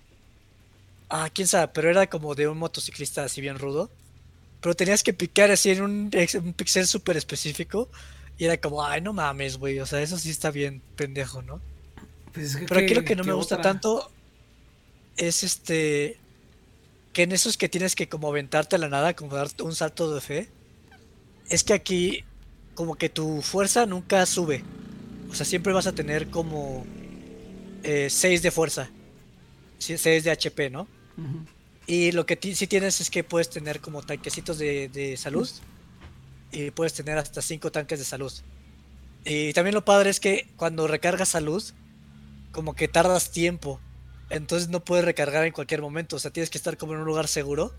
[1.10, 3.90] Ah, quién sabe, pero era como de un motociclista así bien rudo.
[4.62, 6.10] Pero tenías que picar así en un,
[6.56, 7.90] pixel súper específico.
[8.38, 9.80] Y era como, ay, no mames, güey.
[9.80, 11.62] O sea, eso sí está bien pendejo, ¿no?
[12.34, 14.12] Pues pero aquí lo que no me gusta tanto
[15.16, 16.20] es este.
[17.14, 20.14] Que en esos que tienes que como aventarte a la nada, como dar un salto
[20.14, 20.50] de fe.
[21.50, 22.26] Es que aquí,
[22.76, 24.64] como que tu fuerza nunca sube.
[25.32, 26.86] O sea, siempre vas a tener como
[27.84, 28.90] 6 eh, de fuerza.
[29.80, 30.88] 6 de HP, ¿no?
[31.86, 35.50] Y lo que sí tienes es que puedes tener como tanquecitos de, salud.
[36.52, 38.32] Y puedes tener hasta 5 tanques de salud.
[39.26, 41.64] Y también lo padre es que cuando recargas salud,
[42.52, 43.80] como que tardas tiempo.
[44.30, 46.16] Entonces no puedes recargar en cualquier momento.
[46.16, 47.74] O sea, tienes que estar como en un lugar seguro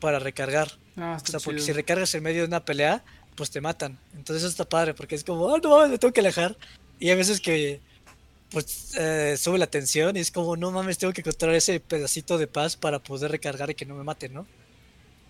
[0.00, 0.72] para recargar.
[0.96, 3.04] Ah, o sea, porque si recargas en medio de una pelea,
[3.34, 3.98] pues te matan.
[4.14, 6.56] Entonces eso está padre, porque es como, oh, no, me tengo que alejar.
[6.98, 7.80] Y hay veces que
[8.52, 12.36] pues eh, sube la tensión y es como, no mames, tengo que encontrar ese pedacito
[12.36, 14.46] de paz para poder recargar y que no me maten, ¿no?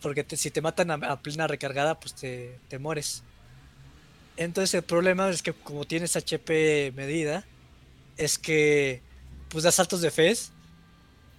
[0.01, 3.23] Porque si te matan a, plena recargada, pues te, te, mueres.
[4.37, 7.45] Entonces el problema es que como tienes HP medida,
[8.17, 9.01] es que
[9.49, 10.35] pues das saltos de fe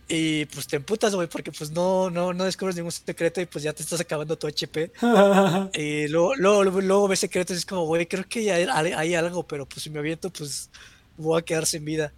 [0.07, 3.63] y pues te emputas, güey, porque pues no, no, no descubres ningún secreto y pues
[3.63, 4.91] ya te estás acabando tu HP.
[5.73, 9.45] y luego, luego, luego, ves secretos y es como, güey, creo que hay, hay algo,
[9.45, 10.69] pero pues si me aviento, pues
[11.17, 12.13] voy a quedar sin vida.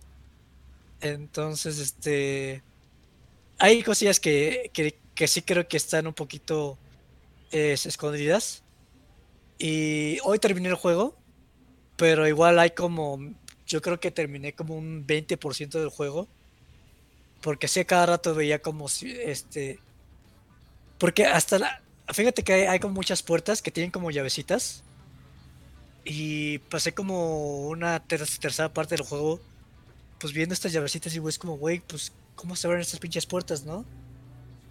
[1.01, 2.63] Entonces, este.
[3.57, 6.77] Hay cosillas que, que, sí creo que están un poquito
[7.51, 8.63] escondidas.
[9.57, 11.15] Y hoy terminé el juego,
[11.95, 13.19] pero igual hay como.
[13.67, 16.27] Yo creo que terminé como un 20% del juego.
[17.41, 18.87] Porque así cada rato veía como.
[18.87, 19.79] Este.
[20.97, 21.81] Porque hasta la.
[22.13, 24.83] Fíjate que hay, hay como muchas puertas que tienen como llavecitas.
[26.06, 29.39] Y pasé como una tercera parte del juego,
[30.20, 33.66] pues viendo estas llavecitas y es como, güey, pues, ¿cómo se abren estas pinches puertas,
[33.66, 33.84] no?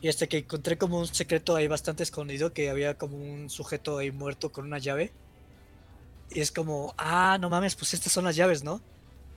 [0.00, 3.98] Y hasta que encontré como un secreto ahí bastante escondido, que había como un sujeto
[3.98, 5.10] ahí muerto con una llave.
[6.30, 8.80] Y es como, ah, no mames, pues estas son las llaves, ¿no?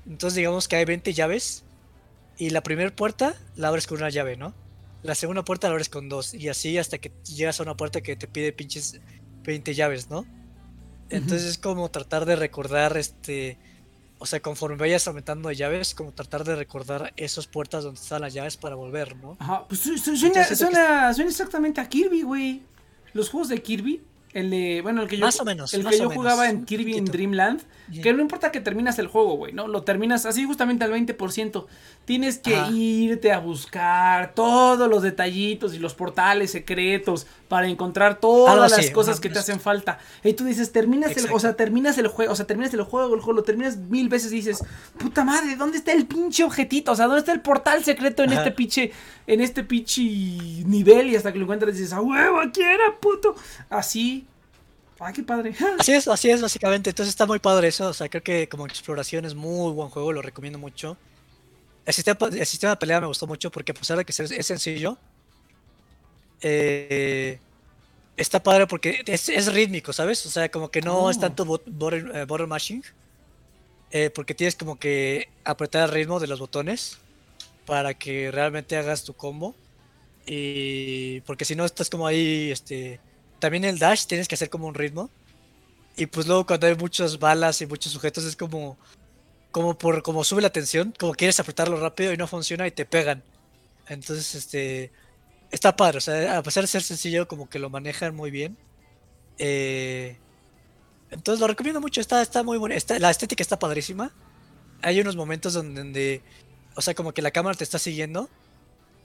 [0.06, 1.64] Entonces digamos que hay 20 llaves.
[2.38, 4.54] Y la primera puerta la abres con una llave, ¿no?
[5.02, 6.36] La segunda puerta la abres con dos.
[6.36, 9.00] Y así hasta que llegas a una puerta que te pide pinches
[9.44, 10.26] 20 llaves, ¿no?
[11.10, 13.58] Entonces es como tratar de recordar este.
[14.20, 18.34] O sea, conforme vayas aumentando llaves, como tratar de recordar esas puertas donde están las
[18.34, 19.38] llaves para volver, ¿no?
[19.40, 22.64] Ajá, pues suena, suena, suena exactamente a Kirby, güey.
[23.14, 24.02] Los juegos de Kirby
[24.38, 26.96] el de, bueno, el que yo, más o menos, el que yo jugaba en Kirby
[26.96, 27.60] en Dreamland,
[28.04, 29.68] que no importa que terminas el juego, güey, ¿no?
[29.68, 31.66] Lo terminas así justamente al 20%.
[32.06, 38.70] Tienes que irte a buscar todos los detallitos y los portales secretos para encontrar todas
[38.70, 39.98] las cosas que te hacen falta.
[40.24, 43.16] Y tú dices, terminas el, o sea, terminas el juego, o sea, terminas el juego,
[43.16, 44.64] el juego lo terminas mil veces y dices,
[45.00, 46.92] puta madre, ¿dónde está el pinche objetito?
[46.92, 48.92] O sea, ¿dónde está el portal secreto en este pinche,
[49.26, 51.10] en este pinche nivel?
[51.10, 53.36] Y hasta que lo encuentras dices, a huevo, aquí era, puto.
[53.72, 54.27] Así
[55.00, 55.54] Ay, qué padre.
[55.80, 56.90] Así es, así es, básicamente.
[56.90, 57.90] Entonces está muy padre eso.
[57.90, 60.98] O sea, creo que como exploración es muy buen juego, lo recomiendo mucho.
[61.86, 64.46] El sistema, el sistema de pelea me gustó mucho porque a pesar de que es
[64.46, 64.98] sencillo,
[66.42, 67.40] eh,
[68.16, 70.26] está padre porque es, rítmico, ¿sabes?
[70.26, 71.22] O sea, como que no es oh.
[71.22, 72.84] tanto border, eh, mashing.
[73.92, 76.98] Eh, porque tienes como que apretar el ritmo de los botones
[77.66, 79.56] para que realmente hagas tu combo.
[80.26, 83.00] Y porque si no estás como ahí, este
[83.40, 85.10] también el dash tienes que hacer como un ritmo.
[85.96, 88.78] Y pues luego cuando hay muchas balas y muchos sujetos es como
[89.52, 92.86] como por como sube la tensión, como quieres apretarlo rápido y no funciona y te
[92.86, 93.24] pegan.
[93.88, 94.92] Entonces, este
[95.52, 98.58] está padre, o sea, a pesar de ser sencillo, como que lo manejan muy bien.
[99.40, 100.18] Eh,
[101.10, 104.12] entonces lo recomiendo mucho, está, está muy bueno, la estética está padrísima.
[104.82, 106.22] Hay unos momentos donde,
[106.76, 108.30] o sea, como que la cámara te está siguiendo,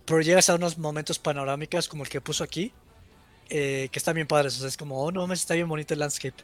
[0.05, 2.73] pero llegas a unos momentos panorámicos como el que puso aquí,
[3.55, 6.01] eh, que están bien padres, o sea, es como, oh no, está bien bonito el
[6.01, 6.43] landscape.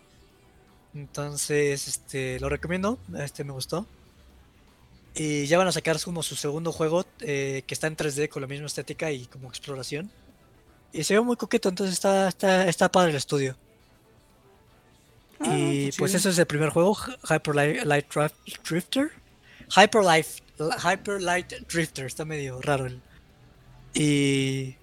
[0.93, 3.87] Entonces, este, lo recomiendo, este me gustó.
[5.15, 8.43] Y ya van a sacar como su segundo juego eh, que está en 3D con
[8.43, 10.11] la misma estética y como exploración.
[10.93, 13.57] Y se ve muy coqueto, entonces está, está, está padre el estudio.
[15.41, 18.13] Ah, y pues eso es el primer juego, Hyper Light,
[18.69, 19.13] Drifter.
[19.75, 20.27] Hyper Light,
[20.59, 22.85] Hyper Light Drifter, está medio raro.
[22.85, 23.01] El...
[23.95, 24.77] Y,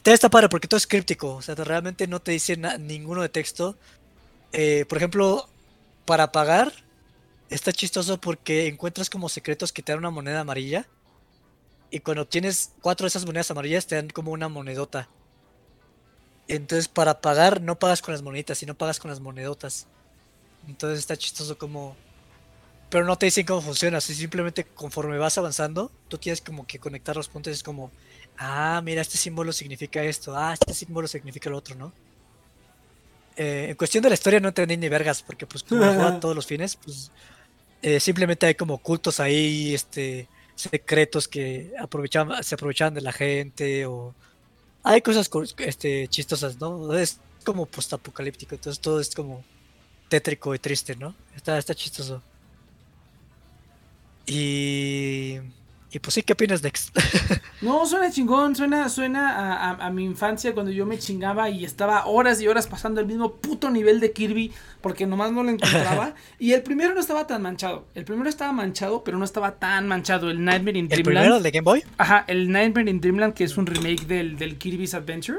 [0.00, 3.28] también está padre porque todo es críptico, o sea, realmente no te dice ninguno de
[3.28, 3.76] texto.
[4.52, 5.48] Eh, por ejemplo,
[6.04, 6.72] para pagar,
[7.50, 10.86] está chistoso porque encuentras como secretos que te dan una moneda amarilla.
[11.90, 15.08] Y cuando tienes cuatro de esas monedas amarillas, te dan como una monedota.
[16.48, 19.86] Entonces, para pagar, no pagas con las moneditas, sino pagas con las monedotas.
[20.68, 21.96] Entonces, está chistoso como.
[22.90, 26.78] Pero no te dicen cómo funciona, así simplemente conforme vas avanzando, tú tienes como que
[26.78, 27.52] conectar los puntos.
[27.52, 27.90] Es como,
[28.38, 31.92] ah, mira, este símbolo significa esto, ah, este símbolo significa lo otro, ¿no?
[33.36, 36.34] Eh, en cuestión de la historia no entendí ni vergas, porque pues como juegan todos
[36.34, 37.10] los fines, pues
[37.82, 43.86] eh, simplemente hay como cultos ahí, este, secretos que aprovechaban, se aprovechaban de la gente
[43.86, 44.14] o
[44.82, 46.94] hay cosas este, chistosas, ¿no?
[46.94, 49.44] Es como postapocalíptico, entonces todo es como
[50.08, 51.14] tétrico y triste, ¿no?
[51.36, 52.22] Está, está chistoso.
[54.26, 55.38] Y
[55.96, 56.92] y pues sí, ¿qué opinas, Dex?
[57.62, 62.38] no, suena chingón, suena, suena a, mi infancia cuando yo me chingaba y estaba horas
[62.42, 64.52] y horas pasando el mismo puto nivel de Kirby
[64.82, 66.14] porque nomás no lo encontraba.
[66.38, 67.86] y el primero no estaba tan manchado.
[67.94, 70.28] El primero estaba manchado, pero no estaba tan manchado.
[70.28, 71.16] El Nightmare in Dreamland.
[71.16, 71.82] ¿El primero, de Game Boy?
[71.96, 75.38] Ajá, el Nightmare in Dreamland, que es un remake del, del Kirby's Adventure.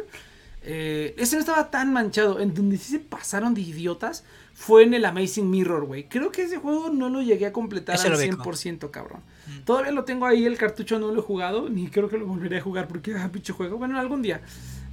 [0.63, 2.39] Eh, ese no estaba tan manchado.
[2.39, 4.23] En donde sí se pasaron de idiotas
[4.55, 6.09] fue en el Amazing Mirror, güey.
[6.09, 9.21] Creo que ese juego no lo llegué a completar al 100%, cabrón.
[9.47, 9.63] Mm.
[9.65, 12.57] Todavía lo tengo ahí, el cartucho no lo he jugado, ni creo que lo volveré
[12.57, 13.77] a jugar porque, ah, pinche juego.
[13.77, 14.41] Bueno, algún día.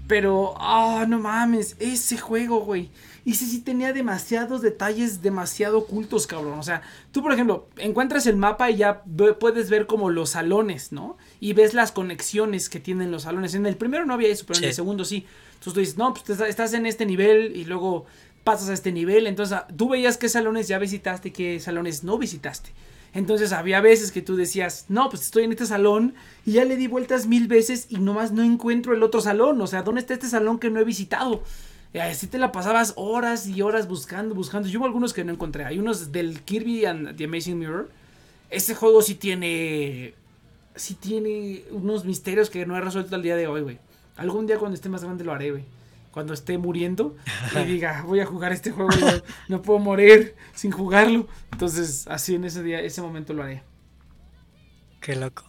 [0.06, 2.90] Pero, ah, no mames, ese juego, güey.
[3.24, 6.58] Y ese sí tenía demasiados detalles demasiado ocultos, cabrón.
[6.58, 9.02] O sea, tú, por ejemplo, encuentras el mapa y ya
[9.40, 11.16] puedes ver como los salones, ¿no?
[11.40, 13.54] Y ves las conexiones que tienen los salones.
[13.54, 15.24] En el primero no había eso, pero en el segundo sí.
[15.54, 18.04] Entonces tú dices, no, pues estás en este nivel y luego
[18.44, 19.26] pasas a este nivel.
[19.26, 22.70] Entonces ah, tú veías qué salones ya visitaste y qué salones no visitaste.
[23.14, 26.14] Entonces había veces que tú decías, no, pues estoy en este salón
[26.44, 29.60] y ya le di vueltas mil veces y nomás no encuentro el otro salón.
[29.60, 31.42] O sea, ¿dónde está este salón que no he visitado?
[31.92, 34.68] Y así te la pasabas horas y horas buscando, buscando.
[34.68, 35.64] Yo hubo algunos que no encontré.
[35.64, 37.88] Hay unos del Kirby and the Amazing Mirror.
[38.50, 40.14] Este juego sí tiene.
[40.74, 43.78] Sí tiene unos misterios que no he resuelto al día de hoy, güey.
[44.16, 45.64] Algún día cuando esté más grande lo haré, güey
[46.14, 47.16] cuando esté muriendo
[47.60, 48.88] y diga, voy a jugar este juego,
[49.48, 51.26] no, puedo morir sin jugarlo.
[51.50, 53.64] Entonces, así en ese día, ese momento lo haré.
[55.00, 55.42] Qué loco.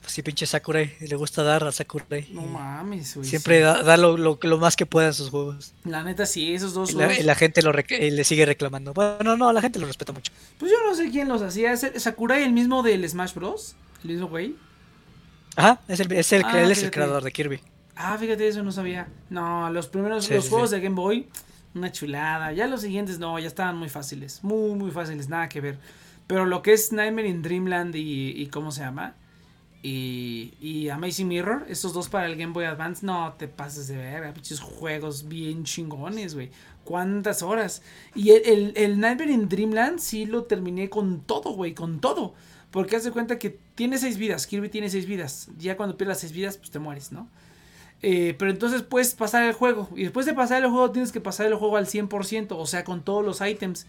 [0.00, 2.26] Pues sí, pinche Sakurai, le gusta dar a Sakurai.
[2.32, 3.28] No mames, güey.
[3.28, 5.72] Siempre da, lo, lo, más que pueda en sus juegos.
[5.84, 6.90] La neta, sí, esos dos.
[6.90, 8.92] Y la, gente lo le sigue reclamando.
[8.92, 10.32] Bueno, no, la gente lo respeta mucho.
[10.58, 11.72] Pues yo no sé quién los hacía.
[11.72, 13.76] ¿Es Sakurai el mismo del Smash Bros?
[14.02, 14.56] ¿El mismo güey?
[15.54, 17.60] Ajá, es el, es el, ah, él es el creador de Kirby.
[17.96, 19.08] Ah, fíjate, eso no sabía.
[19.30, 21.28] No, los primeros, los juegos de Game Boy,
[21.74, 22.52] una chulada.
[22.52, 24.44] Ya los siguientes, no, ya estaban muy fáciles.
[24.44, 25.78] Muy, muy fáciles, nada que ver.
[26.26, 29.14] Pero lo que es Nightmare in Dreamland y, y ¿cómo se llama?
[29.82, 33.96] Y, y, Amazing Mirror, estos dos para el Game Boy Advance, no te pases de
[33.96, 36.50] ver, pinches juegos bien chingones, güey.
[36.84, 37.82] ¿Cuántas horas?
[38.14, 42.34] Y el, el, el, Nightmare in Dreamland sí lo terminé con todo, güey, con todo.
[42.72, 45.50] Porque haz de cuenta que tiene seis vidas, Kirby tiene seis vidas.
[45.56, 47.28] Ya cuando pierdas seis vidas, pues te mueres, ¿no?
[48.08, 49.88] Eh, pero entonces puedes pasar el juego.
[49.96, 52.52] Y después de pasar el juego tienes que pasar el juego al 100%.
[52.52, 53.88] O sea, con todos los ítems.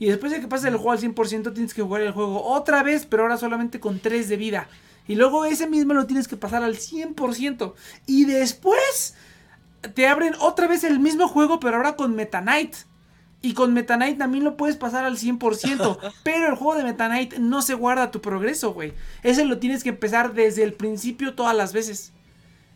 [0.00, 2.82] Y después de que pases el juego al 100% tienes que jugar el juego otra
[2.82, 3.06] vez.
[3.06, 4.68] Pero ahora solamente con 3 de vida.
[5.06, 7.74] Y luego ese mismo lo tienes que pasar al 100%.
[8.06, 9.14] Y después
[9.94, 11.60] te abren otra vez el mismo juego.
[11.60, 12.74] Pero ahora con Meta Knight.
[13.42, 15.98] Y con Meta Knight también lo puedes pasar al 100%.
[16.24, 18.92] pero el juego de Meta Knight no se guarda tu progreso, güey.
[19.22, 22.12] Ese lo tienes que empezar desde el principio todas las veces.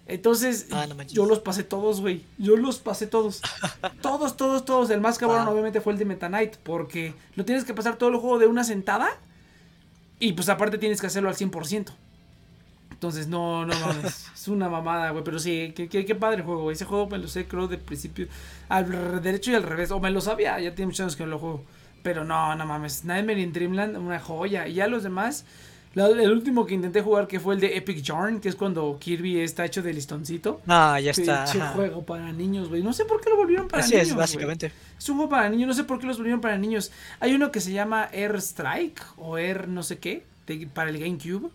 [0.08, 2.22] Entonces, ah, yo los pasé todos, güey.
[2.38, 3.42] Yo los pasé todos.
[4.02, 4.90] todos, todos, todos.
[4.90, 5.50] El más cabrón, ah.
[5.50, 6.56] obviamente, fue el de Meta Knight.
[6.62, 9.08] Porque lo tienes que pasar todo el juego de una sentada.
[10.20, 11.90] Y pues aparte tienes que hacerlo al 100%.
[12.92, 14.28] Entonces, no, no mames.
[14.34, 15.24] es una mamada, güey.
[15.24, 16.74] Pero sí, qué, qué, padre juego, güey.
[16.74, 18.28] Ese juego me lo sé, creo, de principio.
[18.68, 19.90] Al derecho y al revés.
[19.90, 21.64] O me lo sabía, ya tiene muchos años que no lo juego.
[22.04, 23.04] Pero no, no mames.
[23.04, 24.68] Nightmare in Dreamland, una joya.
[24.68, 25.44] Y ya los demás
[26.04, 29.40] el último que intenté jugar que fue el de Epic Yarn, que es cuando Kirby
[29.40, 30.60] está hecho de listoncito.
[30.66, 31.44] Ah, ya está.
[31.44, 32.82] Es juego para niños, güey.
[32.82, 34.00] No sé por qué lo volvieron para niños.
[34.02, 34.72] Así es, básicamente.
[34.98, 36.92] Es un juego para niños, no sé por qué los volvieron para niños.
[37.18, 40.24] Hay uno que se llama Air Strike o Air no sé qué,
[40.74, 41.50] para el GameCube.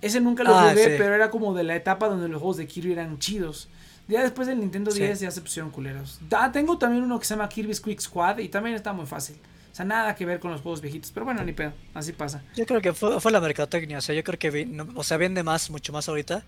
[0.00, 2.66] Ese nunca lo ah, jugué, pero era como de la etapa donde los juegos de
[2.66, 3.68] Kirby eran chidos.
[4.08, 6.20] Ya después del Nintendo 10 ya se pusieron culeros.
[6.52, 9.36] tengo también uno que se llama Kirby's Quick Squad y también está muy fácil.
[9.72, 11.10] O sea, nada que ver con los juegos viejitos.
[11.12, 11.72] Pero bueno, ni pedo.
[11.94, 12.42] Así pasa.
[12.54, 13.98] Yo creo que fue, fue la mercadotecnia.
[13.98, 16.44] O sea, yo creo que o sea, vende más, mucho más ahorita.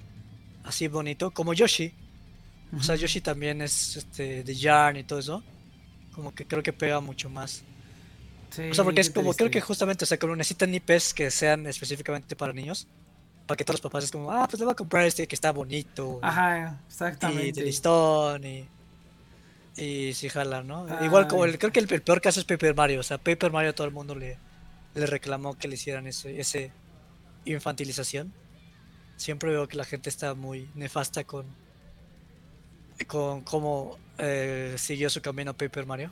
[0.63, 1.31] Así bonito.
[1.31, 1.95] Como Yoshi.
[2.77, 5.43] O sea, Yoshi también es este, de Yarn y todo eso.
[6.13, 7.65] Como que creo que pega mucho más.
[8.51, 11.31] Sí, o sea, porque es como, creo que justamente, o sea, como necesitan IPs que
[11.31, 12.87] sean específicamente para niños.
[13.47, 15.35] Para que todos los papás es como, ah, pues le voy a comprar este que
[15.35, 16.19] está bonito.
[16.23, 17.49] Ajá, exactamente.
[17.49, 18.69] Y de listón y...
[19.77, 20.87] Y sí jala, ¿no?
[21.05, 23.01] Igual como el, creo que el, peor caso es Paper Mario.
[23.01, 24.39] O sea, Paper Mario a todo el mundo le,
[24.95, 26.71] le reclamó que le hicieran ese, ese
[27.45, 28.33] infantilización.
[29.17, 31.47] Siempre veo que la gente está muy nefasta con,
[33.07, 36.11] con cómo eh, siguió su camino Paper Mario.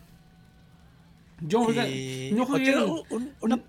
[1.41, 2.75] Yo jugué, no jugué,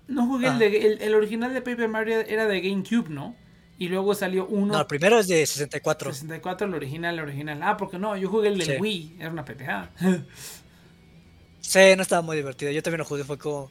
[0.06, 3.34] no jugué el, de, el, original de Paper Mario era de GameCube, ¿no?
[3.78, 4.74] Y luego salió uno.
[4.74, 6.12] No, el primero es de 64.
[6.12, 7.60] 64, el original, el original.
[7.62, 9.90] Ah, porque no, yo jugué el del Wii, era una PPA.
[11.60, 12.70] sí, no estaba muy divertido.
[12.70, 13.70] Yo también lo jugué, fue como.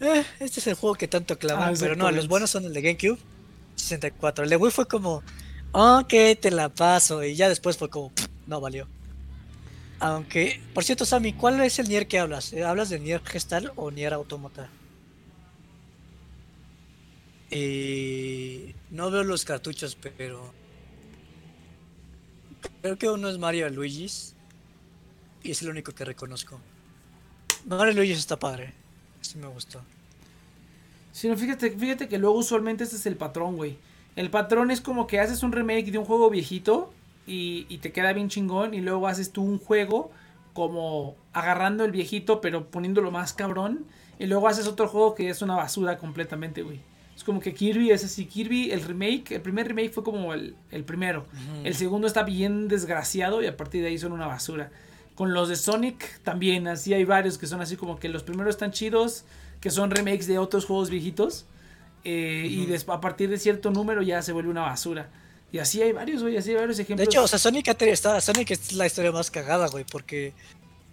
[0.00, 1.74] Eh, este es el juego que tanto claman.
[1.74, 3.18] Ah, pero no, los buenos son el de GameCube,
[3.76, 4.44] 64.
[4.44, 5.22] El de Wii fue como.
[5.72, 7.22] Ok, te la paso.
[7.24, 8.12] Y ya después fue como.
[8.46, 8.86] No valió.
[10.00, 12.54] Aunque, por cierto, Sammy, ¿cuál es el Nier que hablas?
[12.54, 14.70] ¿Hablas de Nier Gestal o Nier Automata?
[17.50, 20.52] Y no veo los cartuchos, pero
[22.80, 24.34] creo que uno es Mario Luigi's
[25.42, 26.60] y es el único que reconozco.
[27.66, 28.72] Mario Luigi's está padre.
[29.20, 29.82] Sí me gustó.
[31.12, 33.78] Sí, no, fíjate, fíjate que luego usualmente este es el patrón, güey.
[34.14, 36.92] El patrón es como que haces un remake de un juego viejito
[37.26, 40.12] y, y te queda bien chingón y luego haces tú un juego
[40.52, 43.86] como agarrando el viejito pero poniéndolo más cabrón
[44.18, 46.80] y luego haces otro juego que es una basura completamente, güey.
[47.20, 48.24] Es como que Kirby es así.
[48.24, 50.54] Kirby, el remake, el primer remake fue como el,
[50.86, 51.26] primero.
[51.64, 54.70] El segundo está bien desgraciado y a partir de ahí son una basura.
[55.16, 58.54] Con los de Sonic también, así hay varios que son así como que los primeros
[58.54, 59.26] están chidos,
[59.60, 61.44] que son remakes de otros juegos viejitos.
[62.04, 65.10] Eh, y a partir de cierto número ya se vuelve una basura.
[65.52, 67.06] Y así hay varios, güey, así hay varios ejemplos.
[67.06, 70.32] De hecho, o sea, Sonic, está, Sonic es la historia más cagada, güey, porque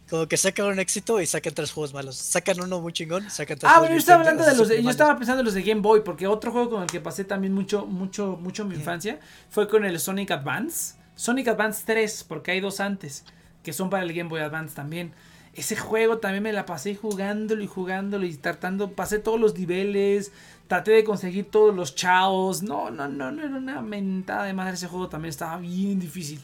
[0.10, 2.16] como que sacan un éxito y sacan tres juegos malos.
[2.16, 5.18] Sacan uno muy chingón, sacan tres Ah, bueno, yo estaba hablando de los yo estaba
[5.18, 7.86] pensando en los de Game Boy, porque otro juego con el que pasé también mucho,
[7.86, 9.20] mucho, mucho mi infancia
[9.50, 10.96] fue con el Sonic Advance.
[11.16, 13.26] Sonic Advance 3, porque hay dos antes,
[13.64, 15.14] que son para el Game Boy Advance también.
[15.54, 20.32] Ese juego también me la pasé jugándolo y jugándolo y tratando, pasé todos los niveles,
[20.68, 22.62] traté de conseguir todos los chaos.
[22.62, 26.40] No, no, no, no, era una mentada de madre ese juego también estaba bien difícil.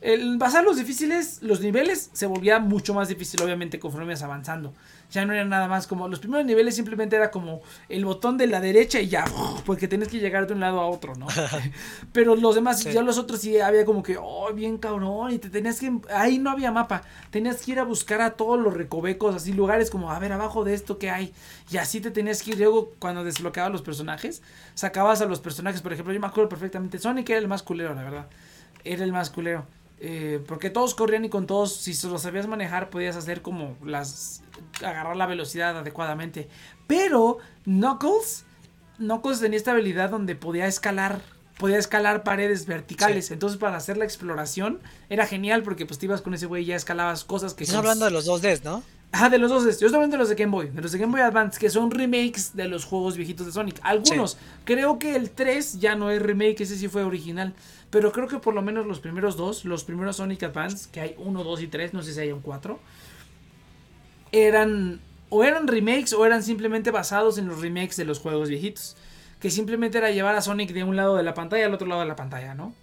[0.00, 4.72] El pasar los difíciles, los niveles, se volvía mucho más difícil, obviamente, conforme ibas avanzando.
[5.10, 6.08] Ya no era nada más como.
[6.08, 7.60] Los primeros niveles simplemente era como
[7.90, 9.26] el botón de la derecha y ya,
[9.66, 11.26] porque tienes que llegar de un lado a otro, ¿no?
[12.12, 15.50] Pero los demás, ya los otros sí había como que, oh, bien cabrón, y te
[15.50, 15.92] tenías que.
[16.14, 19.90] Ahí no había mapa, tenías que ir a buscar a todos los recovecos, así lugares
[19.90, 21.34] como, a ver, abajo de esto que hay.
[21.70, 22.58] Y así te tenías que ir.
[22.58, 24.40] Luego, cuando desbloqueabas los personajes,
[24.74, 27.94] sacabas a los personajes, por ejemplo, yo me acuerdo perfectamente, Sonic era el más culero,
[27.94, 28.26] la verdad.
[28.82, 29.66] Era el más culero.
[30.02, 33.76] Eh, porque todos corrían y con todos, si se los sabías manejar, podías hacer como
[33.84, 34.42] las.
[34.82, 36.48] agarrar la velocidad adecuadamente.
[36.86, 38.44] Pero Knuckles,
[38.96, 41.20] Knuckles tenía esta habilidad donde podía escalar.
[41.58, 43.30] Podía escalar paredes verticales.
[43.30, 46.66] Entonces, para hacer la exploración, era genial porque pues te ibas con ese güey y
[46.66, 47.64] ya escalabas cosas que.
[47.64, 48.82] Estás hablando de los 2Ds, ¿no?
[49.12, 49.64] Ah, de los dos.
[49.64, 50.70] Yo estoy hablando de los de Game Boy.
[50.70, 53.80] De los de Game Boy Advance, que son remakes de los juegos viejitos de Sonic.
[53.82, 54.38] Algunos.
[54.64, 57.52] Creo que el 3 ya no es remake, ese sí fue original.
[57.90, 61.14] Pero creo que por lo menos los primeros dos, los primeros Sonic Advance, que hay
[61.18, 62.78] 1, 2 y 3, no sé si hay un 4,
[64.32, 68.96] eran o eran remakes o eran simplemente basados en los remakes de los juegos viejitos.
[69.40, 72.02] Que simplemente era llevar a Sonic de un lado de la pantalla al otro lado
[72.02, 72.74] de la pantalla, ¿no?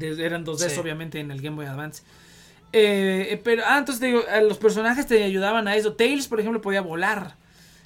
[0.00, 2.02] eran 2D obviamente en el Game Boy Advance.
[2.72, 5.92] Eh, pero, ah, entonces digo, los personajes te ayudaban a eso.
[5.92, 7.36] Tails, por ejemplo, podía volar.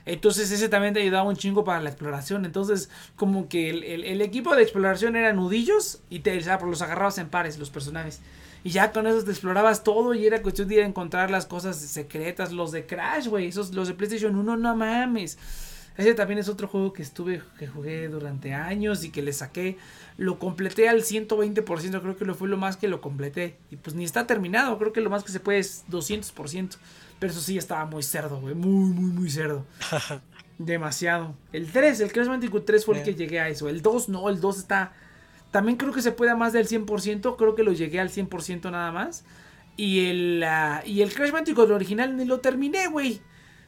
[0.07, 2.45] Entonces ese también te ayudaba un chingo para la exploración.
[2.45, 7.59] Entonces como que el, equipo de exploración era nudillos y te los agarrabas en pares
[7.59, 8.21] los personajes.
[8.65, 11.47] Y ya con eso te explorabas todo y era cuestión de ir a encontrar las
[11.47, 12.53] cosas secretas.
[12.53, 13.53] Los de Crash, güey.
[13.53, 15.39] Los de PlayStation 1, no mames.
[15.97, 19.79] Ese también es otro juego que estuve, que jugué durante años y que le saqué.
[20.19, 23.57] Lo completé al 120%, creo que lo fue lo más que lo completé.
[23.71, 26.77] Y pues ni está terminado, creo que lo más que se puede es 200%.
[27.19, 28.55] Pero eso sí estaba muy cerdo, güey.
[28.55, 29.65] Muy, muy, muy cerdo.
[30.59, 31.35] Demasiado.
[31.53, 33.69] El 3, el Crash Bandicoot 3 fue el que llegué a eso.
[33.69, 34.93] El 2 no, el 2 está...
[35.51, 38.71] También creo que se puede a más del 100%, creo que lo llegué al 100%
[38.71, 39.25] nada más.
[39.77, 43.21] Y el, ah, y el Crash Bandicoot original ni lo terminé, güey.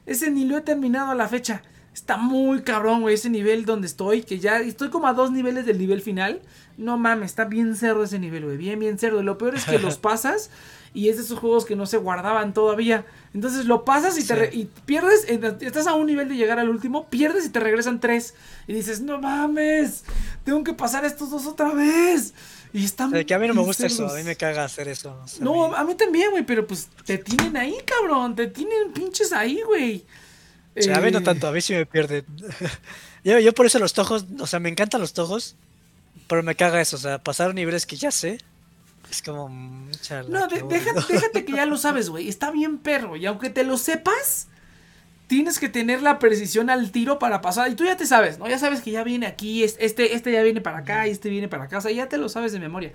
[0.04, 1.62] Ese ni lo he terminado a la fecha.
[1.92, 5.66] Está muy cabrón, güey, ese nivel donde estoy, que ya estoy como a dos niveles
[5.66, 6.40] del nivel final.
[6.76, 9.22] No mames, está bien cerdo ese nivel, güey, bien, bien cerdo.
[9.22, 10.50] Lo peor es que los pasas
[10.94, 13.04] y es de esos juegos que no se guardaban todavía.
[13.34, 15.24] Entonces lo pasas y, te y pierdes,
[15.60, 18.34] estás a un nivel de llegar al último, pierdes y te regresan tres.
[18.66, 20.04] Y dices, no mames,
[20.44, 22.34] tengo que pasar estos dos otra vez.
[22.72, 23.12] Y están...
[23.24, 25.16] que a mí no me gusta eso, a mí me caga hacer eso.
[25.40, 29.60] no, a mí también, güey, pero pues te tienen ahí, cabrón, te tienen pinches ahí,
[29.62, 30.04] güey.
[30.92, 32.24] a mí no eh, tanto, a mí sí me pierden.
[33.24, 35.56] yo, yo por eso los tojos, o sea, me encantan los tojos,
[36.28, 38.38] pero me caga eso, o sea, pasar niveles que ya sé
[39.10, 39.48] es como.
[40.28, 42.28] no, déjate, que ya lo sabes, güey.
[42.28, 43.16] Está bien perro.
[43.16, 44.48] Y aunque te lo sepas,
[45.26, 47.70] tienes que tener la precisión al tiro para pasar.
[47.70, 48.48] Y tú ya te sabes, ¿no?
[48.48, 51.48] Ya sabes que ya viene aquí, este, este ya viene para acá y este viene
[51.48, 51.78] para acá.
[51.78, 52.92] O sea, ya te lo sabes de memoria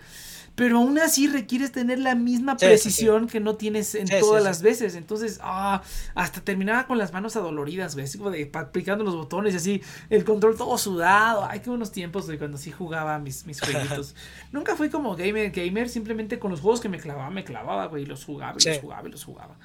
[0.55, 4.93] pero aún así requieres tener la misma precisión que no tienes en todas las veces.
[4.95, 5.81] Entonces, ah,
[6.13, 9.81] hasta terminaba con las manos adoloridas, güey, así como de aplicando los botones y así,
[10.11, 11.45] el control todo sudado.
[11.49, 14.15] Ay, qué buenos tiempos de cuando sí jugaba mis, mis jueguitos.
[14.51, 18.03] Nunca fui como gamer, gamer, simplemente con los juegos que me clavaba, me clavaba, güey,
[18.03, 19.55] y los jugaba y los jugaba y los jugaba.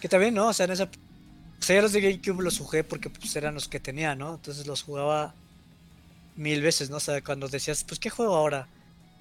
[0.00, 0.48] Que también, ¿no?
[0.48, 0.84] O sea, en esa.
[0.84, 4.34] O sea, ya los de GameCube los jugué porque pues, eran los que tenía, ¿no?
[4.34, 5.34] Entonces los jugaba
[6.36, 6.98] mil veces, ¿no?
[6.98, 8.68] O sea, cuando decías, pues, ¿qué juego ahora?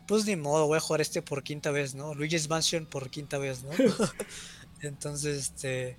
[0.08, 2.14] Pues ni modo, voy a jugar este por quinta vez, ¿no?
[2.14, 3.72] Luigi's Mansion por quinta vez, ¿no?
[4.82, 5.98] Entonces, este...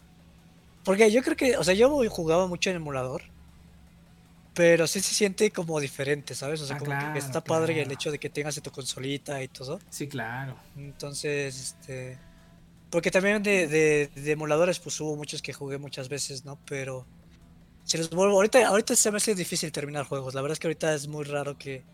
[0.85, 3.23] Porque yo creo que, o sea, yo jugaba mucho en emulador,
[4.53, 6.61] pero sí se siente como diferente, ¿sabes?
[6.61, 9.49] O sea, ah, como que está padre el hecho de que tengas tu consolita y
[9.49, 9.81] todo.
[9.89, 10.57] Sí, claro.
[10.77, 12.19] Entonces, este...
[12.91, 16.59] Porque también de, de, de emuladores, pues hubo muchos que jugué muchas veces, ¿no?
[16.67, 17.07] Pero...
[17.85, 20.35] Si los vuelvo, ahorita, ahorita se me hace difícil terminar juegos.
[20.35, 21.85] La verdad es que ahorita es muy raro que,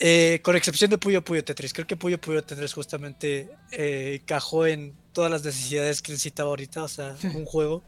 [0.00, 1.72] eh, con excepción de Puyo Puyo Tetris.
[1.72, 6.82] Creo que Puyo Puyo Tetris justamente eh, cajó en todas las necesidades que necesitaba ahorita.
[6.82, 7.82] O sea, un juego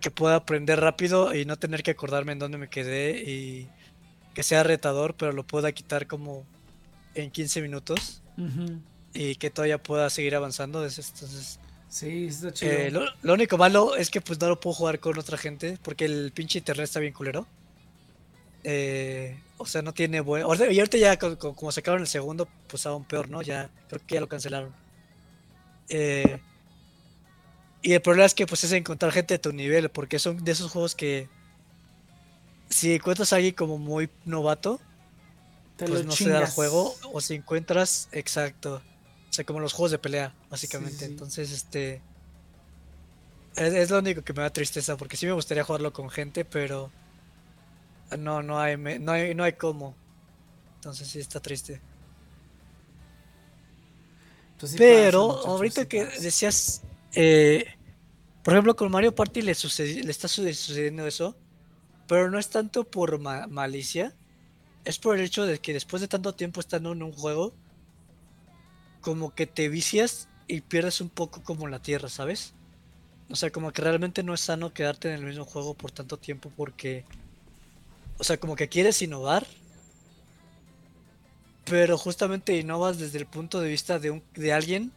[0.00, 3.68] que pueda aprender rápido y no tener que acordarme en dónde me quedé y
[4.34, 6.44] que sea retador, pero lo pueda quitar como
[7.14, 8.22] en 15 minutos
[9.12, 10.84] y que todavía pueda seguir avanzando.
[10.84, 12.72] Entonces, sí, está chido.
[12.72, 15.78] Eh, lo, lo, único malo es que pues no lo puedo jugar con otra gente
[15.82, 17.46] porque el pinche internet está bien culero.
[18.64, 20.44] Eh, o sea, no tiene buen.
[20.70, 23.42] Y ahorita ya, como, sacaron el segundo, pues aún peor, ¿no?
[23.42, 24.74] Ya, creo que ya lo cancelaron.
[25.88, 26.40] Eh,
[27.82, 30.52] y el problema es que, pues, es encontrar gente de tu nivel, porque son de
[30.52, 31.28] esos juegos que.
[32.68, 34.80] Si encuentras a alguien como muy novato,
[35.76, 36.94] pues no se da el juego.
[37.12, 38.82] O si encuentras, exacto.
[39.28, 41.04] O sea, como los juegos de pelea, básicamente.
[41.04, 42.00] Entonces, este.
[43.56, 46.44] Es, es, lo único que me da tristeza, porque sí me gustaría jugarlo con gente,
[46.44, 46.92] pero
[48.18, 49.94] no, no hay, no hay, no hay cómo.
[50.76, 51.80] Entonces sí está triste.
[54.58, 56.82] Pues pero ahorita que decías,
[57.14, 57.64] eh,
[58.42, 61.36] por ejemplo, con Mario Party le, le está sucediendo eso,
[62.06, 64.14] pero no es tanto por malicia,
[64.84, 67.54] es por el hecho de que después de tanto tiempo estando en un juego,
[69.00, 72.54] como que te vicias y pierdes un poco como la tierra, ¿sabes?
[73.30, 76.16] O sea, como que realmente no es sano quedarte en el mismo juego por tanto
[76.16, 77.04] tiempo porque
[78.20, 79.46] o sea, como que quieres innovar,
[81.64, 84.92] pero justamente innovas desde el punto de vista de, un, de alguien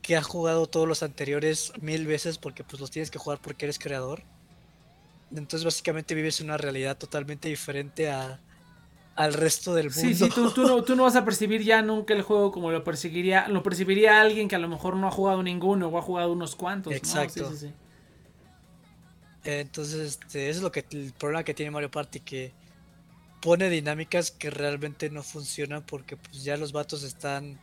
[0.00, 3.66] que ha jugado todos los anteriores mil veces porque pues los tienes que jugar porque
[3.66, 4.22] eres creador.
[5.30, 8.40] Entonces básicamente vives una realidad totalmente diferente a,
[9.16, 10.00] al resto del mundo.
[10.00, 12.84] Sí, sí, tú, no, tú, no, vas a percibir ya nunca el juego como lo
[12.84, 16.32] perseguiría, lo percibiría alguien que a lo mejor no ha jugado ninguno o ha jugado
[16.32, 16.94] unos cuantos.
[16.94, 17.50] Exacto.
[17.50, 17.72] Sí, sí,
[19.46, 22.52] entonces, este, eso es lo que el problema que tiene Mario Party, que
[23.40, 27.60] pone dinámicas que realmente no funcionan porque pues ya los vatos están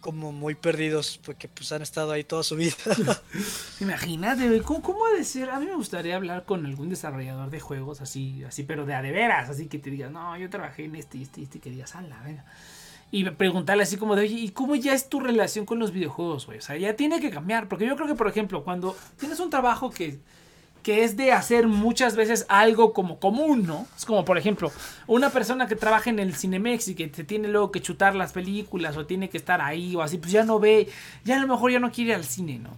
[0.00, 2.74] como muy perdidos porque pues han estado ahí toda su vida.
[3.80, 5.50] Imagínate, ¿cómo, ¿cómo, ha de ser?
[5.50, 9.02] A mí me gustaría hablar con algún desarrollador de juegos así, así, pero de a
[9.02, 11.60] de veras, así que te digas, no, yo trabajé en este y este y este,
[11.60, 12.44] que digas, la venga
[13.10, 16.46] y preguntarle así como de, oye, ¿y cómo ya es tu relación con los videojuegos,
[16.46, 16.58] güey?
[16.58, 19.50] O sea, ya tiene que cambiar, porque yo creo que, por ejemplo, cuando tienes un
[19.50, 20.18] trabajo que,
[20.82, 23.86] que es de hacer muchas veces algo como común, ¿no?
[23.96, 24.70] Es como, por ejemplo,
[25.06, 28.32] una persona que trabaja en el Cinemex y que se tiene luego que chutar las
[28.32, 30.88] películas o tiene que estar ahí o así, pues ya no ve,
[31.24, 32.70] ya a lo mejor ya no quiere ir al cine, ¿no?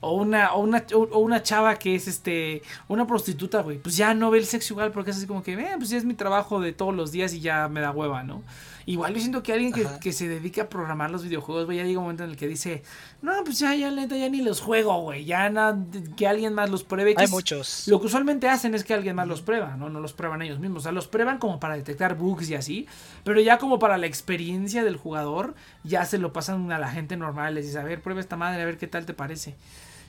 [0.00, 4.14] o una, o una, o una chava que es este, una prostituta, güey, pues ya
[4.14, 6.14] no ve el sexo igual porque es así como que, eh, pues ya es mi
[6.14, 8.42] trabajo de todos los días y ya me da hueva, ¿no?
[8.86, 11.98] Igual yo siento que alguien que, se dedique a programar los videojuegos, güey, ya llega
[11.98, 12.82] un momento en el que dice,
[13.22, 15.78] no, pues ya, ya, neta, ya ni los juego, güey, ya nada,
[16.16, 17.14] que alguien más los pruebe.
[17.16, 17.86] Hay muchos.
[17.88, 19.88] Lo que usualmente hacen es que alguien más los prueba, ¿no?
[19.88, 22.86] No los prueban ellos mismos, o sea, los prueban como para detectar bugs y así,
[23.24, 25.54] pero ya como para la experiencia del jugador,
[25.84, 28.62] ya se lo pasan a la gente normal, les dice, a ver, prueba esta madre,
[28.62, 29.56] a ver qué tal te parece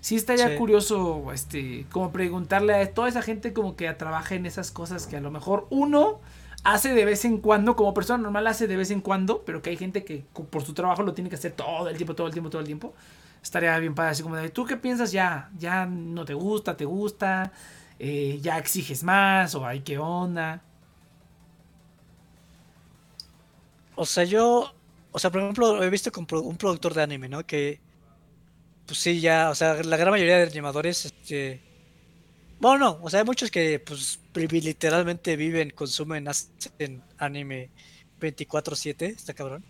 [0.02, 4.72] sí estaría curioso, este, como preguntarle a toda esa gente como que trabaja en esas
[4.72, 6.19] cosas que a lo mejor uno
[6.64, 9.72] hace de vez en cuando, como persona normal hace de vez en cuando, pero que
[9.72, 12.34] hay gente que por su trabajo lo tiene que hacer todo el tiempo, todo el
[12.34, 12.94] tiempo, todo el tiempo.
[13.42, 15.50] Estaría bien padre, así como de, ¿tú qué piensas ya?
[15.58, 17.52] ¿Ya no te gusta, te gusta?
[17.98, 19.56] Eh, ¿Ya exiges más?
[19.56, 20.62] ¿O hay qué onda?
[23.96, 24.74] O sea, yo,
[25.12, 27.46] o sea, por ejemplo, he visto con un productor de anime, ¿no?
[27.46, 27.80] Que,
[28.86, 31.62] pues sí, ya, o sea, la gran mayoría de animadores, este,
[32.62, 37.72] bueno, no, o sea, hay muchos que pues literalmente viven, consumen, hacen anime
[38.20, 39.64] 24/7, está cabrón.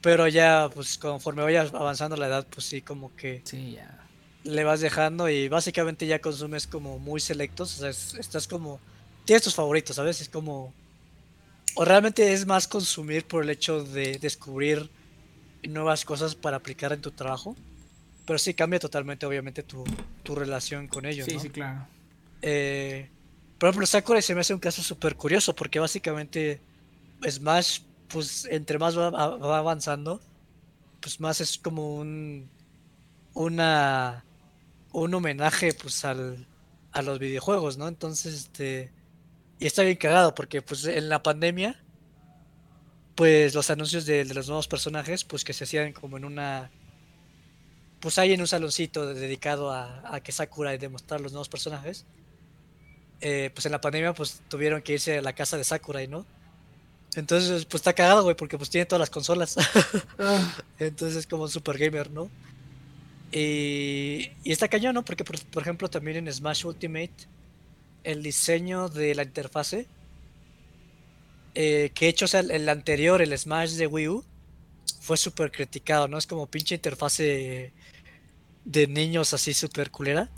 [0.00, 4.06] Pero ya, pues conforme vaya avanzando la edad, pues sí, como que sí, ya.
[4.44, 8.78] le vas dejando y básicamente ya consumes como muy selectos, o sea, estás como,
[9.24, 10.20] tienes tus favoritos, ¿sabes?
[10.20, 10.72] Es como,
[11.74, 14.88] o realmente es más consumir por el hecho de descubrir
[15.64, 17.56] nuevas cosas para aplicar en tu trabajo.
[18.26, 19.84] Pero sí cambia totalmente, obviamente, tu,
[20.22, 21.26] tu relación con ellos.
[21.26, 21.86] Sí, sí, claro.
[22.46, 23.08] Eh,
[23.58, 26.60] por ejemplo, Sakura se me hace un caso súper curioso porque básicamente
[27.26, 29.06] Smash, pues entre más va,
[29.56, 30.20] avanzando,
[31.00, 32.50] pues más es como un
[33.32, 34.26] una
[34.92, 36.46] un homenaje pues al,
[36.92, 37.88] a los videojuegos, ¿no?
[37.88, 38.92] Entonces, este
[39.58, 41.82] y está bien cagado porque pues en la pandemia
[43.14, 46.70] pues los anuncios de, los nuevos personajes pues que se hacían como en una
[48.00, 52.04] pues ahí en un saloncito dedicado a, a que Sakura y demostrar los nuevos personajes
[53.26, 56.26] eh, pues en la pandemia pues tuvieron que irse a la casa de Sakurai, ¿no?
[57.16, 59.56] Entonces, pues está cagado, güey, porque pues tiene todas las consolas.
[60.18, 60.56] Ah.
[60.78, 62.30] Entonces es como un super gamer, ¿no?
[63.32, 65.04] Y, y está cañón, ¿no?
[65.04, 67.14] Porque, por, ejemplo, también en Smash Ultimate,
[68.04, 69.86] el diseño de la interfase,
[71.54, 74.24] eh, que hecho, o sea, el anterior, el Smash de Wii U,
[75.00, 76.18] fue súper criticado, ¿no?
[76.18, 77.72] Es como pinche interfase
[78.66, 80.30] de niños así súper culera.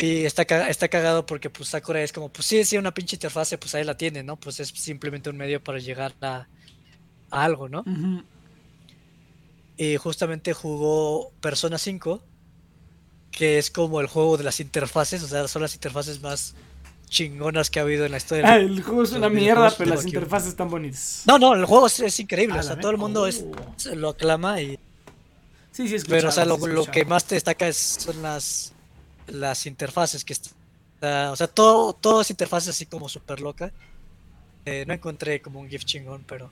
[0.00, 3.58] Y está, está cagado porque pues Sakura es como, pues sí, sí, una pinche interfase,
[3.58, 4.36] pues ahí la tiene, ¿no?
[4.36, 6.46] Pues es simplemente un medio para llegar a,
[7.30, 7.84] algo, ¿no?
[9.76, 12.22] Y justamente jugó Persona 5,
[13.30, 16.54] que es como el juego de las interfaces, o sea, son las interfaces más
[17.08, 18.52] chingonas que ha habido en la historia.
[18.52, 21.24] Ah, el juego es una mierda, pero las interfaces están bonitas.
[21.26, 23.94] No, no, el juego es, increíble, o sea, todo el mundo es, oh.
[23.94, 24.78] lo aclama y...
[25.72, 28.72] Sí, sí, Pero, o sea, lo, lo que más te destaca es, son las
[29.30, 33.72] las interfaces que está, o sea, todo, todas interfaces así como súper loca.
[34.66, 36.50] Eh, no encontré como un GIF chingón, pero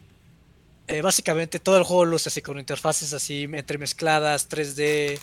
[0.86, 5.18] eh, básicamente todo el juego luce así con interfaces así entremezcladas, 3D,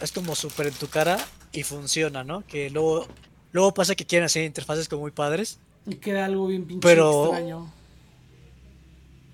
[0.00, 1.18] es como súper en tu cara
[1.52, 2.44] y funciona, ¿no?
[2.46, 3.06] Que luego,
[3.52, 5.58] luego pasa que quieren hacer interfaces como muy padres.
[5.86, 7.26] Y queda algo bien pinche pero...
[7.26, 7.72] extraño.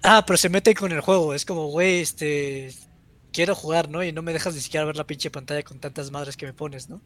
[0.03, 2.75] Ah, pero se mete con el juego, es como, güey, este,
[3.33, 4.03] quiero jugar, ¿no?
[4.03, 6.53] Y no me dejas ni siquiera ver la pinche pantalla con tantas madres que me
[6.53, 7.01] pones, ¿no?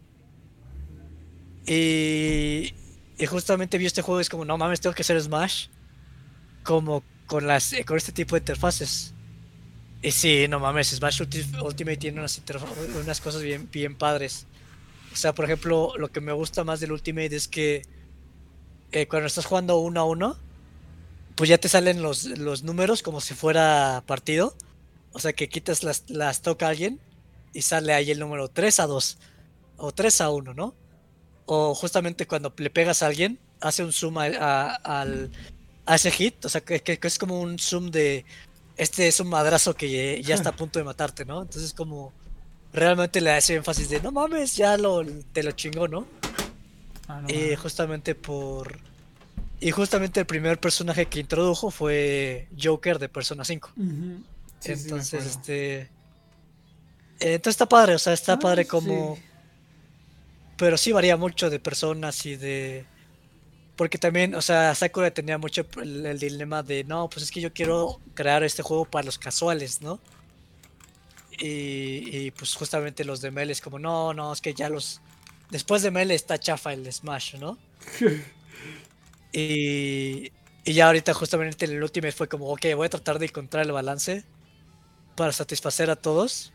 [1.67, 2.75] Y,
[3.19, 5.67] y justamente vi este juego y es como, no mames, tengo que hacer Smash
[6.63, 9.15] como con, las, con este tipo de interfaces.
[10.03, 12.41] Y sí, no mames, Smash Ultimate tiene unas,
[13.03, 14.47] unas cosas bien, bien padres.
[15.13, 17.83] O sea, por ejemplo, lo que me gusta más del Ultimate es que
[18.93, 20.37] eh, cuando estás jugando uno a uno,
[21.35, 24.55] pues ya te salen los, los números como si fuera partido.
[25.13, 27.01] O sea, que quitas las, las toca a alguien
[27.53, 29.19] y sale ahí el número 3 a 2
[29.79, 30.75] o 3 a 1, ¿no?
[31.47, 35.31] O justamente cuando le pegas a alguien, hace un zoom a, al,
[35.87, 38.25] a ese hit, o sea, que, es como un zoom de,
[38.77, 41.43] este es un madrazo que ya está a punto de matarte, ¿no?
[41.43, 42.13] Entonces como
[42.73, 46.07] realmente le hace énfasis de, no mames, ya lo, te lo chingó, ¿no?
[47.09, 48.79] Ah, y justamente por...
[49.59, 53.71] Y justamente el primer personaje que introdujo fue Joker de Persona 5.
[54.65, 55.89] entonces, este...
[57.19, 59.17] Entonces está padre, o sea, está ah, padre como...
[60.57, 62.87] Pero sí varía mucho de personas y de...
[63.77, 67.53] Porque también, o sea, Sakura tenía mucho el, dilema de, no, pues es que yo
[67.53, 70.01] quiero crear este juego para los casuales, ¿no?
[71.39, 75.03] Y, pues justamente los de Mel es como, no, no, es que ya los...
[75.51, 77.59] Después de Mel está chafa el Smash, ¿no?
[79.33, 80.33] y,
[80.65, 83.73] y ya ahorita justamente el último fue como, ok, voy a tratar de encontrar el
[83.73, 84.25] balance
[85.17, 86.55] para satisfacer a todos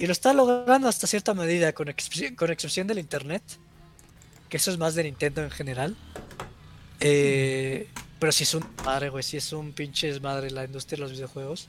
[0.00, 1.88] Y lo está logrando hasta cierta medida, con,
[2.34, 3.42] con excepción del internet.
[4.48, 5.94] Que eso es más de Nintendo en general.
[7.00, 7.86] Eh,
[8.18, 9.22] pero si es un madre, güey.
[9.22, 11.68] Si es un pinche madre la industria de los videojuegos.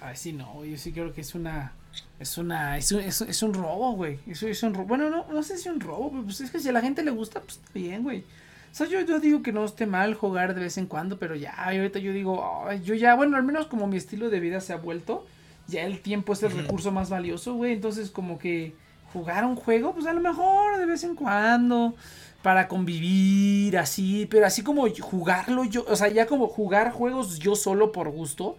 [0.00, 0.64] Ay, sí, no.
[0.64, 1.72] Yo sí creo que es una.
[2.18, 2.78] Es una.
[2.78, 4.18] Es un, es, un robo, güey.
[4.26, 4.86] Eso es un robo.
[4.88, 6.80] Bueno, no, no sé si es un robo, pero pues es que si a la
[6.80, 8.24] gente le gusta, pues está bien, güey.
[8.72, 11.36] O sea, yo, yo digo que no esté mal jugar de vez en cuando, pero
[11.36, 14.72] ya, ahorita yo digo, yo ya, bueno, al menos como mi estilo de vida se
[14.72, 15.24] ha vuelto,
[15.68, 17.72] ya el tiempo es el recurso más valioso, güey.
[17.72, 18.74] Entonces, como que
[19.12, 21.94] jugar un juego, pues a lo mejor de vez en cuando,
[22.42, 27.56] para convivir, así, pero así como jugarlo yo, o sea, ya como jugar juegos yo
[27.56, 28.56] solo por gusto,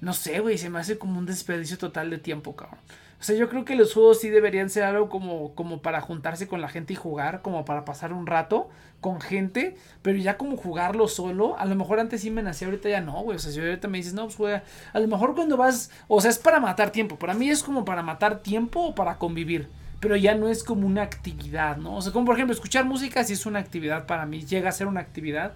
[0.00, 2.78] no sé, güey, se me hace como un desperdicio total de tiempo, cabrón.
[3.20, 6.46] O sea, yo creo que los juegos sí deberían ser algo como, como para juntarse
[6.46, 8.68] con la gente y jugar, como para pasar un rato
[9.00, 12.88] con gente, pero ya como jugarlo solo, a lo mejor antes sí me nacía, ahorita
[12.88, 13.36] ya no, güey.
[13.36, 14.62] O sea, si ahorita me dices, no, pues juega,
[14.92, 17.18] a lo mejor cuando vas, o sea, es para matar tiempo.
[17.18, 19.68] Para mí es como para matar tiempo o para convivir
[20.00, 21.96] pero ya no es como una actividad, ¿no?
[21.96, 24.72] O sea, como por ejemplo, escuchar música sí es una actividad para mí, llega a
[24.72, 25.54] ser una actividad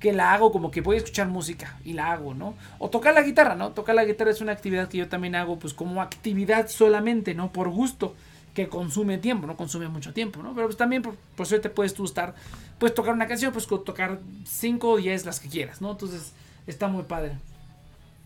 [0.00, 2.54] que la hago como que voy a escuchar música y la hago, ¿no?
[2.78, 3.70] O tocar la guitarra, ¿no?
[3.70, 7.52] Tocar la guitarra es una actividad que yo también hago pues como actividad solamente, ¿no?
[7.52, 8.14] Por gusto,
[8.54, 9.56] que consume tiempo, ¿no?
[9.56, 10.54] Consume mucho tiempo, ¿no?
[10.54, 12.34] Pero pues también por, por te puedes tú estar,
[12.78, 15.92] puedes tocar una canción, pues tocar 5 o 10 las que quieras, ¿no?
[15.92, 16.32] Entonces
[16.66, 17.36] está muy padre.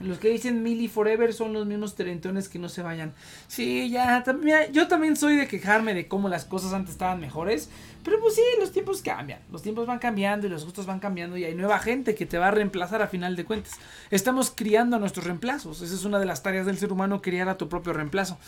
[0.01, 3.15] Los que dicen Millie Forever son los mismos trementones que no se vayan.
[3.49, 7.69] Sí, ya, también, yo también soy de quejarme de cómo las cosas antes estaban mejores.
[8.05, 9.41] Pero pues sí, los tiempos cambian.
[9.51, 12.39] Los tiempos van cambiando y los gustos van cambiando y hay nueva gente que te
[12.39, 13.73] va a reemplazar a final de cuentas.
[14.11, 15.83] Estamos criando a nuestros reemplazos.
[15.83, 18.39] Esa es una de las tareas del ser humano, criar a tu propio reemplazo.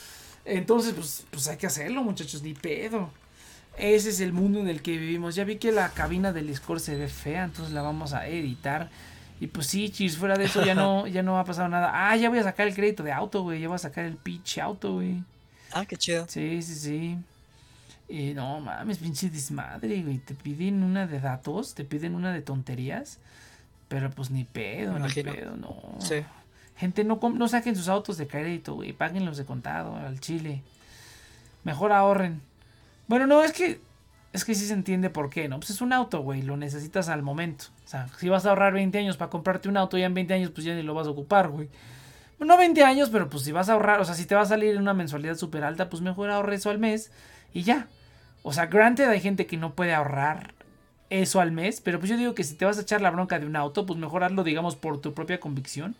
[0.44, 3.10] Entonces, pues, pues hay que hacerlo, muchachos, ni pedo.
[3.76, 5.34] Ese es el mundo en el que vivimos.
[5.34, 8.88] Ya vi que la cabina del Discord se ve fea, entonces la vamos a editar.
[9.40, 11.90] Y pues sí, chis, fuera de eso ya no, ya no ha pasado nada.
[11.92, 13.60] Ah, ya voy a sacar el crédito de auto, güey.
[13.60, 15.22] Ya voy a sacar el pitch auto, güey.
[15.72, 16.26] Ah, qué chido.
[16.28, 17.18] Sí, sí, sí.
[18.08, 20.18] Y no mames, pinche desmadre, güey.
[20.18, 23.18] Te piden una de datos, te piden una de tonterías.
[23.88, 25.96] Pero pues ni pedo, ni pedo, no.
[26.00, 26.22] Sí.
[26.76, 28.92] Gente, no, no saquen sus autos de crédito, güey.
[28.92, 30.62] Páguenlos de contado al chile.
[31.64, 32.42] Mejor ahorren.
[33.08, 33.80] Bueno, no, es que
[34.32, 35.58] es que sí se entiende por qué, ¿no?
[35.58, 37.66] Pues es un auto, güey, lo necesitas al momento.
[37.90, 40.32] O sea, si vas a ahorrar 20 años para comprarte un auto, ya en 20
[40.32, 41.68] años pues ya ni lo vas a ocupar, güey.
[42.38, 44.46] No 20 años, pero pues si vas a ahorrar, o sea, si te va a
[44.46, 47.10] salir en una mensualidad súper alta, pues mejor ahorre eso al mes
[47.52, 47.88] y ya.
[48.44, 50.54] O sea, granted hay gente que no puede ahorrar
[51.10, 53.40] eso al mes, pero pues yo digo que si te vas a echar la bronca
[53.40, 55.96] de un auto, pues mejor hazlo, digamos, por tu propia convicción.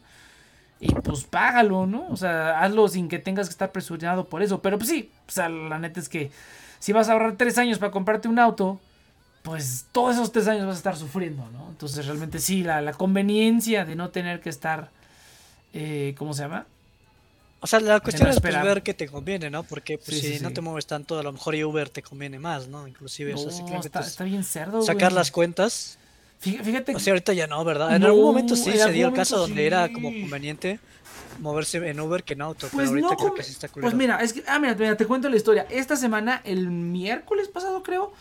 [0.78, 2.06] Y pues págalo, ¿no?
[2.10, 4.62] O sea, hazlo sin que tengas que estar presionado por eso.
[4.62, 6.30] Pero pues sí, o sea, la neta es que
[6.78, 8.78] si vas a ahorrar tres años para comprarte un auto,
[9.42, 11.68] pues todos esos tres años vas a estar sufriendo, ¿no?
[11.70, 14.90] Entonces realmente sí, la, conveniencia de no tener que estar,
[15.72, 16.66] eh, ¿cómo se llama?
[17.62, 19.62] O sea, la cuestión es pues, ver qué te conviene, ¿no?
[19.64, 22.88] Porque pues, si no te mueves tanto, a lo mejor Uber te conviene más, ¿no?
[22.88, 25.98] Inclusive, no, está, está, bien cerdo, Sacar las cuentas.
[26.38, 26.94] Fíjate.
[26.96, 27.94] O sea, ahorita ya no, ¿verdad?
[27.94, 30.80] En algún momento sí se dio el caso donde era como conveniente
[31.38, 32.68] moverse en Uber que en auto.
[32.72, 35.28] Pues pero ahorita creo que sí está Pues mira, es que, ah, mira, te cuento
[35.28, 35.66] la historia.
[35.70, 38.12] Esta semana, el miércoles pasado, creo,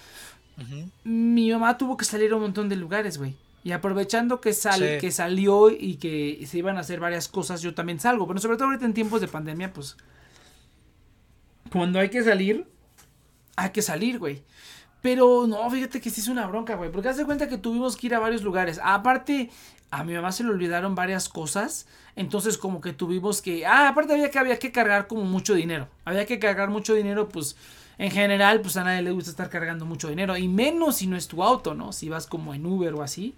[1.03, 3.36] mi mamá tuvo que salir a un montón de lugares, güey.
[3.64, 7.73] Y aprovechando que, sal, que salió y que se iban a hacer varias cosas, yo
[7.73, 8.27] también salgo.
[8.27, 9.98] Pero sobre todo ahorita en tiempos de pandemia, pues.
[11.72, 12.65] Cuando hay que salir,
[13.56, 14.44] hay que salir, güey.
[15.02, 16.91] Pero no, fíjate que sí es una bronca, güey.
[16.91, 18.80] Porque haz de cuenta que tuvimos que ir a varios lugares.
[18.84, 19.49] Aparte,
[19.91, 21.88] a mi mamá se le olvidaron varias cosas.
[22.15, 23.65] Entonces, como que tuvimos que.
[23.65, 25.88] Ah, aparte había que, había que cargar como mucho dinero.
[26.06, 27.56] Había que cargar mucho dinero, pues.
[27.99, 30.38] En general, pues a nadie le gusta estar cargando mucho dinero.
[30.38, 31.91] Y menos si no es tu auto, ¿no?
[31.91, 33.35] Si vas como en Uber o así.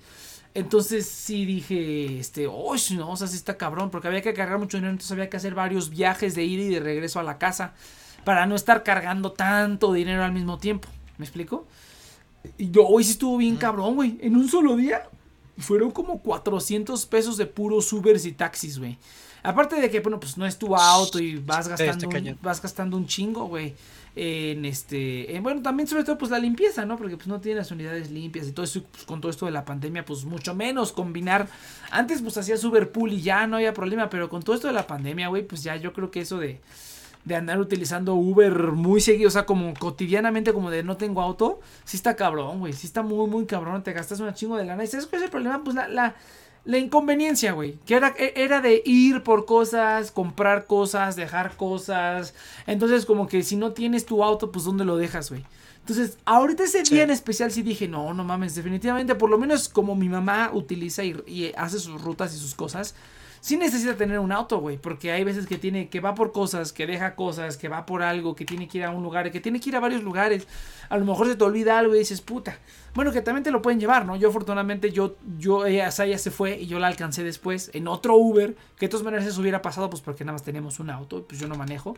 [0.53, 4.59] Entonces sí dije, este, oh, no, o sea, sí está cabrón, porque había que cargar
[4.59, 7.37] mucho dinero, entonces había que hacer varios viajes de ida y de regreso a la
[7.37, 7.73] casa
[8.23, 10.89] para no estar cargando tanto dinero al mismo tiempo.
[11.17, 11.65] ¿Me explico?
[12.57, 14.19] Y yo hoy sí estuvo bien cabrón, güey.
[14.21, 15.09] En un solo día
[15.57, 18.97] fueron como 400 pesos de puros Ubers y taxis, güey.
[19.43, 22.97] Aparte de que, bueno, pues no es tu auto y vas gastando, un, vas gastando
[22.97, 23.73] un chingo, güey.
[24.15, 26.97] En este, bueno, también sobre todo pues la limpieza, ¿no?
[26.97, 29.63] Porque pues no tienes unidades limpias y todo eso, pues, con todo esto de la
[29.63, 31.47] pandemia, pues mucho menos combinar.
[31.91, 34.73] Antes pues hacías Uber Pool y ya no había problema, pero con todo esto de
[34.73, 36.59] la pandemia, güey, pues ya yo creo que eso de
[37.25, 41.59] de andar utilizando Uber muy seguido, o sea, como cotidianamente, como de no tengo auto,
[41.83, 44.83] sí está cabrón, güey, sí está muy, muy cabrón, te gastas una chingo de lana.
[44.83, 45.63] ¿Y sabes es el problema?
[45.63, 46.15] Pues la, la,
[46.63, 52.35] la inconveniencia, güey, que era, e, era de ir por cosas, comprar cosas, dejar cosas.
[52.67, 55.43] Entonces, como que si no tienes tu auto, pues ¿dónde lo dejas, güey?
[55.79, 59.67] Entonces, ahorita ese día en especial sí dije, no, no mames, definitivamente, por lo menos
[59.67, 62.93] como mi mamá utiliza y, hace sus rutas y sus cosas,
[63.41, 66.71] sí necesita tener un auto, güey, porque hay veces que tiene, que va por cosas,
[66.71, 69.41] que deja cosas, que va por algo, que tiene que ir a un lugar, que
[69.41, 70.47] tiene que ir a varios lugares.
[70.89, 72.59] A lo mejor se te olvida algo y dices, puta.
[72.93, 74.15] Bueno, que también te lo pueden llevar, ¿no?
[74.15, 78.15] Yo afortunadamente, yo, yo, ella, ya se fue y yo la alcancé después en otro
[78.15, 81.25] Uber, que de todas maneras eso hubiera pasado, pues porque nada más tenemos un auto,
[81.27, 81.97] pues yo no manejo.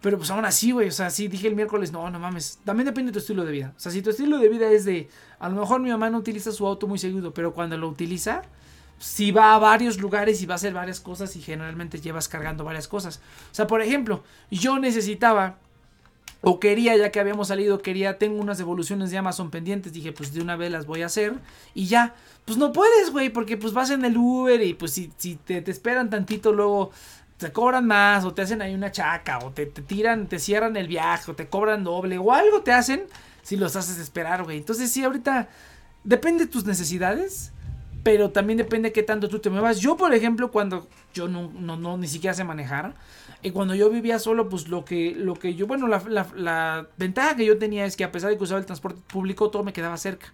[0.00, 2.86] Pero pues aún así, güey, o sea, sí dije el miércoles, no, no mames, también
[2.86, 3.72] depende de tu estilo de vida.
[3.76, 6.18] O sea, si tu estilo de vida es de, a lo mejor mi mamá no
[6.18, 8.42] utiliza su auto muy seguido, pero cuando lo utiliza,
[8.98, 12.64] si va a varios lugares y va a hacer varias cosas y generalmente llevas cargando
[12.64, 13.20] varias cosas.
[13.50, 15.58] O sea, por ejemplo, yo necesitaba
[16.46, 20.34] o quería, ya que habíamos salido, quería, tengo unas devoluciones de Amazon pendientes, dije, pues
[20.34, 21.34] de una vez las voy a hacer
[21.74, 22.14] y ya.
[22.44, 25.62] Pues no puedes, güey, porque pues vas en el Uber y pues si, si te,
[25.62, 26.90] te esperan tantito luego
[27.38, 30.88] te cobran más o te hacen ahí una chaca o te, tiran, te cierran el
[30.88, 33.04] viaje o te cobran doble o algo te hacen
[33.42, 34.58] si los haces esperar, güey.
[34.58, 35.48] Entonces sí, ahorita
[36.04, 37.52] depende de tus necesidades,
[38.04, 39.80] pero también depende de qué tanto tú te muevas.
[39.80, 42.94] Yo, por ejemplo, cuando yo no, no, no ni siquiera sé manejar,
[43.42, 46.88] y cuando yo vivía solo, pues lo que, lo que yo, bueno, la, la, la
[46.96, 49.64] ventaja que yo tenía es que a pesar de que usaba el transporte público, todo
[49.64, 50.32] me quedaba cerca.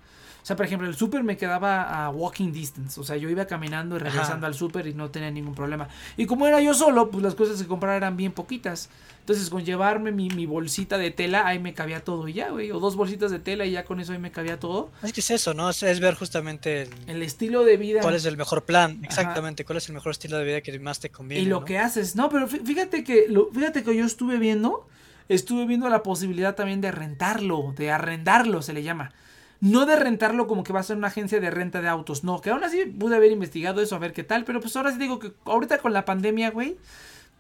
[0.51, 2.99] O sea, por ejemplo, el súper me quedaba a walking distance.
[2.99, 5.87] O sea, yo iba caminando y regresando al súper y no tenía ningún problema.
[6.17, 8.91] Y como era yo solo, pues las cosas que compraba eran bien poquitas.
[9.21, 12.73] Entonces, con llevarme mi, mi, bolsita de tela, ahí me cabía todo y ya, güey.
[12.73, 14.91] O dos bolsitas de tela y ya con eso ahí me cabía todo.
[15.05, 15.71] Es que es eso, ¿no?
[15.71, 18.01] Es, ver justamente el, estilo de vida.
[18.01, 18.99] ¿Cuál es el mejor plan?
[19.05, 19.65] Exactamente.
[19.65, 21.45] ¿Cuál es el mejor estilo de vida que más te conviene?
[21.45, 22.17] Y lo que haces.
[22.17, 24.89] No, pero fíjate que, lo, fíjate que yo estuve viendo,
[25.29, 29.13] estuve viendo la posibilidad también de rentarlo, de arrendarlo, se le llama.
[29.61, 32.24] No de rentarlo como que va a ser una agencia de renta de autos.
[32.24, 34.45] No, que aún así pude haber investigado eso a ver qué tal.
[34.45, 36.78] Pero pues ahora sí digo que ahorita con la pandemia, güey,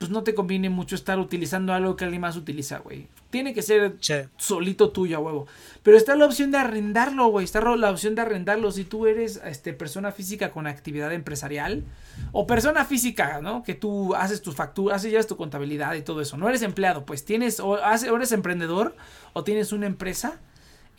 [0.00, 3.06] pues no te conviene mucho estar utilizando algo que alguien más utiliza, güey.
[3.28, 3.96] Tiene que ser
[4.38, 5.46] solito tuyo, a huevo.
[5.82, 7.44] Pero está la opción de arrendarlo, güey.
[7.44, 11.84] Está la opción de arrendarlo si tú eres este, persona física con actividad empresarial.
[12.32, 13.62] O persona física, ¿no?
[13.62, 16.38] Que tú haces tus facturas, haces llevas tu contabilidad y todo eso.
[16.38, 18.96] No eres empleado, pues tienes, o, o eres emprendedor,
[19.34, 20.40] o tienes una empresa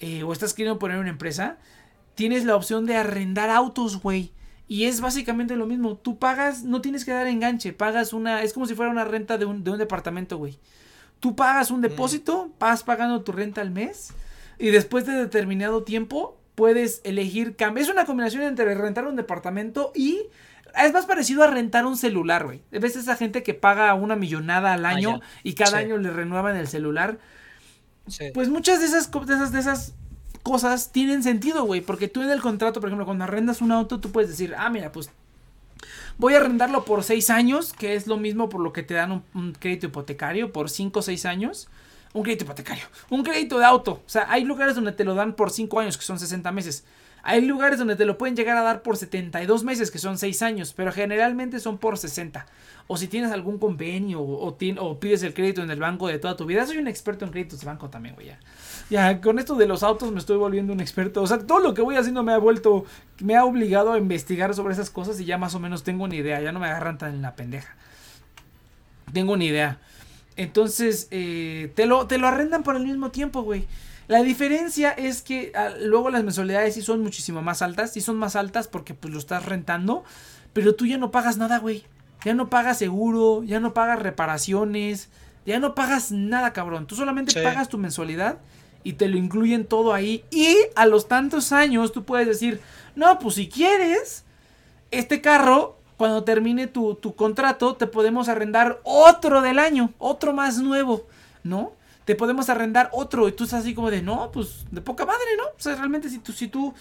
[0.02, 1.58] eh, o estás queriendo poner una empresa,
[2.16, 4.34] tienes la opción de arrendar autos, güey.
[4.68, 5.98] Y es básicamente lo mismo.
[5.98, 9.38] Tú pagas, no tienes que dar enganche, pagas una, es como si fuera una renta
[9.38, 10.60] de un, de un departamento, güey.
[11.20, 11.84] Tú pagas un mm.
[11.84, 14.14] depósito, vas pagando tu renta al mes
[14.58, 17.56] y después de determinado tiempo puedes elegir.
[17.78, 20.28] Es una combinación entre rentar un departamento y
[20.82, 22.62] es más parecido a rentar un celular, güey.
[22.72, 26.56] Ves esa gente que paga una millonada al ah, año y cada año le renuevan
[26.56, 27.20] el celular.
[28.34, 29.94] Pues muchas de esas, de esas, de esas
[30.44, 31.82] cosas tienen sentido, güey.
[31.82, 34.70] Porque tú en el contrato, por ejemplo, cuando arrendas un auto, tú puedes decir, ah,
[34.70, 35.10] mira, pues
[36.18, 39.24] voy a arrendarlo por seis años, que es lo mismo por lo que te dan
[39.34, 41.68] un, crédito hipotecario, por cinco o seis años.
[42.14, 44.02] Un crédito hipotecario, un crédito de auto.
[44.06, 46.84] O sea, hay lugares donde te lo dan por cinco años, que son 60 meses.
[47.24, 50.42] Hay lugares donde te lo pueden llegar a dar por 72 meses, que son 6
[50.42, 52.46] años, pero generalmente son por 60.
[52.88, 56.46] O si tienes algún convenio o, pides el crédito en el banco de toda tu
[56.46, 56.66] vida.
[56.66, 58.28] Soy un experto en créditos de banco también, güey.
[58.28, 58.40] Ya.
[58.90, 61.22] ya, con esto de los autos me estoy volviendo un experto.
[61.22, 62.86] O sea, todo lo que voy haciendo me ha vuelto,
[63.20, 66.16] me ha obligado a investigar sobre esas cosas y ya más o menos tengo una
[66.16, 66.42] idea.
[66.42, 67.76] Ya no me agarran tan en la pendeja.
[69.14, 69.80] Tengo una idea.
[70.38, 73.68] Entonces, eh, te, lo, te lo arrendan por el mismo tiempo, güey.
[74.12, 77.94] La diferencia es que ah, luego las mensualidades sí son muchísimo más altas.
[77.94, 80.04] Sí son más altas porque pues lo estás rentando.
[80.52, 81.86] Pero tú ya no pagas nada, güey.
[82.26, 85.08] Ya no pagas seguro, ya no pagas reparaciones,
[85.46, 86.88] ya no pagas nada, cabrón.
[86.88, 88.40] Tú solamente pagas tu mensualidad
[88.84, 90.26] y te lo incluyen todo ahí.
[90.30, 92.60] Y a los tantos años tú puedes decir,
[92.98, 94.26] no, pues si quieres,
[94.92, 100.58] este carro, cuando termine tu, tu contrato, te podemos arrendar otro del año, otro más
[100.58, 101.08] nuevo,
[101.46, 101.80] ¿no?
[102.12, 103.30] Te podemos arrendar otro.
[103.30, 105.46] Y tú estás así como de, no, pues de poca madre, ¿no?
[105.46, 106.74] O sea, realmente si tú, si tú,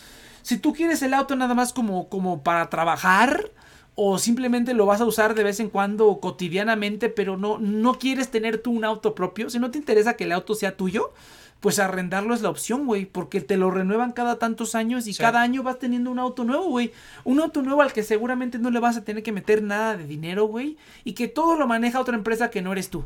[0.43, 3.48] si tú quieres el auto nada más como, como para trabajar
[3.94, 8.32] o simplemente lo vas a usar de vez en cuando cotidianamente, pero no, no quieres
[8.32, 11.12] tener tú un auto propio, si no te interesa que el auto sea tuyo,
[11.61, 15.43] pues arrendarlo es la opción, güey, porque te lo renuevan cada tantos años y cada
[15.43, 16.90] año vas teniendo un auto nuevo, güey.
[17.23, 20.07] Un auto nuevo al que seguramente no le vas a tener que meter nada de
[20.07, 23.05] dinero, güey, y que todo lo maneja otra empresa que no eres tú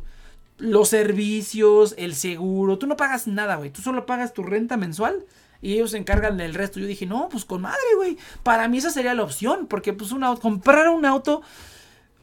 [0.58, 5.24] los servicios, el seguro, tú no pagas nada, güey, tú solo pagas tu renta mensual
[5.60, 6.78] y ellos se encargan del resto.
[6.78, 10.12] Yo dije, no, pues con madre, güey, para mí esa sería la opción, porque pues
[10.12, 11.42] una, comprar un auto,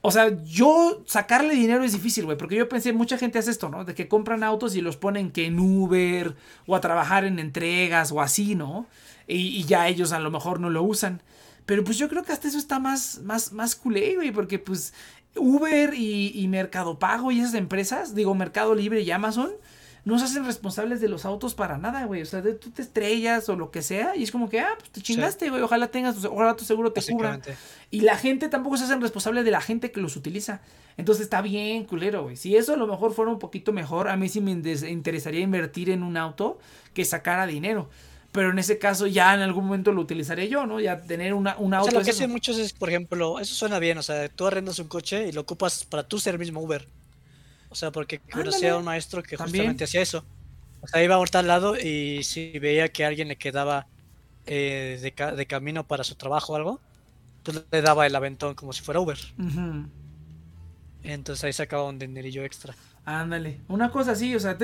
[0.01, 3.69] o sea, yo sacarle dinero es difícil, güey, porque yo pensé, mucha gente hace esto,
[3.69, 3.83] ¿no?
[3.83, 6.35] De que compran autos y los ponen que en Uber
[6.65, 8.87] o a trabajar en entregas o así, ¿no?
[9.27, 11.21] Y, y ya ellos a lo mejor no lo usan.
[11.65, 14.93] Pero pues yo creo que hasta eso está más, más, más culé, güey, porque pues
[15.35, 19.51] Uber y, Mercado Pago y esas empresas, digo Mercado Libre y Amazon,
[20.03, 22.23] no se hacen responsables de los autos para nada, güey.
[22.23, 24.75] O sea, de, tú te estrellas o lo que sea y es como que, ah,
[24.77, 25.61] pues te chingaste, güey.
[25.61, 27.39] Ojalá tengas, ojalá tu seguro te cubra.
[27.91, 30.61] Y la gente tampoco se hacen responsable de la gente que los utiliza.
[30.97, 32.35] Entonces está bien, culero, güey.
[32.35, 35.91] Si eso a lo mejor fuera un poquito mejor, a mí sí me interesaría invertir
[35.91, 36.57] en un auto
[36.93, 37.87] que sacara dinero.
[38.31, 40.79] Pero en ese caso ya en algún momento lo utilizaré yo, ¿no?
[40.79, 41.87] Ya tener una, un auto.
[41.87, 44.47] O sea, lo que hacen muchos es, por ejemplo, eso suena bien, o sea, tú
[44.47, 46.87] arrendas un coche y lo ocupas para tú ser mismo Uber.
[47.69, 50.23] O sea, porque conocí a un maestro que justamente hacía eso.
[50.81, 53.87] O sea, iba a al lado y si veía que a alguien le quedaba
[54.45, 56.81] eh, de, camino para su trabajo o algo,
[57.43, 59.17] pues le daba el aventón como si fuera Uber.
[61.03, 62.75] Entonces ahí sacaba un dinerillo extra.
[63.03, 64.57] Ándale, una cosa así, o sea,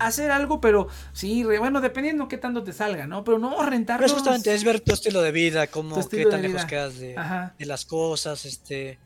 [0.00, 3.24] hacer, algo, pero sí, bueno, dependiendo qué tanto te salga, ¿no?
[3.24, 3.98] Pero no rentar.
[3.98, 7.16] Pero justamente es ver tu estilo de vida, cómo, qué tan lejos quedas de,
[7.58, 8.98] de, las cosas, este,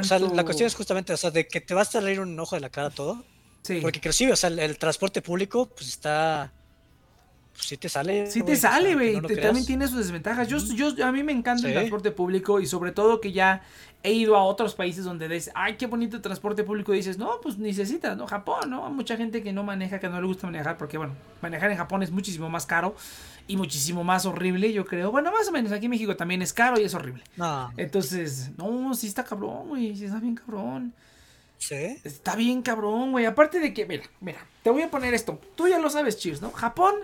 [0.00, 2.38] o sea, la cuestión es justamente, o sea, de que te vas a salir un
[2.38, 3.24] ojo de la cara todo.
[3.62, 3.78] Sí.
[3.80, 6.52] Porque inclusive, o sea, el, transporte público, pues está...
[7.60, 8.26] Pues sí te sale.
[8.26, 9.20] Sí te sale, güey.
[9.20, 10.48] también tiene sus desventajas.
[10.48, 13.60] Yo, yo, a mí me encanta el transporte público y sobre todo que ya
[14.02, 16.94] he ido a otros países donde ves, ay, qué bonito transporte público.
[16.94, 18.26] Y dices, no, pues necesitas, ¿no?
[18.26, 18.86] Japón, ¿no?
[18.86, 21.76] Hay mucha gente que no maneja, que no le gusta manejar, porque, bueno, manejar en
[21.76, 22.96] Japón es muchísimo más caro
[23.46, 25.10] y muchísimo más horrible, yo creo.
[25.10, 27.22] Bueno, más o menos, aquí en México también es caro y es horrible.
[27.36, 27.70] No.
[27.76, 30.94] Entonces, no, sí está cabrón, güey, sí está bien cabrón.
[31.58, 31.98] ¿Sí?
[32.04, 33.26] Está bien cabrón, güey.
[33.26, 35.38] Aparte de que, mira, mira, te voy a poner esto.
[35.56, 36.52] Tú ya lo sabes, Cheers, ¿no?
[36.52, 36.94] Japón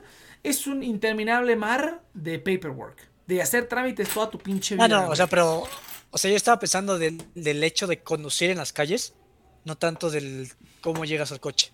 [0.48, 3.09] es un interminable mar de paperwork.
[3.27, 4.85] De hacer trámites toda tu pinche vida.
[4.85, 5.66] Ah, no, o sea, pero
[6.10, 9.14] o sea, yo estaba pensando del, hecho de conducir en las calles,
[9.64, 10.51] no tanto del
[10.81, 11.73] cómo llegas al coche.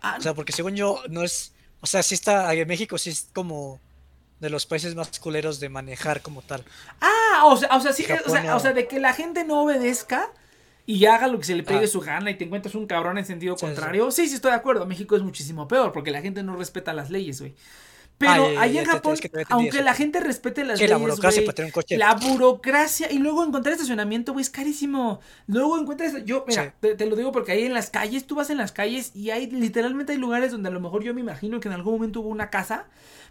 [0.00, 1.52] Ah, o sea, porque según yo, no es.
[1.80, 2.52] O sea, sí está.
[2.54, 3.80] En México sí es como
[4.40, 6.64] de los países más culeros de manejar como tal.
[7.00, 10.30] Ah, o sea, o sea, sí, o, sea, de que la gente no obedezca
[10.86, 11.88] y haga lo que se le pegue ah.
[11.88, 14.10] su gana y te encuentras un cabrón en sentido contrario.
[14.10, 14.26] Sí.
[14.28, 14.86] sí, estoy de acuerdo.
[14.86, 17.54] México es muchísimo peor porque la gente no respeta las leyes, güey.
[18.18, 19.16] Pero ahí en Japón,
[19.50, 21.42] aunque la gente respete las leyes, la burocracia
[21.90, 25.20] La burocracia y luego encontrar estacionamiento, güey, es carísimo.
[25.46, 28.56] Luego encuentras, yo, mira, te, lo digo porque ahí en las calles, tú vas en
[28.56, 31.68] las calles y hay literalmente hay lugares donde a lo mejor yo me imagino que
[31.68, 32.86] en algún momento hubo una casa,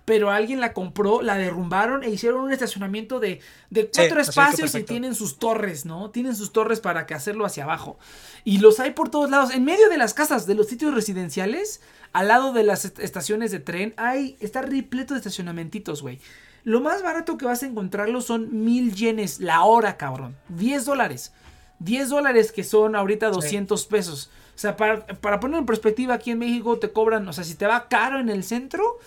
[0.06, 3.42] pero alguien la compró, la derrumbaron e hicieron un estacionamiento de,
[3.72, 6.12] de cuatro espacios y tienen sus torres, ¿no?
[6.12, 7.98] Tienen sus torres para que hacerlo hacia abajo.
[8.44, 9.52] Y los hay por todos lados.
[9.52, 11.82] En medio de las casas, de los sitios residenciales,
[12.16, 16.22] al lado de las estaciones de tren, hay, está repleto de estacionamentitos, güey.
[16.64, 20.38] Lo más barato que vas a encontrarlo son mil yenes la hora, cabrón.
[20.48, 21.34] 10 dólares.
[21.80, 24.30] 10 dólares que son ahorita 200 pesos.
[24.56, 27.56] O sea, para, para poner en perspectiva, aquí en México te cobran, o sea, si
[27.56, 28.98] te va caro en el centro,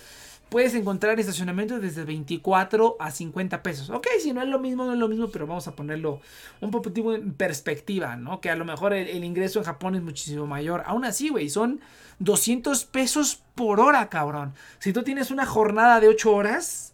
[0.49, 3.89] puedes encontrar estacionamiento desde 24 a 50 pesos.
[3.89, 6.21] Ok, si no es lo mismo, no es lo mismo, pero vamos a ponerlo
[6.61, 8.41] un poquito en perspectiva, ¿no?
[8.41, 10.83] Que a lo mejor el, ingreso en Japón es muchísimo mayor.
[10.85, 11.79] Aún así, güey, son
[12.19, 14.53] 200 pesos por hora, cabrón.
[14.79, 16.93] Si tú tienes una jornada de 8 horas,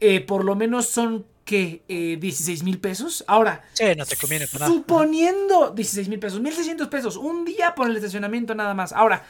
[0.00, 3.24] eh, por lo menos son que eh, 16 mil pesos.
[3.26, 7.96] Ahora, sí, no te conviene suponiendo 16 mil pesos, 1600 pesos, un día por el
[7.96, 8.92] estacionamiento nada más.
[8.92, 9.24] Ahora,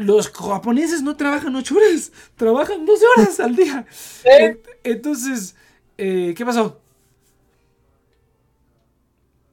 [0.00, 3.84] los japoneses no trabajan ocho horas, trabajan 12 horas al día.
[4.82, 5.54] Entonces,
[5.98, 6.80] eh, ¿qué pasó?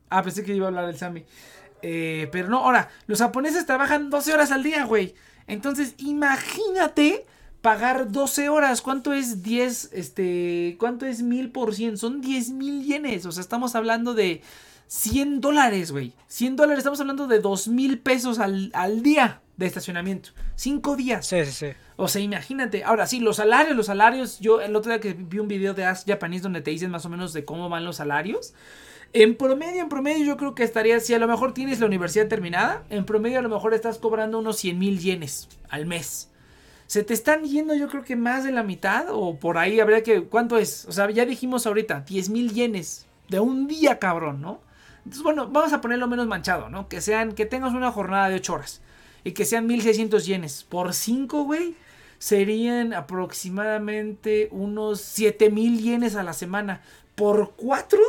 [0.10, 1.26] Ah, pensé que iba a hablar el Sami.
[1.82, 5.16] Eh, pero no, ahora, los japoneses trabajan 12 horas al día, güey.
[5.48, 7.26] Entonces, imagínate
[7.62, 8.82] pagar 12 horas.
[8.82, 9.90] ¿Cuánto es 10?
[9.92, 11.98] Este, ¿cuánto es mil por cien?
[11.98, 13.26] Son 10 mil yenes.
[13.26, 14.42] O sea, estamos hablando de
[14.88, 16.14] 100 dólares, güey.
[16.28, 20.30] 100 dólares, estamos hablando de 2 mil pesos al, al día de estacionamiento.
[20.56, 21.28] Cinco días.
[21.28, 21.68] Sí, sí, sí.
[21.96, 22.84] O sea, imagínate.
[22.84, 24.40] Ahora sí, los salarios, los salarios.
[24.40, 27.06] Yo el otro día que vi un video de Ask Japanese donde te dicen más
[27.06, 28.54] o menos de cómo van los salarios.
[29.14, 32.28] En promedio, en promedio, yo creo que estaría, si a lo mejor tienes la universidad
[32.28, 36.30] terminada, en promedio a lo mejor estás cobrando unos 100 mil yenes al mes.
[36.88, 40.04] Se te están yendo, yo creo que más de la mitad, o por ahí habría
[40.04, 40.24] que.
[40.24, 40.86] ¿Cuánto es?
[40.86, 44.62] O sea, ya dijimos ahorita, 10 mil yenes de un día, cabrón, ¿no?
[44.98, 46.88] Entonces, bueno, vamos a ponerlo menos manchado, ¿no?
[46.90, 48.82] Que sean, que tengas una jornada de 8 horas
[49.28, 50.64] y que sean 1600 yenes.
[50.64, 51.76] Por 5, güey,
[52.18, 56.82] serían aproximadamente unos 7000 yenes a la semana.
[57.16, 58.00] Por 4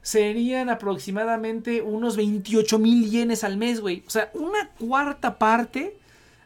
[0.00, 4.04] serían aproximadamente unos 28 mil yenes al mes, güey.
[4.06, 5.98] O sea, una cuarta parte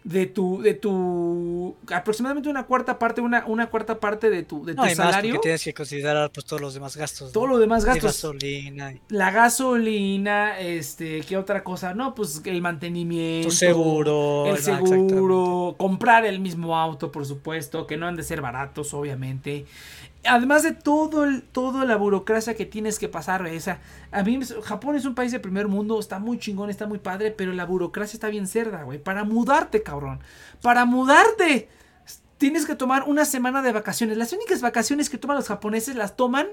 [0.05, 4.75] de tu, de tu, aproximadamente una cuarta parte, una, una cuarta parte de tu, de
[4.75, 5.35] tu salario.
[5.35, 7.33] Más tienes que considerar pues todos los demás gastos.
[7.33, 8.05] Todos los demás gastos.
[8.05, 8.95] Gasolina.
[9.09, 11.95] La gasolina, este, ¿qué otra cosa?
[11.95, 13.49] No, pues el mantenimiento.
[13.49, 14.47] Tu seguro.
[14.47, 15.75] El seguro.
[15.77, 19.67] comprar el mismo auto, por supuesto, que no han de ser baratos, obviamente.
[20.25, 23.81] Además de todo el, toda la burocracia que tienes que pasar, o sea,
[24.11, 27.31] a mí Japón es un país de primer mundo, está muy chingón, está muy padre,
[27.31, 28.99] pero la burocracia está bien cerda, güey.
[28.99, 30.21] Para mudarte, cabrón.
[30.63, 31.69] Para mudarte.
[32.39, 34.17] Tienes que tomar una semana de vacaciones.
[34.17, 36.47] Las únicas vacaciones que toman los japoneses las toman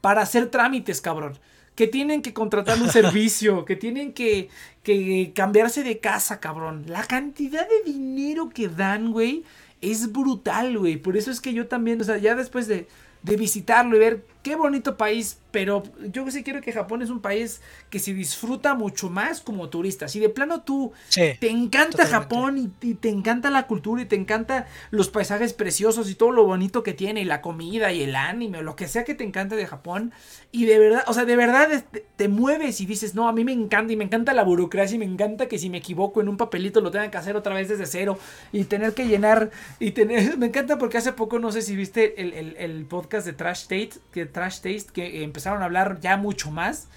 [0.00, 1.38] para hacer trámites, cabrón.
[1.74, 4.50] Que tienen que contratar un servicio, que tienen que,
[4.82, 6.84] que cambiarse de casa, cabrón.
[6.86, 9.44] La cantidad de dinero que dan, güey,
[9.80, 10.96] es brutal, güey.
[10.96, 12.86] Por eso es que yo también, o sea, ya después de,
[13.22, 15.82] de visitarlo y ver qué bonito país, pero
[16.12, 17.60] yo sí quiero que Japón es un país
[17.90, 20.08] que se disfruta mucho más como turista.
[20.08, 24.66] Si de plano tú te encanta Japón y, te encanta la cultura y te encanta
[24.90, 28.58] los paisajes preciosos y todo lo bonito que tiene y la comida y el anime
[28.58, 30.12] o lo que sea que te encante de Japón
[30.52, 31.84] y de verdad, o sea, de verdad
[32.16, 34.98] te, mueves y dices, no, a mí me encanta y me encanta la burocracia y
[34.98, 37.68] me encanta que si me equivoco en un papelito lo tengan que hacer otra vez
[37.68, 38.18] desde cero
[38.52, 42.20] y tener que llenar y tener, me encanta porque hace poco no sé si viste
[42.20, 46.50] el, el podcast de Trash State, que Trash Taste que empezaron a hablar ya mucho
[46.50, 46.88] más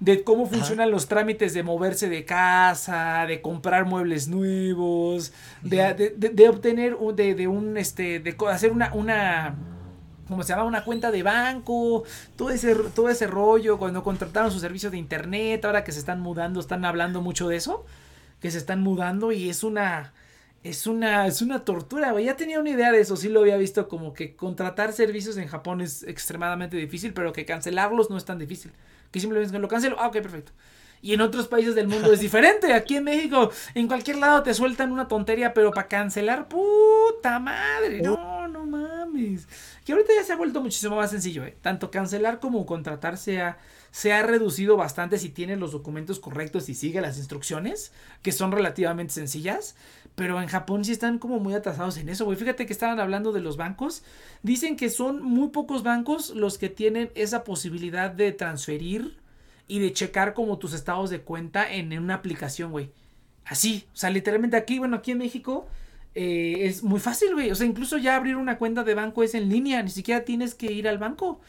[0.00, 6.48] de cómo funcionan los trámites de moverse de casa, de comprar muebles nuevos, de, de,
[6.48, 9.56] obtener de, de, un este de hacer una una
[10.28, 12.04] como se llama una cuenta de banco,
[12.36, 16.20] todo ese todo ese rollo cuando contrataron su servicio de internet, ahora que se están
[16.20, 17.84] mudando, están hablando mucho de eso,
[18.40, 20.12] que se están mudando y es una
[20.64, 22.24] es una, es una tortura, güey.
[22.24, 25.48] Ya tenía una idea de eso, sí lo había visto como que contratar servicios en
[25.48, 28.72] Japón es extremadamente difícil, pero que cancelarlos no es tan difícil.
[29.10, 30.52] Que simplemente lo cancelo, ah, ok, perfecto.
[31.00, 32.72] Y en otros países del mundo es diferente.
[32.72, 38.02] Aquí en México, en cualquier lado te sueltan una tontería, pero para cancelar, puta madre.
[38.02, 39.46] No, no mames.
[39.84, 41.56] Que ahorita ya se ha vuelto muchísimo más sencillo, ¿eh?
[41.62, 43.58] Tanto cancelar como contratar se ha,
[43.90, 47.92] se ha reducido bastante si tienes los documentos correctos y sigue las instrucciones,
[48.22, 49.76] que son relativamente sencillas.
[50.14, 52.36] Pero en Japón sí están como muy atrasados en eso, güey.
[52.36, 54.02] Fíjate que estaban hablando de los bancos.
[54.42, 59.16] Dicen que son muy pocos bancos los que tienen esa posibilidad de transferir
[59.68, 62.90] y de checar como tus estados de cuenta en una aplicación, güey.
[63.44, 65.68] Así, o sea, literalmente aquí, bueno, aquí en México
[66.14, 67.50] eh, es muy fácil, güey.
[67.50, 70.54] O sea, incluso ya abrir una cuenta de banco es en línea, ni siquiera tienes
[70.54, 71.40] que ir al banco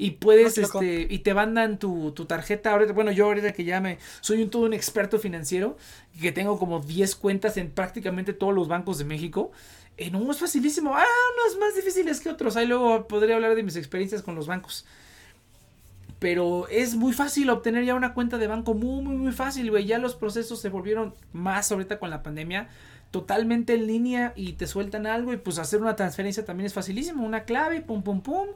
[0.00, 2.70] y puedes, este, y te mandan tu, tu tarjeta.
[2.70, 5.76] Ahorita, bueno, yo ahorita que ya me, soy un todo un experto financiero,
[6.20, 9.50] que tengo como 10 cuentas en prácticamente todos los bancos de México.
[9.96, 10.94] Eh, no, es facilísimo.
[10.94, 11.04] Ah,
[11.36, 12.56] no es más difíciles que otros.
[12.56, 14.86] Ahí luego podría hablar de mis experiencias con los bancos.
[16.20, 18.74] Pero es muy fácil obtener ya una cuenta de banco.
[18.74, 19.84] Muy, muy, muy fácil, güey.
[19.84, 22.68] Ya los procesos se volvieron más ahorita con la pandemia.
[23.10, 25.32] Totalmente en línea y te sueltan algo.
[25.32, 27.26] Y pues hacer una transferencia también es facilísimo.
[27.26, 28.46] Una clave, pum, pum, pum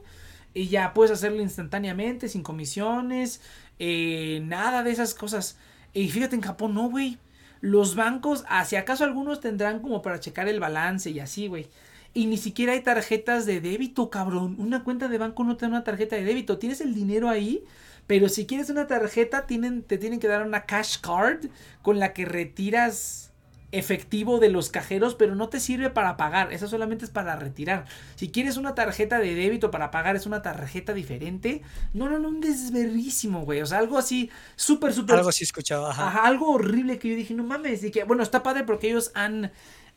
[0.53, 3.41] y ya puedes hacerlo instantáneamente, sin comisiones,
[3.79, 5.57] eh, nada de esas cosas.
[5.93, 7.17] Y fíjate, en Japón no, güey.
[7.61, 11.69] Los bancos, si acaso algunos tendrán como para checar el balance y así, güey.
[12.13, 14.55] Y ni siquiera hay tarjetas de débito, cabrón.
[14.59, 16.59] Una cuenta de banco no te da una tarjeta de débito.
[16.59, 17.63] Tienes el dinero ahí,
[18.05, 21.45] pero si quieres una tarjeta, tienen, te tienen que dar una cash card
[21.81, 23.32] con la que retiras
[23.73, 27.85] efectivo de los cajeros, pero no te sirve para pagar, esa solamente es para retirar.
[28.15, 31.63] Si quieres una tarjeta de débito para pagar, es una tarjeta diferente.
[31.93, 33.61] No, no, no, un desverrísimo, güey.
[33.61, 35.15] O sea, algo así, súper, súper.
[35.15, 36.23] Algo así escuchaba, ajá.
[36.23, 37.83] algo horrible que yo dije, no mames.
[37.83, 39.51] Y que, bueno, está padre porque ellos han,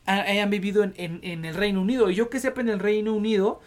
[0.05, 2.09] han, vivido en, en, en, el Reino Unido.
[2.09, 3.61] Y yo que sepa en el Reino Unido,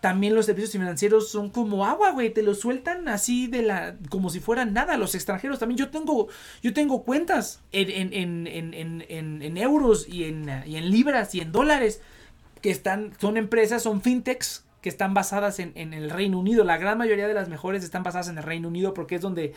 [0.00, 4.30] también los servicios financieros son como agua, güey, te lo sueltan así de la como
[4.30, 4.96] si fueran nada.
[4.96, 6.28] Los extranjeros también yo tengo
[6.62, 11.52] yo tengo cuentas en, en, en, en euros y en, y en libras y en
[11.52, 12.00] dólares
[12.62, 16.64] que están son empresas, son fintechs que están basadas en, en el Reino Unido.
[16.64, 19.52] La gran mayoría de las mejores están basadas en el Reino Unido porque es donde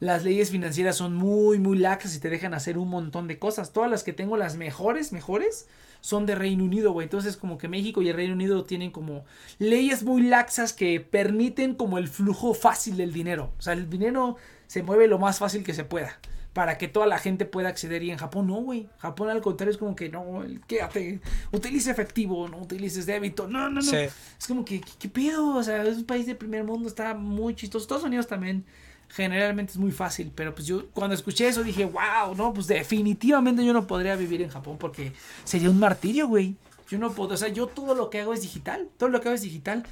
[0.00, 3.72] las leyes financieras son muy muy laxas y te dejan hacer un montón de cosas.
[3.72, 5.68] Todas las que tengo las mejores, mejores
[6.04, 7.06] son de Reino Unido, güey.
[7.06, 9.24] Entonces como que México y el Reino Unido tienen como
[9.58, 13.54] leyes muy laxas que permiten como el flujo fácil del dinero.
[13.58, 14.36] O sea, el dinero
[14.66, 16.20] se mueve lo más fácil que se pueda.
[16.52, 18.02] Para que toda la gente pueda acceder.
[18.02, 18.86] Y en Japón no, güey.
[18.98, 21.20] Japón al contrario es como que no, quédate,
[21.52, 23.48] utilice efectivo, no utilices débito.
[23.48, 23.92] No, no, no.
[23.94, 25.56] Es como que, ¿qué, pedo?
[25.56, 27.82] O sea, es un país de primer mundo, está muy chistoso.
[27.82, 28.66] Estados Unidos también
[29.14, 33.64] generalmente es muy fácil, pero pues yo cuando escuché eso dije, wow, no, pues definitivamente
[33.64, 35.12] yo no podría vivir en Japón porque
[35.44, 36.56] sería un martirio, güey.
[36.90, 39.28] Yo no puedo, o sea, yo todo lo que hago es digital, todo lo que
[39.28, 39.84] hago es digital.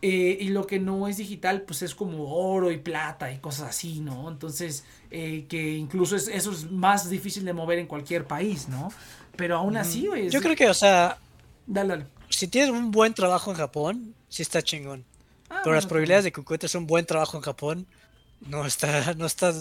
[0.00, 3.70] Eh, y lo que no es digital, pues es como oro y plata y cosas
[3.70, 4.28] así, ¿no?
[4.28, 8.92] Entonces, eh, que incluso es, eso es más difícil de mover en cualquier país, ¿no?
[9.34, 10.30] Pero aún así, güey.
[10.30, 11.18] Yo creo que, o sea,
[11.66, 15.04] dale, si tienes un buen trabajo en Japón, sí está chingón.
[15.50, 17.86] Ah, Pero las probabilidades de que encuentres un buen trabajo en Japón
[18.40, 19.52] no, está, no está,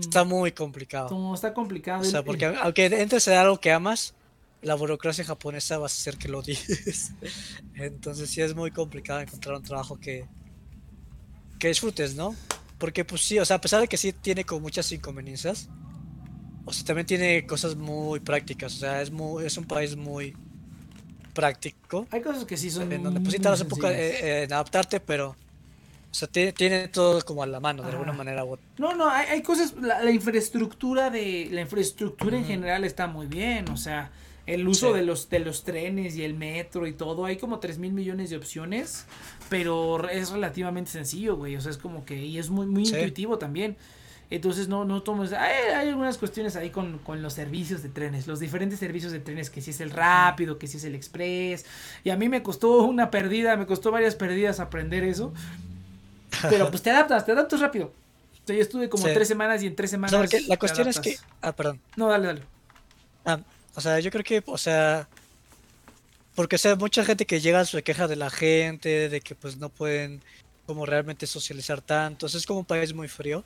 [0.00, 1.10] está muy complicado.
[1.10, 2.02] No, está complicado.
[2.02, 4.14] O sea, porque aunque entres en algo que amas,
[4.62, 7.12] la burocracia japonesa va a hacer que lo odies.
[7.74, 10.26] Entonces sí es muy complicado encontrar un trabajo que,
[11.58, 12.34] que disfrutes, ¿no?
[12.78, 15.68] Porque pues sí, o sea, a pesar de que sí tiene como muchas inconveniencias,
[16.64, 20.36] o sea, también tiene cosas muy prácticas, o sea, es muy, es un país muy
[21.32, 22.06] práctico.
[22.10, 25.36] Hay cosas que sí son en donde pues sí tardas un poco en adaptarte, pero
[26.16, 28.42] sea, tiene, todo como a la mano de alguna manera
[28.78, 33.68] No, no, hay, hay cosas, la, infraestructura de la infraestructura en general está muy bien,
[33.68, 34.10] o sea,
[34.46, 37.78] el uso de los de los trenes y el metro y todo, hay como 3
[37.78, 39.04] mil millones de opciones,
[39.50, 43.36] pero es relativamente sencillo, güey, o sea, es como que, y es muy, muy intuitivo
[43.36, 43.76] también.
[44.28, 48.26] Entonces no, no tomes, hay, hay, algunas cuestiones ahí con, con, los servicios de trenes,
[48.26, 51.64] los diferentes servicios de trenes, que si es el rápido, que si es el express.
[52.02, 55.32] Y a mí me costó una pérdida, me costó varias pérdidas aprender eso.
[56.42, 57.92] Pero pues te adaptas, te adaptas rápido.
[58.46, 60.32] Yo estuve como tres semanas y en tres semanas.
[60.46, 61.16] la cuestión es que.
[61.42, 61.80] Ah, perdón.
[61.96, 62.42] No, dale, dale.
[63.24, 63.40] Ah,
[63.74, 65.08] o sea, yo creo que, o sea,
[66.36, 69.56] porque o sea, mucha gente que llega se queja de la gente, de que pues
[69.56, 70.22] no pueden
[70.66, 72.26] como realmente socializar tanto.
[72.26, 73.44] O sea, es como un país muy frío.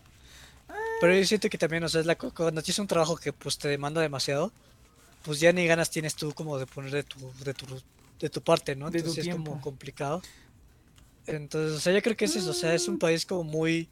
[1.00, 3.56] Pero yo siento que también, o sea, es la, cuando tienes un trabajo que pues
[3.56, 4.52] te demanda demasiado,
[5.22, 7.66] pues ya ni ganas tienes tú como de poner de tu, de tu,
[8.18, 8.88] de tu parte, ¿no?
[8.88, 10.20] Entonces es como complicado.
[11.26, 12.98] Entonces, o sea, yo creo que es eso, o sea, es un mm.
[12.98, 13.88] país como muy,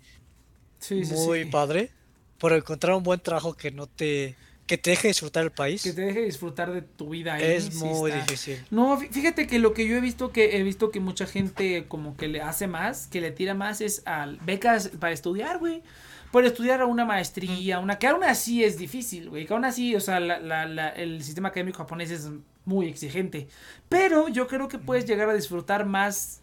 [0.91, 1.91] muy padre
[2.39, 4.37] por encontrar un buen trabajo que no te
[4.69, 5.83] que te deje disfrutar el país.
[5.83, 7.43] Que te deje disfrutar de tu vida ahí.
[7.43, 8.63] Es muy difícil.
[8.71, 12.19] No, fíjate que lo que yo he visto que he visto que mucha gente como
[12.19, 15.83] que le hace más, que le tira más es a becas para estudiar, güey.
[16.31, 19.47] Por estudiar a una maestría, una que aún así es difícil, güey.
[19.47, 22.29] Que aún así, o sea, la, la, el sistema académico japonés es
[22.67, 23.49] muy exigente.
[23.89, 26.43] Pero yo creo que puedes llegar a disfrutar más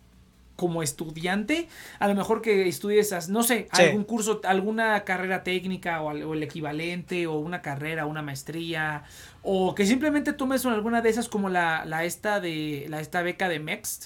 [0.55, 1.67] como estudiante,
[1.99, 7.27] a lo mejor que estudies, no sé, algún curso, alguna carrera técnica o, el equivalente,
[7.27, 9.03] o una carrera, una maestría,
[9.43, 13.49] o que simplemente tomes alguna de esas como la, la esta de la esta beca
[13.49, 14.05] de MEXT,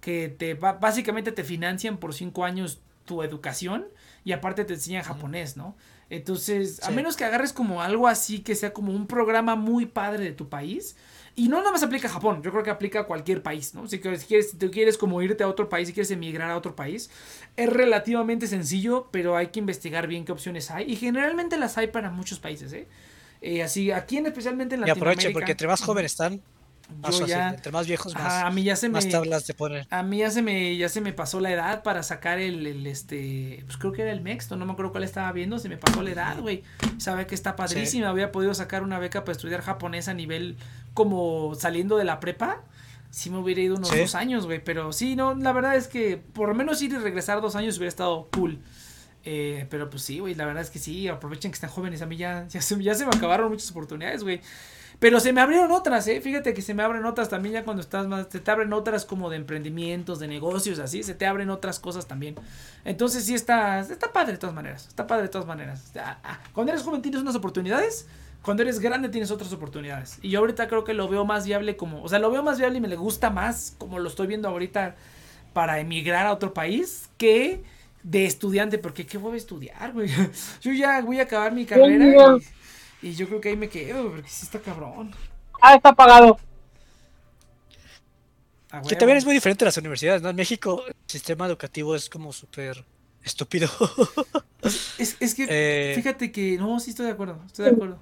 [0.00, 3.86] que te básicamente te financian por cinco años tu educación
[4.24, 5.74] y aparte te enseñan japonés, ¿no?
[6.10, 10.24] Entonces, a menos que agarres como algo así que sea como un programa muy padre
[10.24, 10.96] de tu país,
[11.38, 13.86] y no nada más aplica a Japón, yo creo que aplica a cualquier país, ¿no?
[13.86, 16.74] Si quieres, si tú quieres como irte a otro país, si quieres emigrar a otro
[16.74, 17.10] país,
[17.56, 20.90] es relativamente sencillo, pero hay que investigar bien qué opciones hay.
[20.90, 22.88] Y generalmente las hay para muchos países, ¿eh?
[23.40, 25.06] eh así, aquí en, especialmente en Latinoamérica.
[25.06, 26.42] Y aproveche, porque entre más jóvenes están,
[27.10, 29.86] yo ya, entre más viejos más, a mí ya se más me, tablas de poner.
[29.90, 32.86] A mí ya se me ya se me pasó la edad para sacar el, el
[32.86, 35.76] este, pues creo que era el Mexto, no me acuerdo cuál estaba viendo, se me
[35.76, 36.62] pasó la edad, güey.
[36.98, 40.56] Sabe que está padrísima, había podido sacar una beca para estudiar japonés a nivel
[40.94, 42.62] como saliendo de la prepa.
[43.10, 46.18] Si me hubiera ido unos dos años, güey, pero sí, no, la verdad es que
[46.18, 48.60] por lo menos ir y regresar dos años hubiera estado cool.
[49.24, 52.02] Eh, pero pues sí, güey, la verdad es que sí, aprovechen que están jóvenes.
[52.02, 54.40] A mí ya, ya, se, ya se me acabaron muchas oportunidades, güey.
[54.98, 56.20] Pero se me abrieron otras, ¿eh?
[56.20, 58.26] Fíjate que se me abren otras también ya cuando estás más...
[58.30, 61.04] Se te abren otras como de emprendimientos, de negocios, así.
[61.04, 62.34] Se te abren otras cosas también.
[62.84, 64.88] Entonces sí está, está padre de todas maneras.
[64.88, 65.92] Está padre de todas maneras.
[65.96, 68.08] Ah, cuando eres joven tienes unas oportunidades.
[68.42, 70.18] Cuando eres grande tienes otras oportunidades.
[70.20, 72.02] Y yo ahorita creo que lo veo más viable como...
[72.02, 74.48] O sea, lo veo más viable y me le gusta más como lo estoy viendo
[74.48, 74.96] ahorita
[75.52, 77.62] para emigrar a otro país que
[78.02, 78.78] de estudiante.
[78.78, 80.10] Porque ¿qué voy a estudiar, güey?
[80.60, 82.36] Yo ya voy a acabar mi carrera.
[83.02, 85.12] Y yo creo que ahí me quedo, porque sí está cabrón.
[85.60, 86.38] Ah, está apagado.
[88.88, 90.30] que también es muy diferente a las universidades, ¿no?
[90.30, 92.84] En México el sistema educativo es como súper
[93.22, 93.68] estúpido.
[94.98, 97.98] es, es, que, eh, fíjate que, no, sí estoy de acuerdo, estoy de acuerdo.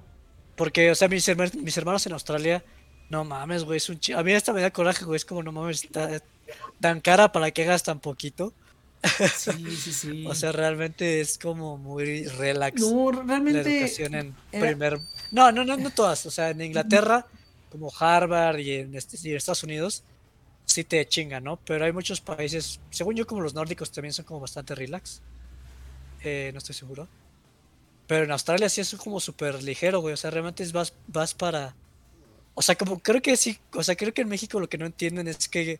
[0.55, 2.63] Porque, o sea, mis, hermanos, mis hermanos en Australia,
[3.09, 5.51] no mames, güey, es un A mí esta me da coraje, güey, es como, no
[5.51, 6.21] mames, está
[6.79, 8.53] tan cara para que hagas tan poquito.
[9.35, 10.25] Sí, sí, sí.
[10.27, 12.81] o sea, realmente es como muy relax.
[12.81, 13.63] No, realmente.
[13.63, 14.99] La educación en primer.
[15.31, 16.25] No, no, no, no todas.
[16.25, 17.25] O sea, en Inglaterra,
[17.71, 20.03] como Harvard y en, este, Estados Unidos,
[20.65, 21.57] sí te chingan, ¿no?
[21.57, 25.21] Pero hay muchos países, según yo, como los nórdicos también son como bastante relax.
[26.23, 27.07] Eh, no estoy seguro.
[28.07, 30.13] Pero en Australia sí es como súper ligero, güey.
[30.13, 31.75] O sea, realmente es vas, vas para.
[32.55, 33.59] O sea, como creo que sí.
[33.73, 35.79] O sea, creo que en México lo que no entienden es que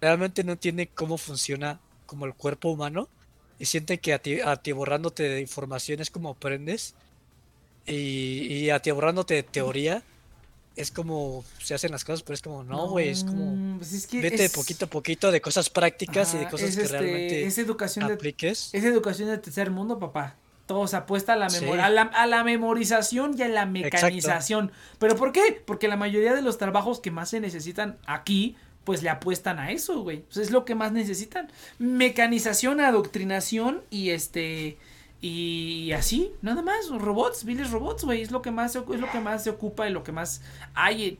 [0.00, 1.80] realmente no entienden cómo funciona
[2.14, 3.08] como el cuerpo humano
[3.58, 6.94] y sienten que atiborrándote de información es como aprendes
[7.86, 10.04] y, y atiborrándote de teoría
[10.76, 14.42] es como se hacen las cosas, pero es como, no, güey, es como pues vete
[14.42, 18.04] de poquito a poquito de cosas prácticas y de cosas que este, realmente es educación
[18.10, 18.70] apliques.
[18.72, 20.36] De, es educación del tercer mundo, papá.
[20.66, 24.72] Todo se apuesta a la memoria, a, la, memorización y a la mecanización.
[24.98, 25.62] ¿Pero por qué?
[25.64, 29.70] Porque la mayoría de los trabajos que más se necesitan aquí pues le apuestan a
[29.72, 30.24] eso, güey.
[30.36, 31.50] Es lo que más necesitan.
[31.78, 34.78] Mecanización, adoctrinación y este
[35.26, 39.20] Y así, nada más, robots, viles robots, güey, es lo que más es lo que
[39.20, 40.42] más se ocupa y lo que más
[40.74, 41.18] hay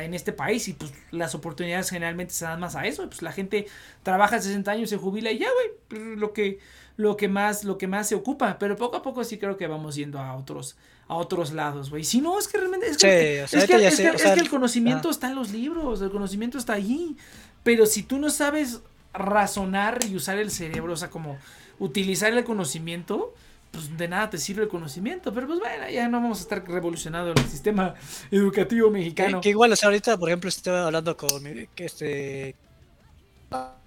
[0.00, 0.66] en este país.
[0.66, 3.66] Y pues las oportunidades generalmente se dan más a eso, pues la gente
[4.02, 6.58] trabaja 60 años, se jubila y ya, güey, pues, lo que
[6.96, 9.66] lo que más lo que más se ocupa, pero poco a poco sí creo que
[9.68, 10.76] vamos yendo a otros
[11.12, 12.04] a otros lados, güey.
[12.04, 16.58] Si no, es que realmente es que, el conocimiento está en los libros, el conocimiento
[16.58, 17.16] está allí,
[17.62, 18.80] pero si tú no sabes
[19.12, 21.38] razonar y usar el cerebro, o sea, como
[21.78, 23.34] utilizar el conocimiento,
[23.70, 25.32] pues de nada te sirve el conocimiento.
[25.34, 27.94] Pero pues bueno, ya no vamos a estar revolucionando el sistema
[28.30, 29.40] educativo mexicano.
[29.40, 32.56] Que, igual, o sea, ahorita, por ejemplo, estaba hablando con mi, que este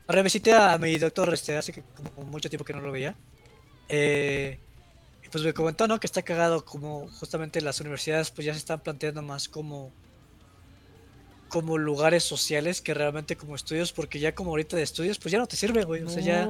[0.08, 1.82] revisité a mi doctor este hace que,
[2.14, 3.16] como mucho tiempo que no lo veía.
[3.90, 4.60] Eh,
[5.36, 6.00] pues me comentó, ¿no?
[6.00, 9.92] Que está cagado como justamente las universidades pues ya se están planteando más como
[11.50, 15.38] como lugares sociales que realmente como estudios, porque ya como ahorita de estudios, pues ya
[15.38, 16.04] no te sirve, güey.
[16.04, 16.50] O sea, ya,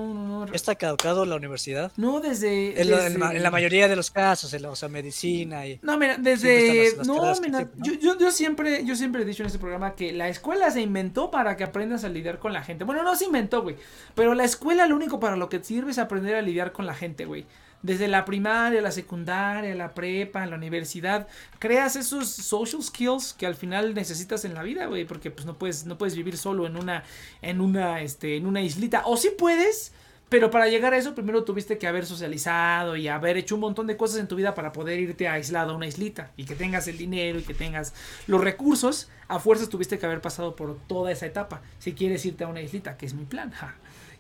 [0.54, 1.92] está caducado la universidad.
[1.98, 2.80] No, desde...
[2.80, 5.80] En, la, mayoría de los casos, en la, o sea, medicina y...
[5.82, 6.96] No, mira, desde...
[7.06, 10.70] no, mira, yo, yo, siempre, yo siempre he dicho en este programa que la escuela
[10.70, 12.84] se inventó para que aprendas a lidiar con la gente.
[12.84, 13.78] Bueno, no se inventó, güey.
[14.14, 16.94] Pero la escuela lo único para lo que sirve es aprender a lidiar con la
[16.94, 17.46] gente, güey
[17.82, 21.28] desde la primaria, la secundaria, la prepa, la universidad,
[21.60, 25.58] creas esos social skills que al final necesitas en la vida, güey, porque pues no
[25.58, 27.04] puedes no puedes vivir solo en una
[27.42, 29.92] en una este en una islita o sí puedes,
[30.30, 33.86] pero para llegar a eso primero tuviste que haber socializado y haber hecho un montón
[33.86, 36.88] de cosas en tu vida para poder irte aislado a una islita y que tengas
[36.88, 37.94] el dinero y que tengas
[38.26, 41.62] los recursos, a fuerzas tuviste que haber pasado por toda esa etapa.
[41.78, 43.54] Si quieres irte a una islita, que es mi plan,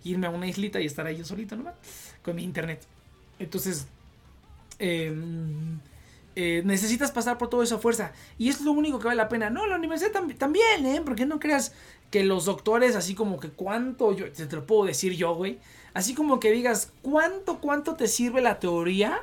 [0.03, 1.75] irme a una islita y estar ahí yo solito nomás
[2.21, 2.85] con mi internet.
[3.39, 3.87] Entonces,
[4.79, 5.79] em,
[6.35, 8.11] eh, necesitas pasar por toda esa fuerza.
[8.37, 9.49] Y es lo único que vale la pena.
[9.49, 11.01] No, la universidad también, ¿eh?
[11.03, 11.73] Porque no creas
[12.11, 15.59] que los doctores, así como que cuánto, yo te lo puedo decir yo, güey.
[15.93, 19.21] Así como que digas, ¿cuánto, cuánto te sirve la teoría?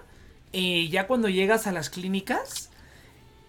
[0.55, 2.71] Eh, ya cuando llegas a las clínicas.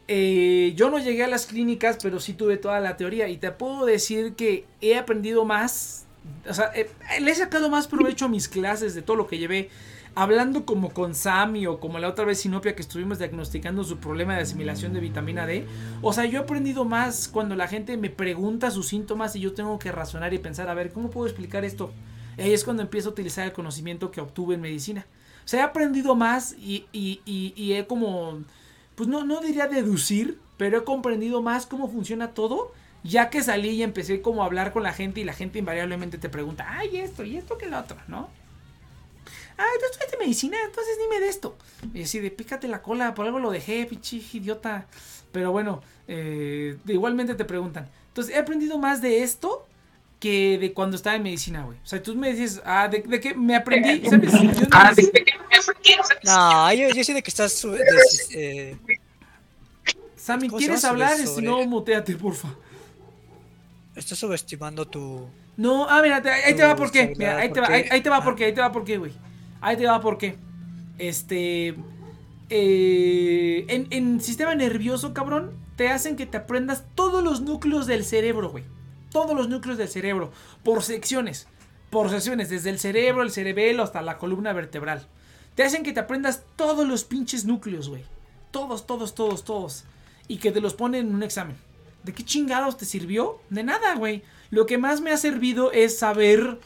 [0.10, 3.30] Eh, yo no llegué a las clínicas, pero sí tuve toda la teoría.
[3.30, 6.06] Y te puedo decir que he aprendido más.
[6.49, 6.72] O sea,
[7.19, 9.69] le he sacado más provecho a mis clases de todo lo que llevé
[10.15, 14.35] hablando como con Sammy o como la otra vez Sinopia que estuvimos diagnosticando su problema
[14.35, 15.65] de asimilación de vitamina D.
[16.02, 19.53] O sea, yo he aprendido más cuando la gente me pregunta sus síntomas y yo
[19.53, 21.91] tengo que razonar y pensar, a ver, ¿cómo puedo explicar esto?
[22.38, 25.06] Ahí es cuando empiezo a utilizar el conocimiento que obtuve en medicina.
[25.45, 28.44] O sea, he aprendido más y, y, y, he como,
[28.95, 32.72] pues no, no diría deducir, pero he comprendido más cómo funciona todo
[33.03, 36.18] ya que salí y empecé como a hablar con la gente y la gente invariablemente
[36.18, 38.30] te pregunta, ay, esto y esto que lo otro, ¿no?
[39.58, 41.56] Ah, tú estudiaste medicina, entonces dime de esto.
[41.94, 44.86] Y así de pícate la cola, por algo lo dejé, pinche idiota.
[45.32, 47.90] Pero bueno, eh, igualmente te preguntan.
[48.10, 49.68] Entonces he aprendido más de esto
[50.20, 51.78] que de cuando estaba en medicina, güey.
[51.84, 54.32] O sea, tú me dices, ah, de, de qué me aprendí, ¿sabes?
[54.72, 55.34] ah, de, qué
[56.24, 57.66] No, yo, yo sé de que estás.
[58.32, 58.78] eh,
[60.16, 61.18] Sammy, ¿quieres hablar?
[61.18, 62.50] Si no, muteate, porfa.
[63.96, 65.28] Estás subestimando tu.
[65.58, 67.14] No, ah, mira, ahí te va por qué.
[67.18, 69.12] Mira, ahí te va, ahí, te va por qué, ahí te va por qué, güey.
[69.64, 70.35] Ahí te va por qué.
[70.99, 71.76] Este.
[72.49, 78.03] Eh, en, en, sistema nervioso, cabrón, te hacen que te aprendas todos los núcleos del
[78.03, 78.65] cerebro, güey.
[79.10, 80.31] Todos los núcleos del cerebro.
[80.64, 81.48] Por secciones.
[81.90, 82.49] Por secciones.
[82.49, 85.07] Desde el cerebro, el cerebelo, hasta la columna vertebral.
[85.56, 88.03] Te hacen que te aprendas todos los pinches núcleos, güey.
[88.52, 89.85] Todos, todos, todos, todos.
[90.27, 91.56] Y que te los ponen en un examen.
[92.03, 93.40] ¿De qué chingados te sirvió?
[93.49, 94.23] De nada, güey.
[94.49, 96.60] Lo que más me ha servido es saber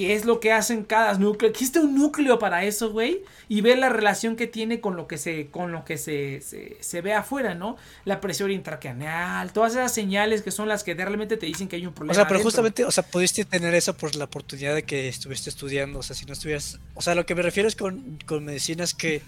[0.00, 1.50] qué es lo que hacen cada núcleo.
[1.50, 3.22] Existe un núcleo para eso, güey.
[3.50, 6.40] Y ver la relación que tiene con lo que se, con lo que se,
[6.80, 7.76] se, ve afuera, ¿no?
[8.06, 11.86] La presión intracraneal, todas esas señales que son las que realmente te dicen que hay
[11.86, 12.12] un problema.
[12.12, 15.50] O sea, pero justamente, o sea, pudiste tener eso por la oportunidad de que estuviste
[15.50, 15.98] estudiando.
[15.98, 16.80] O sea, si no estuvieras.
[16.94, 19.20] O sea, lo que me refiero es con, con medicinas que.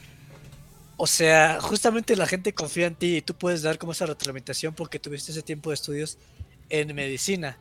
[0.96, 4.72] O sea, justamente la gente confía en ti y tú puedes dar como esa retroalimentación
[4.72, 6.16] porque tuviste ese tiempo de estudios
[6.70, 7.58] en medicina.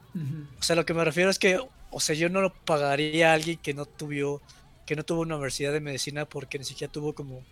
[0.59, 1.59] O sea, lo que me refiero es que
[1.91, 4.41] o sea, yo no lo pagaría a alguien que no tuvo,
[4.85, 7.43] que no tuvo una universidad de medicina porque ni siquiera tuvo como...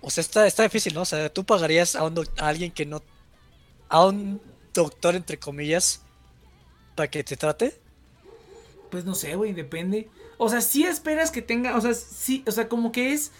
[0.00, 1.02] O sea, está, está difícil, ¿no?
[1.02, 3.02] O sea, tú pagarías a, un a alguien que no...
[3.88, 4.40] A un
[4.72, 6.02] doctor, entre comillas,
[6.94, 7.78] para que te trate.
[8.90, 10.08] Pues no sé, güey, depende.
[10.38, 13.32] O sea, sí esperas que tenga, o sea, sí, o sea, como que es...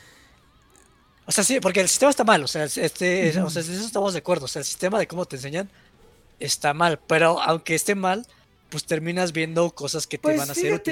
[1.27, 4.13] O sea, sí, porque el sistema está mal, o sea, este, o sea, eso estamos
[4.13, 5.71] de acuerdo, o sea, el sistema de cómo te enseñan
[6.39, 8.27] está mal, pero aunque esté mal,
[8.75, 10.83] pues terminas viendo cosas que te pues van a hacer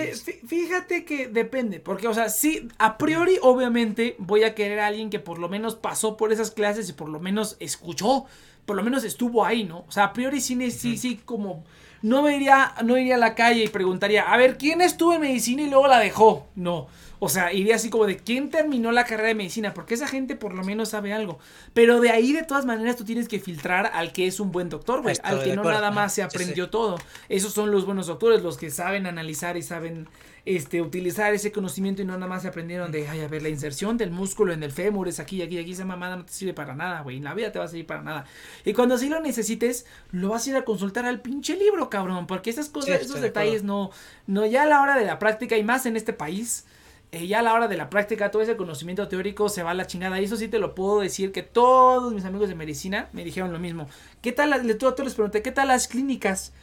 [0.47, 5.11] Fíjate que depende, porque, o sea, sí, a priori, obviamente, voy a querer a alguien
[5.11, 8.27] que por lo menos pasó por esas clases y por lo menos escuchó,
[8.67, 9.85] por lo menos estuvo ahí, ¿no?
[9.89, 11.65] O sea, a priori sí, sí, sí, como...
[12.03, 15.23] No me iría, no iría a la calle y preguntaría, a ver, ¿quién estuvo en
[15.23, 16.47] medicina y luego la dejó?
[16.55, 16.87] No.
[17.25, 20.35] O sea, iría así como de quién terminó la carrera de medicina, porque esa gente
[20.35, 21.39] por lo menos sabe algo.
[21.73, 24.69] Pero de ahí, de todas maneras, tú tienes que filtrar al que es un buen
[24.69, 25.15] doctor, güey.
[25.23, 26.99] Al que no nada más se aprendió todo.
[27.29, 30.09] Esos son los buenos doctores, los que saben analizar y saben
[30.47, 33.51] este, utilizar ese conocimiento y no nada más se aprendieron de, ay, a ver, la
[33.51, 36.55] inserción del músculo en el fémur es aquí, aquí, aquí, esa mamada no te sirve
[36.55, 37.19] para nada, güey.
[37.19, 38.25] En la vida te va a servir para nada.
[38.65, 42.27] Y cuando así lo necesites, lo vas a ir a consultar al pinche libro, cabrón.
[42.27, 43.93] Porque esas cosas, esos detalles no,
[44.27, 46.65] no, ya a la hora de la práctica y más en este país
[47.13, 49.75] eh, ya a la hora de la práctica, todo ese conocimiento teórico se va a
[49.75, 50.19] la chingada.
[50.19, 53.53] Y eso sí te lo puedo decir que todos mis amigos de medicina me dijeron
[53.53, 53.87] lo mismo.
[54.23, 54.51] ¿Qué tal?
[54.67, 56.55] Les, todos les pregunté, ¿qué tal las clínicas?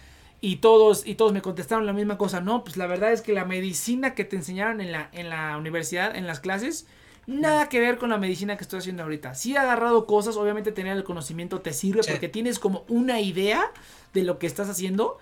[0.42, 2.42] Y todos, y todos me contestaron la misma cosa.
[2.42, 5.56] No, pues la verdad es que la medicina que te enseñaron en la, en la
[5.56, 6.88] universidad, en las clases,
[7.28, 9.36] nada que ver con la medicina que estoy haciendo ahorita.
[9.36, 13.72] Sí he agarrado cosas, obviamente tener el conocimiento te sirve porque tienes como una idea
[14.14, 15.20] de lo que estás haciendo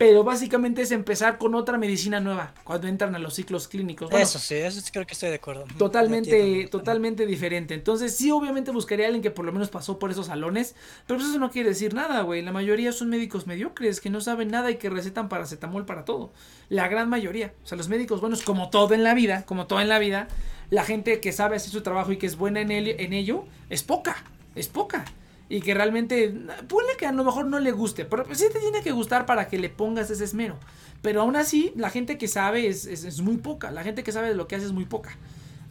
[0.00, 4.10] pero básicamente es empezar con otra medicina nueva cuando entran a los ciclos clínicos.
[4.10, 5.66] eso sí, eso sí creo que estoy de acuerdo.
[5.76, 7.74] Totalmente, totalmente diferente.
[7.74, 10.74] Entonces sí, obviamente buscaría a alguien que por lo menos pasó por esos salones,
[11.06, 12.40] pero pues eso no quiere decir nada, güey.
[12.40, 16.32] La mayoría son médicos mediocres que no saben nada y que recetan paracetamol para todo.
[16.70, 17.52] La gran mayoría.
[17.62, 20.28] O sea, los médicos buenos, como todo en la vida, como todo en la vida,
[20.70, 23.82] la gente que sabe hacer su trabajo y que es buena en, en ello, es
[23.82, 24.24] poca,
[24.54, 25.04] es poca
[25.50, 26.32] y que realmente,
[26.68, 29.48] puede que a lo mejor no le guste, pero sí te tiene que gustar para
[29.48, 30.56] que le pongas ese esmero.
[31.02, 34.28] Pero aún así, la gente que sabe es, es, muy poca, la gente que sabe
[34.28, 35.18] de lo que hace es muy poca,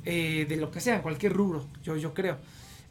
[0.04, 2.38] eh, de lo que sea, en cualquier rubro, yo, yo creo.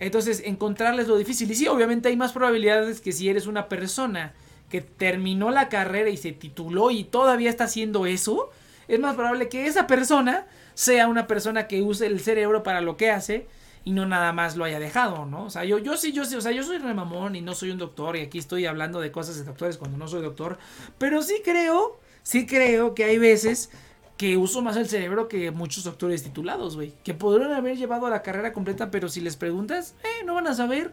[0.01, 1.51] Entonces, encontrarles lo difícil.
[1.51, 4.33] Y sí, obviamente hay más probabilidades que si eres una persona
[4.71, 8.49] que terminó la carrera y se tituló y todavía está haciendo eso,
[8.87, 12.97] es más probable que esa persona sea una persona que use el cerebro para lo
[12.97, 13.47] que hace
[13.85, 15.45] y no nada más lo haya dejado, ¿no?
[15.45, 17.71] O sea, yo, yo sí, yo sí, o sea, yo soy remamón y no soy
[17.71, 20.59] un doctor y aquí estoy hablando de cosas de doctores cuando no soy doctor,
[20.99, 23.71] pero sí creo, sí creo que hay veces
[24.17, 28.11] que uso más el cerebro que muchos doctores titulados, güey, que podrían haber llevado a
[28.11, 30.93] la carrera completa, pero si les preguntas, eh, no van a saber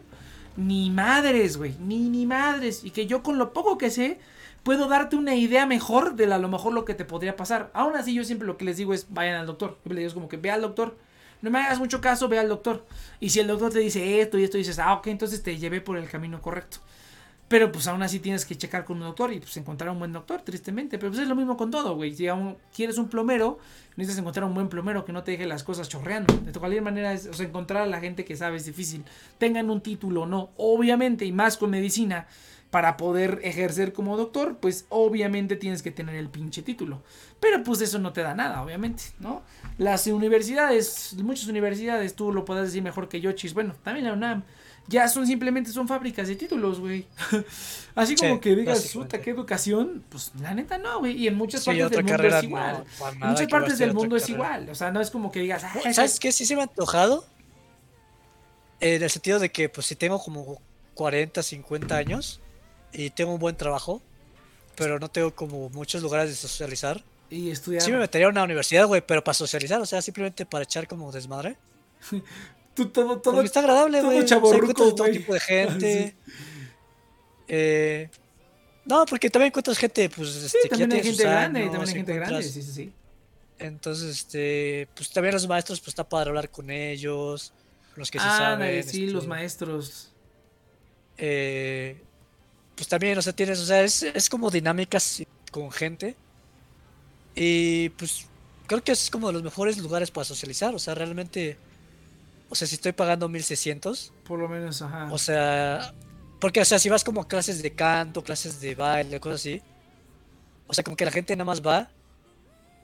[0.56, 4.18] ni madres, güey, ni ni madres, y que yo con lo poco que sé,
[4.62, 7.70] puedo darte una idea mejor de a lo mejor lo que te podría pasar.
[7.72, 9.78] Aún así, yo siempre lo que les digo es, vayan al doctor.
[9.84, 10.96] Yo les digo como que ve al doctor
[11.46, 12.84] no me hagas mucho caso, ve al doctor.
[13.20, 15.80] Y si el doctor te dice esto y esto, dices, ah, ok, entonces te llevé
[15.80, 16.78] por el camino correcto.
[17.46, 20.12] Pero pues aún así tienes que checar con un doctor y pues encontrar un buen
[20.12, 20.98] doctor, tristemente.
[20.98, 22.16] Pero pues es lo mismo con todo, güey.
[22.16, 23.60] Si aún quieres un plomero,
[23.94, 26.34] necesitas encontrar un buen plomero que no te deje las cosas chorreando.
[26.38, 29.04] De cualquier manera, es, o sea, encontrar a la gente que sabe es difícil.
[29.38, 30.50] Tengan un título o no.
[30.56, 32.26] Obviamente, y más con medicina,
[32.70, 37.02] para poder ejercer como doctor, pues obviamente tienes que tener el pinche título.
[37.40, 39.42] Pero pues eso no te da nada, obviamente, ¿no?
[39.78, 43.54] Las universidades, muchas universidades, tú lo puedes decir mejor que yo, Chis.
[43.54, 44.42] Bueno, también la UNAM.
[44.88, 47.06] Ya son simplemente son fábricas de títulos, güey.
[47.96, 50.04] Así como que digas, puta, qué educación.
[50.08, 51.16] Pues la neta no, güey.
[51.16, 52.84] Y en muchas partes del mundo es igual.
[53.12, 54.68] en muchas partes del mundo es igual.
[54.70, 56.30] O sea, no es como que digas, ah, ¿sabes qué?
[56.30, 57.26] Sí se me ha antojado.
[58.78, 60.60] En el sentido de que, pues, si tengo como
[60.94, 62.40] 40, 50 años
[62.92, 64.02] y tengo un buen trabajo,
[64.74, 67.82] pero no tengo como muchos lugares de socializar y estudiar.
[67.82, 70.86] Sí me metería a una universidad, güey, pero para socializar, o sea, simplemente para echar
[70.86, 71.56] como desmadre.
[72.74, 73.40] Tú, todo, todo.
[73.40, 74.18] está agradable, güey.
[74.18, 76.14] O sea, todo tipo de gente.
[77.48, 78.10] Eh,
[78.84, 82.42] no, porque también encuentras gente, pues, este, también hay gente grande, también hay gente grande,
[82.42, 82.92] sí, sí, sí.
[83.58, 87.52] Entonces, este, pues también los maestros, pues está para hablar con ellos,
[87.96, 88.84] los que se ah, saben.
[88.84, 90.12] Sí, este, los maestros.
[91.16, 92.02] Eh,
[92.76, 96.16] pues también, o sea, tienes, o sea, es, es como dinámicas con gente
[97.34, 98.26] y pues
[98.66, 100.74] creo que es como de los mejores lugares para socializar.
[100.74, 101.58] O sea, realmente.
[102.48, 104.12] O sea, si estoy pagando 1600.
[104.24, 105.08] Por lo menos, ajá.
[105.12, 105.94] O sea.
[106.40, 109.62] Porque, o sea, si vas como a clases de canto, clases de baile, cosas así.
[110.66, 111.88] O sea, como que la gente nada más va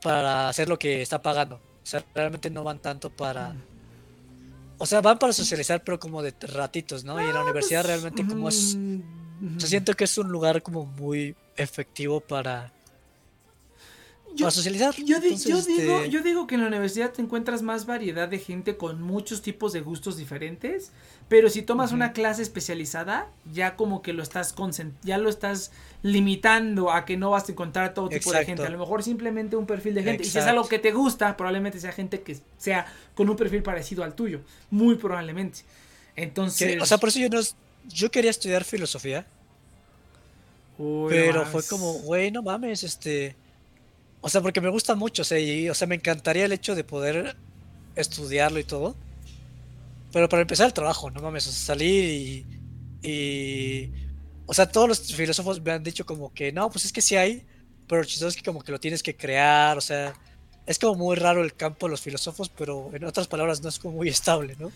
[0.02, 1.56] para hacer lo que está pagando.
[1.56, 3.55] O sea, realmente no van tanto para.
[4.78, 7.20] O sea, van para socializar, pero como de ratitos, ¿no?
[7.20, 8.77] y en la ah, universidad pues, realmente como es.
[9.56, 12.73] O sea, siento que es un lugar como muy efectivo para
[14.35, 14.94] yo, socializar.
[14.97, 18.77] Yo, digo, este, yo digo que en la universidad te encuentras más variedad de gente
[18.77, 20.93] con muchos tipos de gustos diferentes,
[21.28, 24.55] pero si tomas una clase especializada, ya como que lo estás
[25.02, 28.64] ya lo estás limitando a que no vas a encontrar todo tipo de gente.
[28.64, 30.23] A lo mejor simplemente un perfil de gente.
[30.23, 33.62] Y si es algo que te gusta, probablemente sea gente que sea con un perfil
[33.62, 34.40] parecido al tuyo.
[34.70, 35.60] Muy probablemente.
[36.16, 36.81] Entonces.
[36.81, 37.40] o sea, por eso yo no.
[37.88, 39.26] Yo quería estudiar filosofía.
[41.09, 43.36] pero fue como, güey, no mames, este
[44.22, 46.76] o sea, porque me gusta mucho, o sea, y, o sea, me encantaría el hecho
[46.76, 47.36] de poder
[47.96, 48.94] estudiarlo y todo.
[50.12, 53.92] Pero para empezar el trabajo, no mames, o sea, salir y, y...
[54.46, 57.16] O sea, todos los filósofos me han dicho como que, no, pues es que sí
[57.16, 57.44] hay,
[57.88, 60.14] pero chistoso es que como que lo tienes que crear, o sea,
[60.66, 63.78] es como muy raro el campo de los filósofos, pero en otras palabras no es
[63.80, 64.70] como muy estable, ¿no?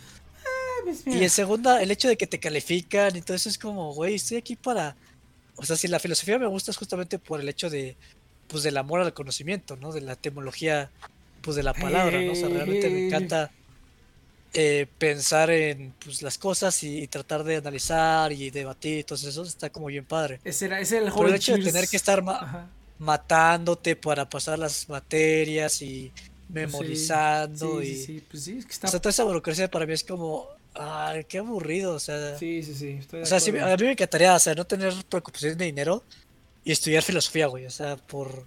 [0.87, 3.93] Pues y en segunda, el hecho de que te califican y todo eso es como,
[3.93, 4.95] güey, estoy aquí para...
[5.57, 7.97] O sea, si la filosofía me gusta es justamente por el hecho de,
[8.47, 9.91] pues, del amor al conocimiento, ¿no?
[9.91, 10.93] De la etimología,
[11.41, 12.33] pues, de la palabra, ¿no?
[12.33, 13.51] O sea, realmente me encanta
[14.55, 19.43] eh, pensar en pues, las cosas y, tratar de analizar y debatir y todo eso,
[19.43, 20.41] está como bien padre.
[20.45, 22.23] Ese era, ese el Pero el hecho de tener que estar
[22.99, 26.13] matándote para pasar las materias y
[26.49, 27.97] memorizando y...
[27.97, 28.87] Sí, pues sí, es que está...
[28.87, 30.49] O sea, toda esa burocracia para mí es como...
[30.79, 32.39] Ay, qué aburrido, o sea...
[32.39, 33.01] Sí, sí, sí.
[33.13, 36.03] o sea, a mí me encantaría, o sea, no tener preocupación de dinero
[36.65, 38.45] y estudiar filosofía, güey, o sea, por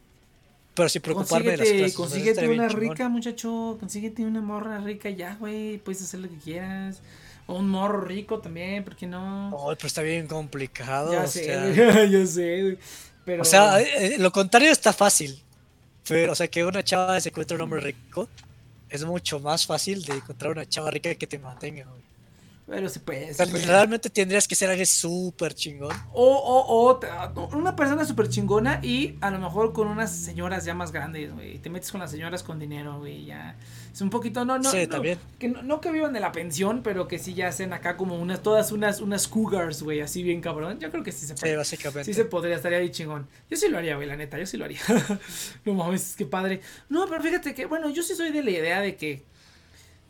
[0.80, 3.76] pero sí preocuparme consíguete, de las Consíguete una rica, muchacho.
[3.82, 5.78] Consíguete una morra rica ya, güey.
[5.80, 7.02] Puedes hacer lo que quieras.
[7.48, 9.50] O un morro rico también, ¿por qué no?
[9.50, 11.12] Oh, pero está bien complicado.
[11.12, 11.48] Ya sé,
[12.10, 12.78] ya sé, güey.
[13.26, 13.42] Pero...
[13.42, 15.44] O sea, eh, lo contrario está fácil.
[16.08, 18.30] Pero, o sea, que una chava se encuentre un hombre rico
[18.90, 22.04] es mucho más fácil de encontrar una chava rica que te mantenga, güey.
[22.70, 23.34] Pero sí puede.
[23.66, 25.96] Realmente tendrías que ser alguien súper chingón.
[26.14, 30.76] O, o, o, una persona súper chingona y a lo mejor con unas señoras ya
[30.76, 31.58] más grandes, güey.
[31.58, 33.56] Te metes con las señoras con dinero, güey, ya.
[33.92, 34.70] Es un poquito, no, no.
[34.70, 35.18] Sí, también.
[35.40, 38.44] Que no, que vivan de la pensión, pero que sí ya hacen acá como unas,
[38.44, 40.80] todas unas, unas cougars, güey, así bien cabrón.
[40.80, 41.54] Yo creo que sí se puede.
[41.54, 42.04] Sí, básicamente.
[42.04, 43.28] Sí se podría, estaría ahí chingón.
[43.50, 44.82] Yo sí lo haría, güey, la neta, yo sí lo haría.
[45.66, 46.62] no mames, qué padre.
[46.88, 49.24] No, pero fíjate que, bueno, yo sí soy de la idea de que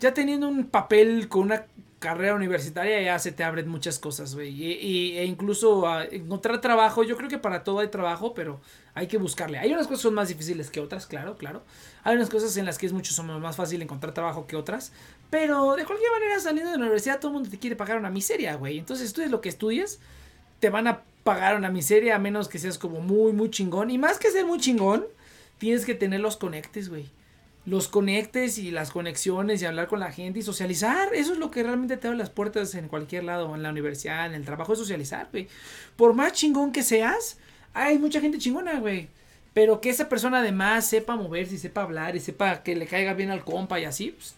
[0.01, 1.65] ya teniendo un papel con una
[1.99, 4.49] carrera universitaria ya se te abren muchas cosas, güey.
[4.49, 8.59] Y, e incluso a encontrar trabajo, yo creo que para todo hay trabajo, pero
[8.95, 9.59] hay que buscarle.
[9.59, 11.63] Hay unas cosas que son más difíciles que otras, claro, claro.
[12.03, 14.93] Hay unas cosas en las que es mucho más fácil encontrar trabajo que otras.
[15.29, 18.09] Pero de cualquier manera, saliendo de la universidad, todo el mundo te quiere pagar una
[18.09, 18.79] miseria, güey.
[18.79, 19.99] Entonces, estudies lo que estudies,
[20.59, 23.91] te van a pagar una miseria a menos que seas como muy, muy chingón.
[23.91, 25.05] Y más que ser muy chingón,
[25.57, 27.09] tienes que tener los conectes, güey
[27.69, 31.13] los conectes y las conexiones y hablar con la gente y socializar.
[31.13, 34.25] Eso es lo que realmente te abre las puertas en cualquier lado, en la universidad,
[34.25, 35.47] en el trabajo, es socializar, güey.
[35.95, 37.37] Por más chingón que seas,
[37.75, 39.09] hay mucha gente chingona, güey.
[39.53, 43.13] Pero que esa persona además sepa moverse y sepa hablar y sepa que le caiga
[43.13, 44.33] bien al compa y así, pues,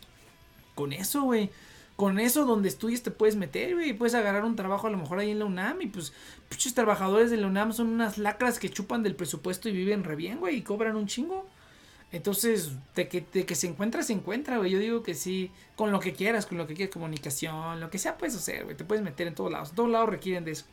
[0.75, 1.49] con eso, güey.
[1.95, 3.93] Con eso donde estudies te puedes meter, güey.
[3.93, 6.11] Puedes agarrar un trabajo a lo mejor ahí en la UNAM y pues,
[6.49, 10.17] muchos trabajadores de la UNAM son unas lacras que chupan del presupuesto y viven re
[10.17, 11.47] bien, güey, y cobran un chingo.
[12.11, 14.71] Entonces, de que, que se encuentra, se encuentra, güey.
[14.71, 17.97] Yo digo que sí, con lo que quieras, con lo que quieras, comunicación, lo que
[17.97, 18.75] sea puedes hacer, güey.
[18.75, 19.69] Te puedes meter en todos lados.
[19.69, 20.65] En todos lados requieren de eso.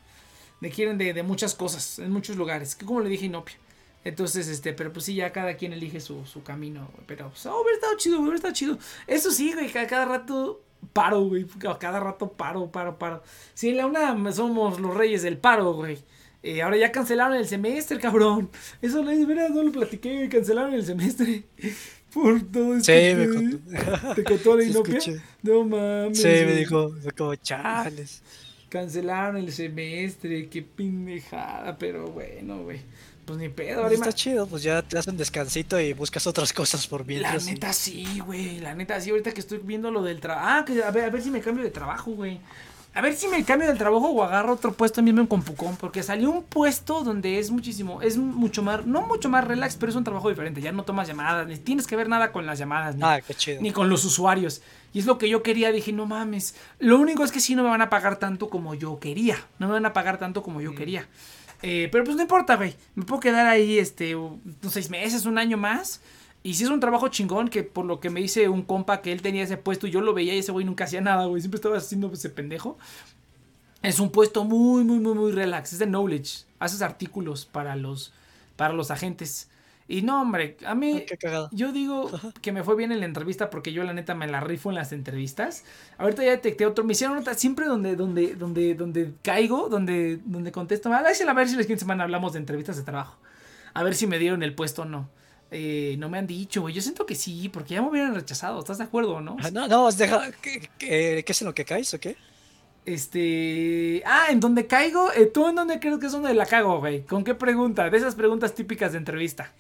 [0.61, 2.75] Requieren de, de muchas cosas, en muchos lugares.
[2.75, 3.57] Que como le dije, Inopia.
[4.05, 7.05] Entonces, este, pero pues sí, ya cada quien elige su, su camino, güey.
[7.07, 8.79] Pero, pues, oh, hubiera estado chido, hubiera estado chido.
[9.07, 10.61] Eso sí, güey, cada, cada rato
[10.93, 11.47] paro, güey.
[11.79, 13.23] Cada rato paro, paro, paro.
[13.55, 15.99] Sí, en la UNAM somos los reyes del paro, güey.
[16.43, 18.51] Eh, ahora ya cancelaron el semestre, cabrón.
[18.81, 21.45] Eso no es verdad, no lo platiqué, cancelaron el semestre.
[22.13, 22.93] Por todo esto.
[22.93, 24.15] Sí, me contó.
[24.15, 24.99] ¿Te contó la inopia?
[25.43, 26.21] No mames.
[26.23, 28.23] Sí, me dijo, fue como chales.
[28.69, 32.81] Cancelaron el semestre, qué pendejada, pero bueno, güey.
[33.25, 33.83] Pues ni pedo.
[33.83, 37.45] Pues está chido, pues ya te hacen descansito y buscas otras cosas por mientras.
[37.45, 38.59] La neta sí, güey.
[38.61, 40.47] La neta sí, ahorita que estoy viendo lo del trabajo.
[40.49, 42.41] Ah, que a ver, a ver si me cambio de trabajo, güey.
[42.95, 45.77] A ver si me cambio del trabajo o agarro otro puesto mismo en Compucón.
[45.77, 49.91] Porque salió un puesto donde es muchísimo, es mucho más, no mucho más relax, pero
[49.91, 50.61] es un trabajo diferente.
[50.61, 53.21] Ya no tomas llamadas, ni tienes que ver nada con las llamadas, ni, ah,
[53.61, 54.63] ni con los usuarios.
[54.93, 55.71] Y es lo que yo quería.
[55.71, 56.55] Dije, no mames.
[56.79, 59.37] Lo único es que sí no me van a pagar tanto como yo quería.
[59.59, 60.77] No me van a pagar tanto como yo mm.
[60.77, 61.07] quería.
[61.63, 62.75] Eh, pero pues no importa, güey.
[62.95, 64.41] Me puedo quedar ahí, este, unos
[64.71, 66.01] seis meses, un año más.
[66.43, 69.13] Y si es un trabajo chingón, que por lo que me dice un compa que
[69.13, 71.43] él tenía ese puesto y yo lo veía y ese güey nunca hacía nada, güey.
[71.43, 72.79] Siempre estaba haciendo ese pendejo.
[73.83, 75.73] Es un puesto muy, muy, muy, muy relax.
[75.73, 76.45] Es de knowledge.
[76.59, 78.13] Haces artículos para los,
[78.57, 79.49] para los agentes.
[79.91, 81.07] Y no, hombre, a mí,
[81.51, 82.11] yo digo
[82.43, 84.75] que me fue bien en la entrevista porque yo la neta me la rifo en
[84.75, 85.65] las entrevistas.
[85.97, 90.53] Ahorita ya detecté otro, me hicieron nota siempre donde, donde, donde, donde caigo, donde, donde
[90.53, 90.93] contesto.
[90.93, 93.17] A ver si la siguiente semana hablamos de entrevistas de trabajo.
[93.73, 95.09] A ver si me dieron el puesto o no.
[95.51, 96.75] Eh, no me han dicho, güey.
[96.75, 98.59] Yo siento que sí, porque ya me hubieran rechazado.
[98.59, 99.37] ¿Estás de acuerdo o no?
[99.43, 100.31] Ah, no, no, deja.
[100.43, 102.17] ¿Qué, qué, es en lo que caes o qué?
[102.85, 104.03] Este.
[104.05, 105.11] Ah, en donde caigo.
[105.13, 107.03] Eh, ¿Tú en dónde crees que es donde la cago, güey?
[107.03, 107.89] ¿Con qué pregunta?
[107.89, 109.53] De esas preguntas típicas de entrevista.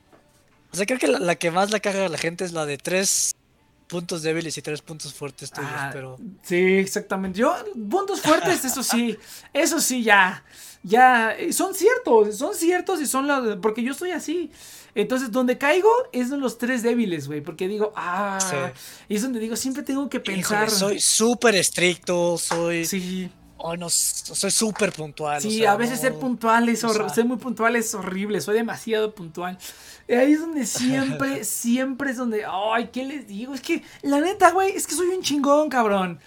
[0.73, 2.77] O sea, creo que la, que más la caga a la gente es la de
[2.77, 3.35] tres
[3.86, 6.19] puntos débiles y tres puntos fuertes tuyos, ah, pero.
[6.43, 7.39] Sí, exactamente.
[7.39, 7.55] Yo,
[7.90, 9.16] puntos fuertes, eso sí.
[9.55, 10.44] Eso sí, ya.
[10.82, 11.32] Ya.
[11.32, 13.56] Eh, son ciertos, son ciertos y son los.
[13.56, 14.51] Porque yo estoy así.
[14.94, 17.40] Entonces, donde caigo es de los tres débiles, güey.
[17.40, 18.39] Porque digo, ah.
[19.09, 20.70] Y es donde digo, siempre tengo que pensar.
[20.70, 22.85] soy súper estricto, soy.
[22.85, 23.31] Sí.
[23.60, 25.43] Oh, no, soy súper puntual.
[25.43, 27.09] Sí, a veces ser puntual es horrible.
[27.12, 28.40] Ser muy puntual es horrible.
[28.40, 29.59] Soy demasiado puntual.
[30.09, 32.44] Ahí es donde siempre, siempre es donde.
[32.47, 33.55] Ay, ¿qué les digo?
[33.55, 36.20] Es que, la neta, güey, es que soy un chingón, cabrón.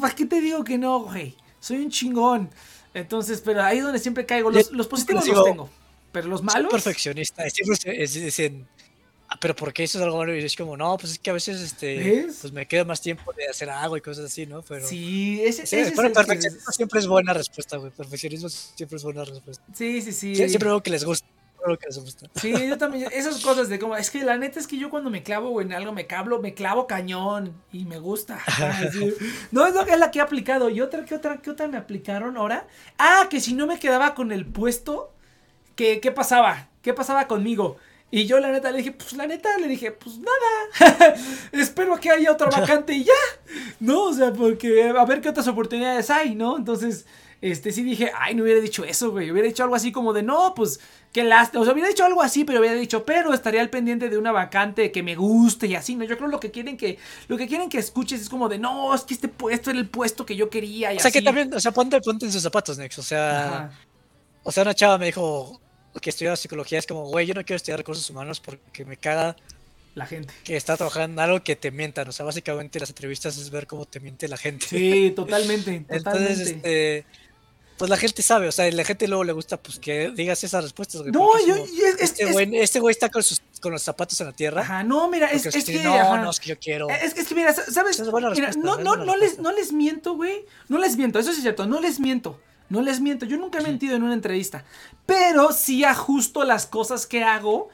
[0.00, 1.36] ¿Para qué te digo que no, güey?
[1.58, 2.50] Soy un chingón.
[2.92, 4.50] Entonces, pero ahí es donde siempre caigo.
[4.50, 5.70] Los, los positivos los tengo.
[6.14, 6.70] Pero los malos.
[6.70, 7.50] Soy perfeccionista.
[7.50, 8.52] Siempre es, es,
[9.28, 10.36] Ah, pero ¿por qué eso es algo malo?
[10.36, 13.32] Y es como, no, pues es que a veces este, pues me queda más tiempo
[13.32, 14.62] de hacer algo y cosas así, ¿no?
[14.62, 17.90] Pero, sí, ese, sí, perfeccionismo siempre es buena respuesta, güey.
[17.90, 19.64] Perfeccionismo siempre es buena respuesta.
[19.74, 20.36] Sí, sí, sí.
[20.36, 21.26] siempre algo que les gusta.
[21.64, 22.28] Algo que les gusta.
[22.34, 25.08] Sí, yo también, esas cosas de como, es que la neta es que yo cuando
[25.08, 28.38] me clavo en algo, me clavo, me clavo cañón y me gusta.
[29.50, 30.68] No, es, lo, es la que he aplicado.
[30.68, 32.68] ¿Y otra, qué otra, qué otra me aplicaron ahora?
[32.98, 35.13] Ah, que si no me quedaba con el puesto,
[35.74, 36.68] ¿qué, qué pasaba?
[36.82, 37.76] ¿Qué pasaba conmigo?
[38.10, 41.16] Y yo la neta le dije, pues la neta le dije, pues nada,
[41.52, 43.12] espero que haya otra vacante y ya,
[43.80, 44.04] ¿no?
[44.04, 46.56] O sea, porque a ver qué otras oportunidades hay, ¿no?
[46.56, 47.06] Entonces,
[47.40, 50.22] este sí dije, ay, no hubiera dicho eso, güey, hubiera dicho algo así como de,
[50.22, 50.78] no, pues
[51.12, 54.08] qué lástima, o sea, hubiera dicho algo así, pero hubiera dicho, pero estaría al pendiente
[54.08, 56.04] de una vacante que me guste y así, ¿no?
[56.04, 58.94] Yo creo lo que quieren que, lo que quieren que escuches es como de, no,
[58.94, 61.52] es que este puesto era el puesto que yo quería y O sea, que también,
[61.52, 63.72] o sea, ponte, ponte en sus zapatos, Nex, o sea,
[64.44, 65.60] o sea, una chava me dijo,
[66.00, 69.36] que estudia psicología es como, güey, yo no quiero estudiar recursos humanos porque me caga
[69.94, 72.08] la gente que está trabajando en algo que te mientan.
[72.08, 74.66] O sea, básicamente las entrevistas es ver cómo te miente la gente.
[74.66, 75.84] Sí, totalmente.
[75.88, 77.06] Entonces, este,
[77.78, 80.64] pues la gente sabe, o sea, la gente luego le gusta pues que digas esas
[80.64, 81.02] respuestas.
[81.06, 81.56] no, yo,
[81.98, 84.62] este, güey, este güey está con, sus, con los zapatos en la tierra.
[84.62, 85.82] Ajá, no, mira, es, es que.
[85.82, 86.88] No, no, es que yo quiero.
[86.90, 88.00] Es, es que, mira, ¿sabes?
[88.00, 90.44] Mira, no, no, no, les, no les miento, güey.
[90.68, 92.40] No les miento, eso sí es cierto, no les miento.
[92.68, 94.64] No les miento, yo nunca he mentido en una entrevista,
[95.06, 97.68] pero sí ajusto las cosas que hago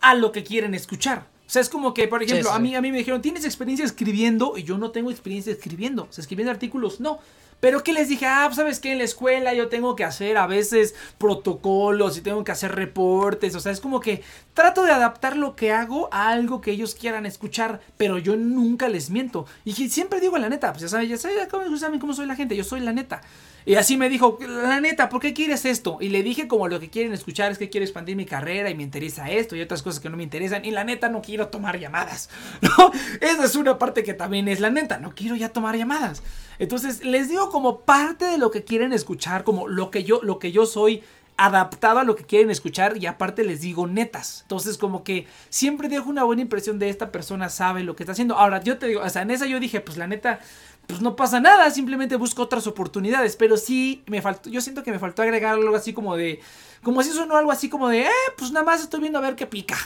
[0.00, 1.26] a lo que quieren escuchar.
[1.46, 3.84] O sea, es como que, por ejemplo, a, mí, a mí me dijeron, ¿tienes experiencia
[3.84, 4.56] escribiendo?
[4.56, 6.04] Y yo no tengo experiencia escribiendo.
[6.04, 7.18] O sea, escribiendo artículos, no.
[7.64, 10.36] Pero que les dije, ah, pues, sabes que en la escuela yo tengo que hacer
[10.36, 13.54] a veces protocolos y tengo que hacer reportes.
[13.54, 14.22] O sea, es como que
[14.52, 18.90] trato de adaptar lo que hago a algo que ellos quieran escuchar, pero yo nunca
[18.90, 19.46] les miento.
[19.64, 22.64] Y siempre digo la neta, pues ya saben, ya saben cómo soy la gente, yo
[22.64, 23.22] soy la neta.
[23.66, 25.96] Y así me dijo, la neta, ¿por qué quieres esto?
[26.00, 28.74] Y le dije como lo que quieren escuchar es que quiero expandir mi carrera y
[28.74, 30.66] me interesa esto y otras cosas que no me interesan.
[30.66, 32.28] Y la neta no quiero tomar llamadas.
[32.60, 32.92] ¿no?
[33.22, 36.22] Esa es una parte que también es la neta, no quiero ya tomar llamadas.
[36.58, 40.40] Entonces les digo como parte de lo que quieren escuchar, como lo que yo, lo
[40.40, 41.04] que yo soy
[41.36, 44.40] adaptado a lo que quieren escuchar y aparte les digo netas.
[44.42, 48.10] Entonces como que siempre dejo una buena impresión de esta persona sabe lo que está
[48.10, 48.34] haciendo.
[48.34, 50.40] Ahora yo te digo, o sea, en esa yo dije, pues la neta,
[50.88, 53.36] pues no pasa nada, simplemente busco otras oportunidades.
[53.36, 56.40] Pero sí me faltó, yo siento que me faltó agregar algo así como de,
[56.82, 59.36] como si sonó algo así como de, eh, pues nada más estoy viendo a ver
[59.36, 59.76] qué pica.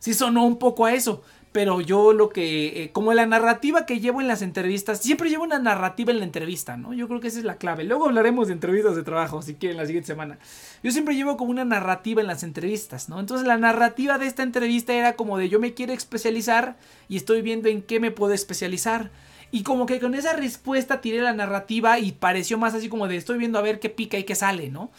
[0.00, 1.22] Sí sonó un poco a eso.
[1.54, 5.44] Pero yo lo que, eh, como la narrativa que llevo en las entrevistas, siempre llevo
[5.44, 6.92] una narrativa en la entrevista, ¿no?
[6.92, 7.84] Yo creo que esa es la clave.
[7.84, 10.40] Luego hablaremos de entrevistas de trabajo, si quieren, la siguiente semana.
[10.82, 13.20] Yo siempre llevo como una narrativa en las entrevistas, ¿no?
[13.20, 16.76] Entonces la narrativa de esta entrevista era como de yo me quiero especializar
[17.08, 19.12] y estoy viendo en qué me puedo especializar.
[19.52, 23.14] Y como que con esa respuesta tiré la narrativa y pareció más así como de
[23.14, 24.90] estoy viendo a ver qué pica y qué sale, ¿no?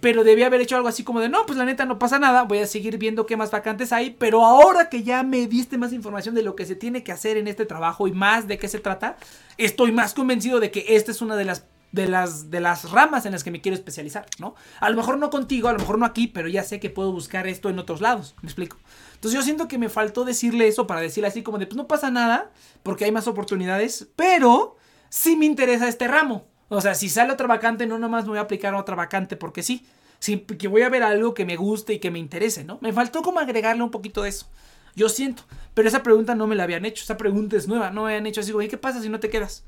[0.00, 2.44] Pero debía haber hecho algo así como de, no, pues la neta no pasa nada,
[2.44, 5.92] voy a seguir viendo qué más vacantes hay, pero ahora que ya me diste más
[5.92, 8.68] información de lo que se tiene que hacer en este trabajo y más de qué
[8.68, 9.16] se trata,
[9.58, 13.26] estoy más convencido de que esta es una de las de las, de las ramas
[13.26, 14.54] en las que me quiero especializar, ¿no?
[14.80, 17.12] A lo mejor no contigo, a lo mejor no aquí, pero ya sé que puedo
[17.12, 18.78] buscar esto en otros lados, ¿me explico?
[19.14, 21.86] Entonces yo siento que me faltó decirle eso para decirle así como de, pues no
[21.86, 22.50] pasa nada,
[22.82, 24.76] porque hay más oportunidades, pero
[25.10, 26.46] sí me interesa este ramo.
[26.68, 29.36] O sea, si sale otra vacante, no nomás me voy a aplicar a otra vacante
[29.36, 29.86] porque sí,
[30.18, 32.78] sí, que voy a ver algo que me guste y que me interese, ¿no?
[32.80, 34.46] Me faltó como agregarle un poquito de eso.
[34.94, 35.44] Yo siento,
[35.74, 38.26] pero esa pregunta no me la habían hecho, esa pregunta es nueva, no me habían
[38.26, 39.64] hecho así, güey, ¿qué pasa si no te quedas?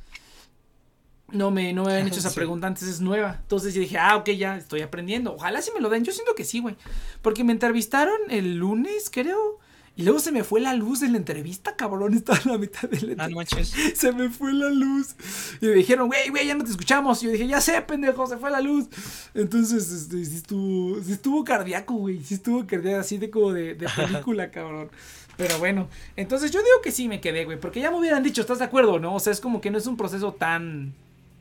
[1.29, 3.39] No me, no me habían hecho esa pregunta antes, es nueva.
[3.41, 5.35] Entonces yo dije, ah, ok, ya estoy aprendiendo.
[5.35, 6.05] Ojalá si me lo den.
[6.05, 6.77] Yo siento que sí, güey.
[7.23, 9.59] Porque me entrevistaron el lunes, creo.
[9.97, 12.15] Y luego se me fue la luz en la entrevista, cabrón.
[12.15, 13.59] Estaba en la mitad de la entrevista.
[13.95, 15.15] Se me fue la luz.
[15.61, 17.23] Y me dijeron, güey, güey, ya no te escuchamos.
[17.23, 18.89] Y yo dije, ya sé, pendejo, se fue la luz.
[19.35, 22.23] Entonces, este, sí estuvo, sí estuvo cardíaco, güey.
[22.25, 24.91] Sí estuvo cardíaco, así de como de, de película, cabrón.
[25.37, 27.59] Pero bueno, entonces yo digo que sí me quedé, güey.
[27.61, 29.15] Porque ya me hubieran dicho, ¿estás de acuerdo, no?
[29.15, 30.93] O sea, es como que no es un proceso tan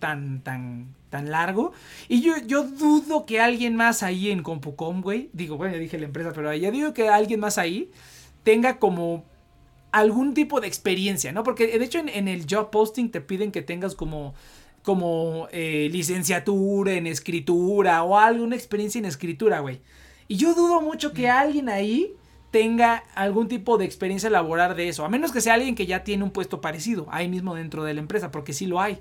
[0.03, 1.71] tan, tan, tan largo.
[2.09, 5.97] Y yo, yo dudo que alguien más ahí en CompuCom, güey, digo, bueno, ya dije
[5.97, 7.89] la empresa, pero ya digo que alguien más ahí
[8.43, 9.25] tenga como
[9.91, 11.43] algún tipo de experiencia, ¿no?
[11.43, 14.33] Porque de hecho en, el job posting te piden que tengas como
[14.81, 19.79] como eh, licenciatura en escritura o alguna experiencia en escritura, güey.
[20.27, 21.31] Y yo dudo mucho que mm.
[21.31, 22.15] alguien ahí
[22.51, 26.03] tenga algún tipo de experiencia laboral de eso, a menos que sea alguien que ya
[26.03, 28.99] tiene un puesto parecido ahí mismo dentro de la empresa, porque sí lo hay.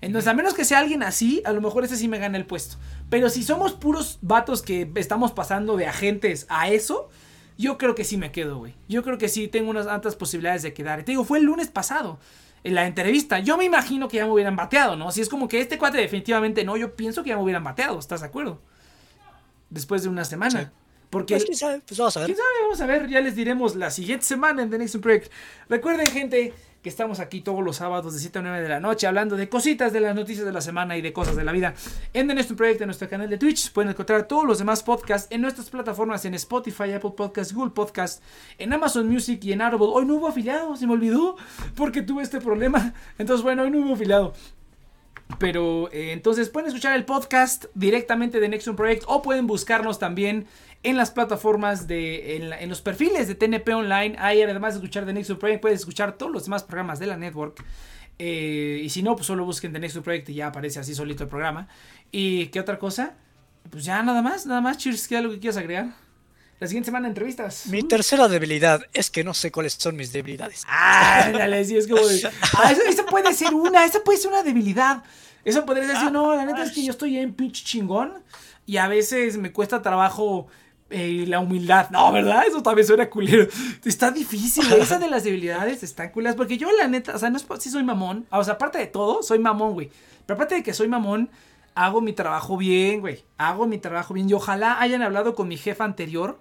[0.00, 2.46] Entonces, a menos que sea alguien así, a lo mejor ese sí me gana el
[2.46, 2.76] puesto.
[3.10, 7.08] Pero si somos puros vatos que estamos pasando de agentes a eso,
[7.56, 8.74] yo creo que sí me quedo, güey.
[8.88, 11.04] Yo creo que sí tengo unas altas posibilidades de quedar.
[11.04, 12.18] te digo, fue el lunes pasado
[12.64, 13.38] en la entrevista.
[13.38, 15.12] Yo me imagino que ya me hubieran bateado, ¿no?
[15.12, 17.98] Si es como que este cuate definitivamente no, yo pienso que ya me hubieran bateado,
[17.98, 18.60] ¿estás de acuerdo?
[19.70, 20.72] Después de una semana.
[21.10, 22.36] Porque, pues, pues vamos a ver.
[22.62, 25.30] Vamos a ver, ya les diremos la siguiente semana en The Next Project.
[25.68, 26.52] Recuerden, gente,
[26.84, 29.48] que estamos aquí todos los sábados de 7 a 9 de la noche hablando de
[29.48, 31.72] cositas de las noticias de la semana y de cosas de la vida.
[32.12, 35.26] En The Next Project, en nuestro canal de Twitch, pueden encontrar todos los demás podcasts
[35.30, 38.20] en nuestras plataformas en Spotify, Apple Podcasts, Google Podcasts,
[38.58, 39.86] en Amazon Music y en Audible.
[39.94, 41.36] Hoy no hubo afiliado, se me olvidó,
[41.74, 42.92] porque tuve este problema.
[43.16, 44.34] Entonces, bueno, hoy no hubo afiliado.
[45.38, 50.46] Pero eh, entonces pueden escuchar el podcast directamente de Nexon Project o pueden buscarnos también
[50.82, 54.16] en las plataformas de, en, los perfiles de TNP Online.
[54.18, 57.16] Ahí además de escuchar The Nexus Project, puedes escuchar todos los demás programas de la
[57.16, 57.64] network.
[58.18, 61.24] Eh, y si no, pues solo busquen The Nexus Project y ya aparece así solito
[61.24, 61.68] el programa.
[62.12, 63.14] ¿Y qué otra cosa?
[63.70, 64.76] Pues ya nada más, nada más.
[64.76, 66.03] Cheers, ¿qué algo que quieras agregar?
[66.60, 67.66] La siguiente semana entrevistas.
[67.66, 70.64] Mi tercera debilidad es que no sé cuáles son mis debilidades.
[70.68, 72.00] Ah, dale, sí, es como.
[72.58, 75.02] Ah, eso, puede ser una, esa puede ser una debilidad.
[75.44, 78.14] Eso podría decir, no, la neta es que yo estoy en pinche chingón
[78.66, 80.46] y a veces me cuesta trabajo
[80.90, 81.90] eh, la humildad.
[81.90, 82.44] No, ¿verdad?
[82.46, 83.48] Eso también suena culero.
[83.84, 84.64] Está difícil.
[84.78, 86.36] Esa de las debilidades están culeras.
[86.36, 88.26] Porque yo, la neta, o sea, no es si soy mamón.
[88.30, 89.90] O sea, aparte de todo, soy mamón, güey.
[90.24, 91.30] Pero aparte de que soy mamón,
[91.74, 93.24] hago mi trabajo bien, güey.
[93.38, 94.30] Hago mi trabajo bien.
[94.30, 96.40] Y ojalá hayan hablado con mi jefa anterior.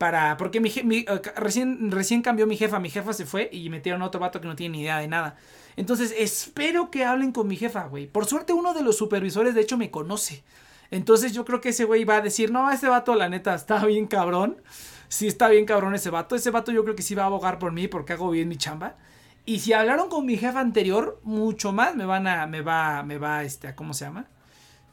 [0.00, 0.38] Para.
[0.38, 2.78] Porque mi, mi eh, recién, recién cambió mi jefa.
[2.78, 5.08] Mi jefa se fue y metieron a otro vato que no tiene ni idea de
[5.08, 5.36] nada.
[5.76, 8.06] Entonces, espero que hablen con mi jefa, güey.
[8.06, 10.42] Por suerte, uno de los supervisores, de hecho, me conoce.
[10.90, 13.84] Entonces yo creo que ese güey va a decir, no, ese vato la neta está
[13.84, 14.62] bien cabrón.
[15.08, 16.34] Sí está bien cabrón ese vato.
[16.34, 18.56] Ese vato yo creo que sí va a abogar por mí porque hago bien mi
[18.56, 18.96] chamba.
[19.44, 23.18] Y si hablaron con mi jefa anterior, mucho más me van a, me va, me
[23.18, 24.30] va, este, ¿cómo se llama?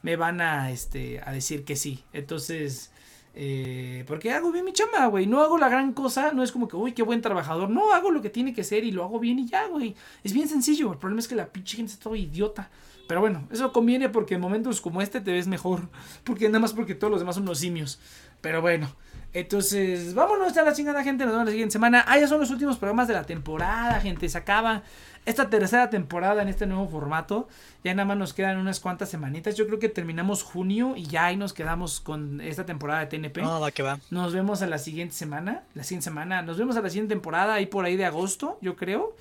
[0.02, 2.04] Me van a, este, a decir que sí.
[2.12, 2.92] Entonces,
[3.40, 5.28] eh, porque hago bien mi chamba, güey.
[5.28, 6.32] No hago la gran cosa.
[6.32, 7.70] No es como que, uy, qué buen trabajador.
[7.70, 9.94] No, hago lo que tiene que ser y lo hago bien y ya, güey.
[10.24, 10.90] Es bien sencillo.
[10.90, 12.68] El problema es que la pinche gente está todo idiota.
[13.06, 15.88] Pero bueno, eso conviene porque en momentos como este te ves mejor.
[16.24, 18.00] Porque nada más porque todos los demás son unos simios.
[18.40, 18.92] Pero bueno.
[19.32, 21.24] Entonces, vámonos a la chingada, gente.
[21.24, 22.04] Nos vemos la siguiente semana.
[22.08, 24.28] Ah, ya son los últimos programas de la temporada, gente.
[24.28, 24.82] Se acaba
[25.28, 27.48] esta tercera temporada en este nuevo formato.
[27.84, 29.56] Ya nada más nos quedan unas cuantas semanitas.
[29.56, 33.42] Yo creo que terminamos junio y ya ahí nos quedamos con esta temporada de TNP.
[33.42, 33.98] No, va que va.
[34.10, 35.64] Nos vemos a la siguiente semana.
[35.74, 36.42] La siguiente semana.
[36.42, 39.14] Nos vemos a la siguiente temporada, ahí por ahí de agosto, yo creo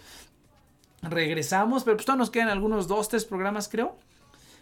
[1.01, 3.97] regresamos, pero pues todavía nos quedan algunos dos, tres programas, creo.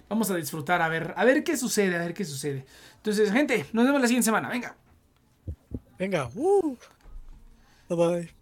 [0.09, 2.65] Vamos a disfrutar, a ver, a ver qué sucede, a ver qué sucede.
[2.97, 4.75] Entonces, gente, nos vemos la siguiente semana, venga.
[5.97, 6.77] Venga, uh.
[7.89, 8.34] Bye bye.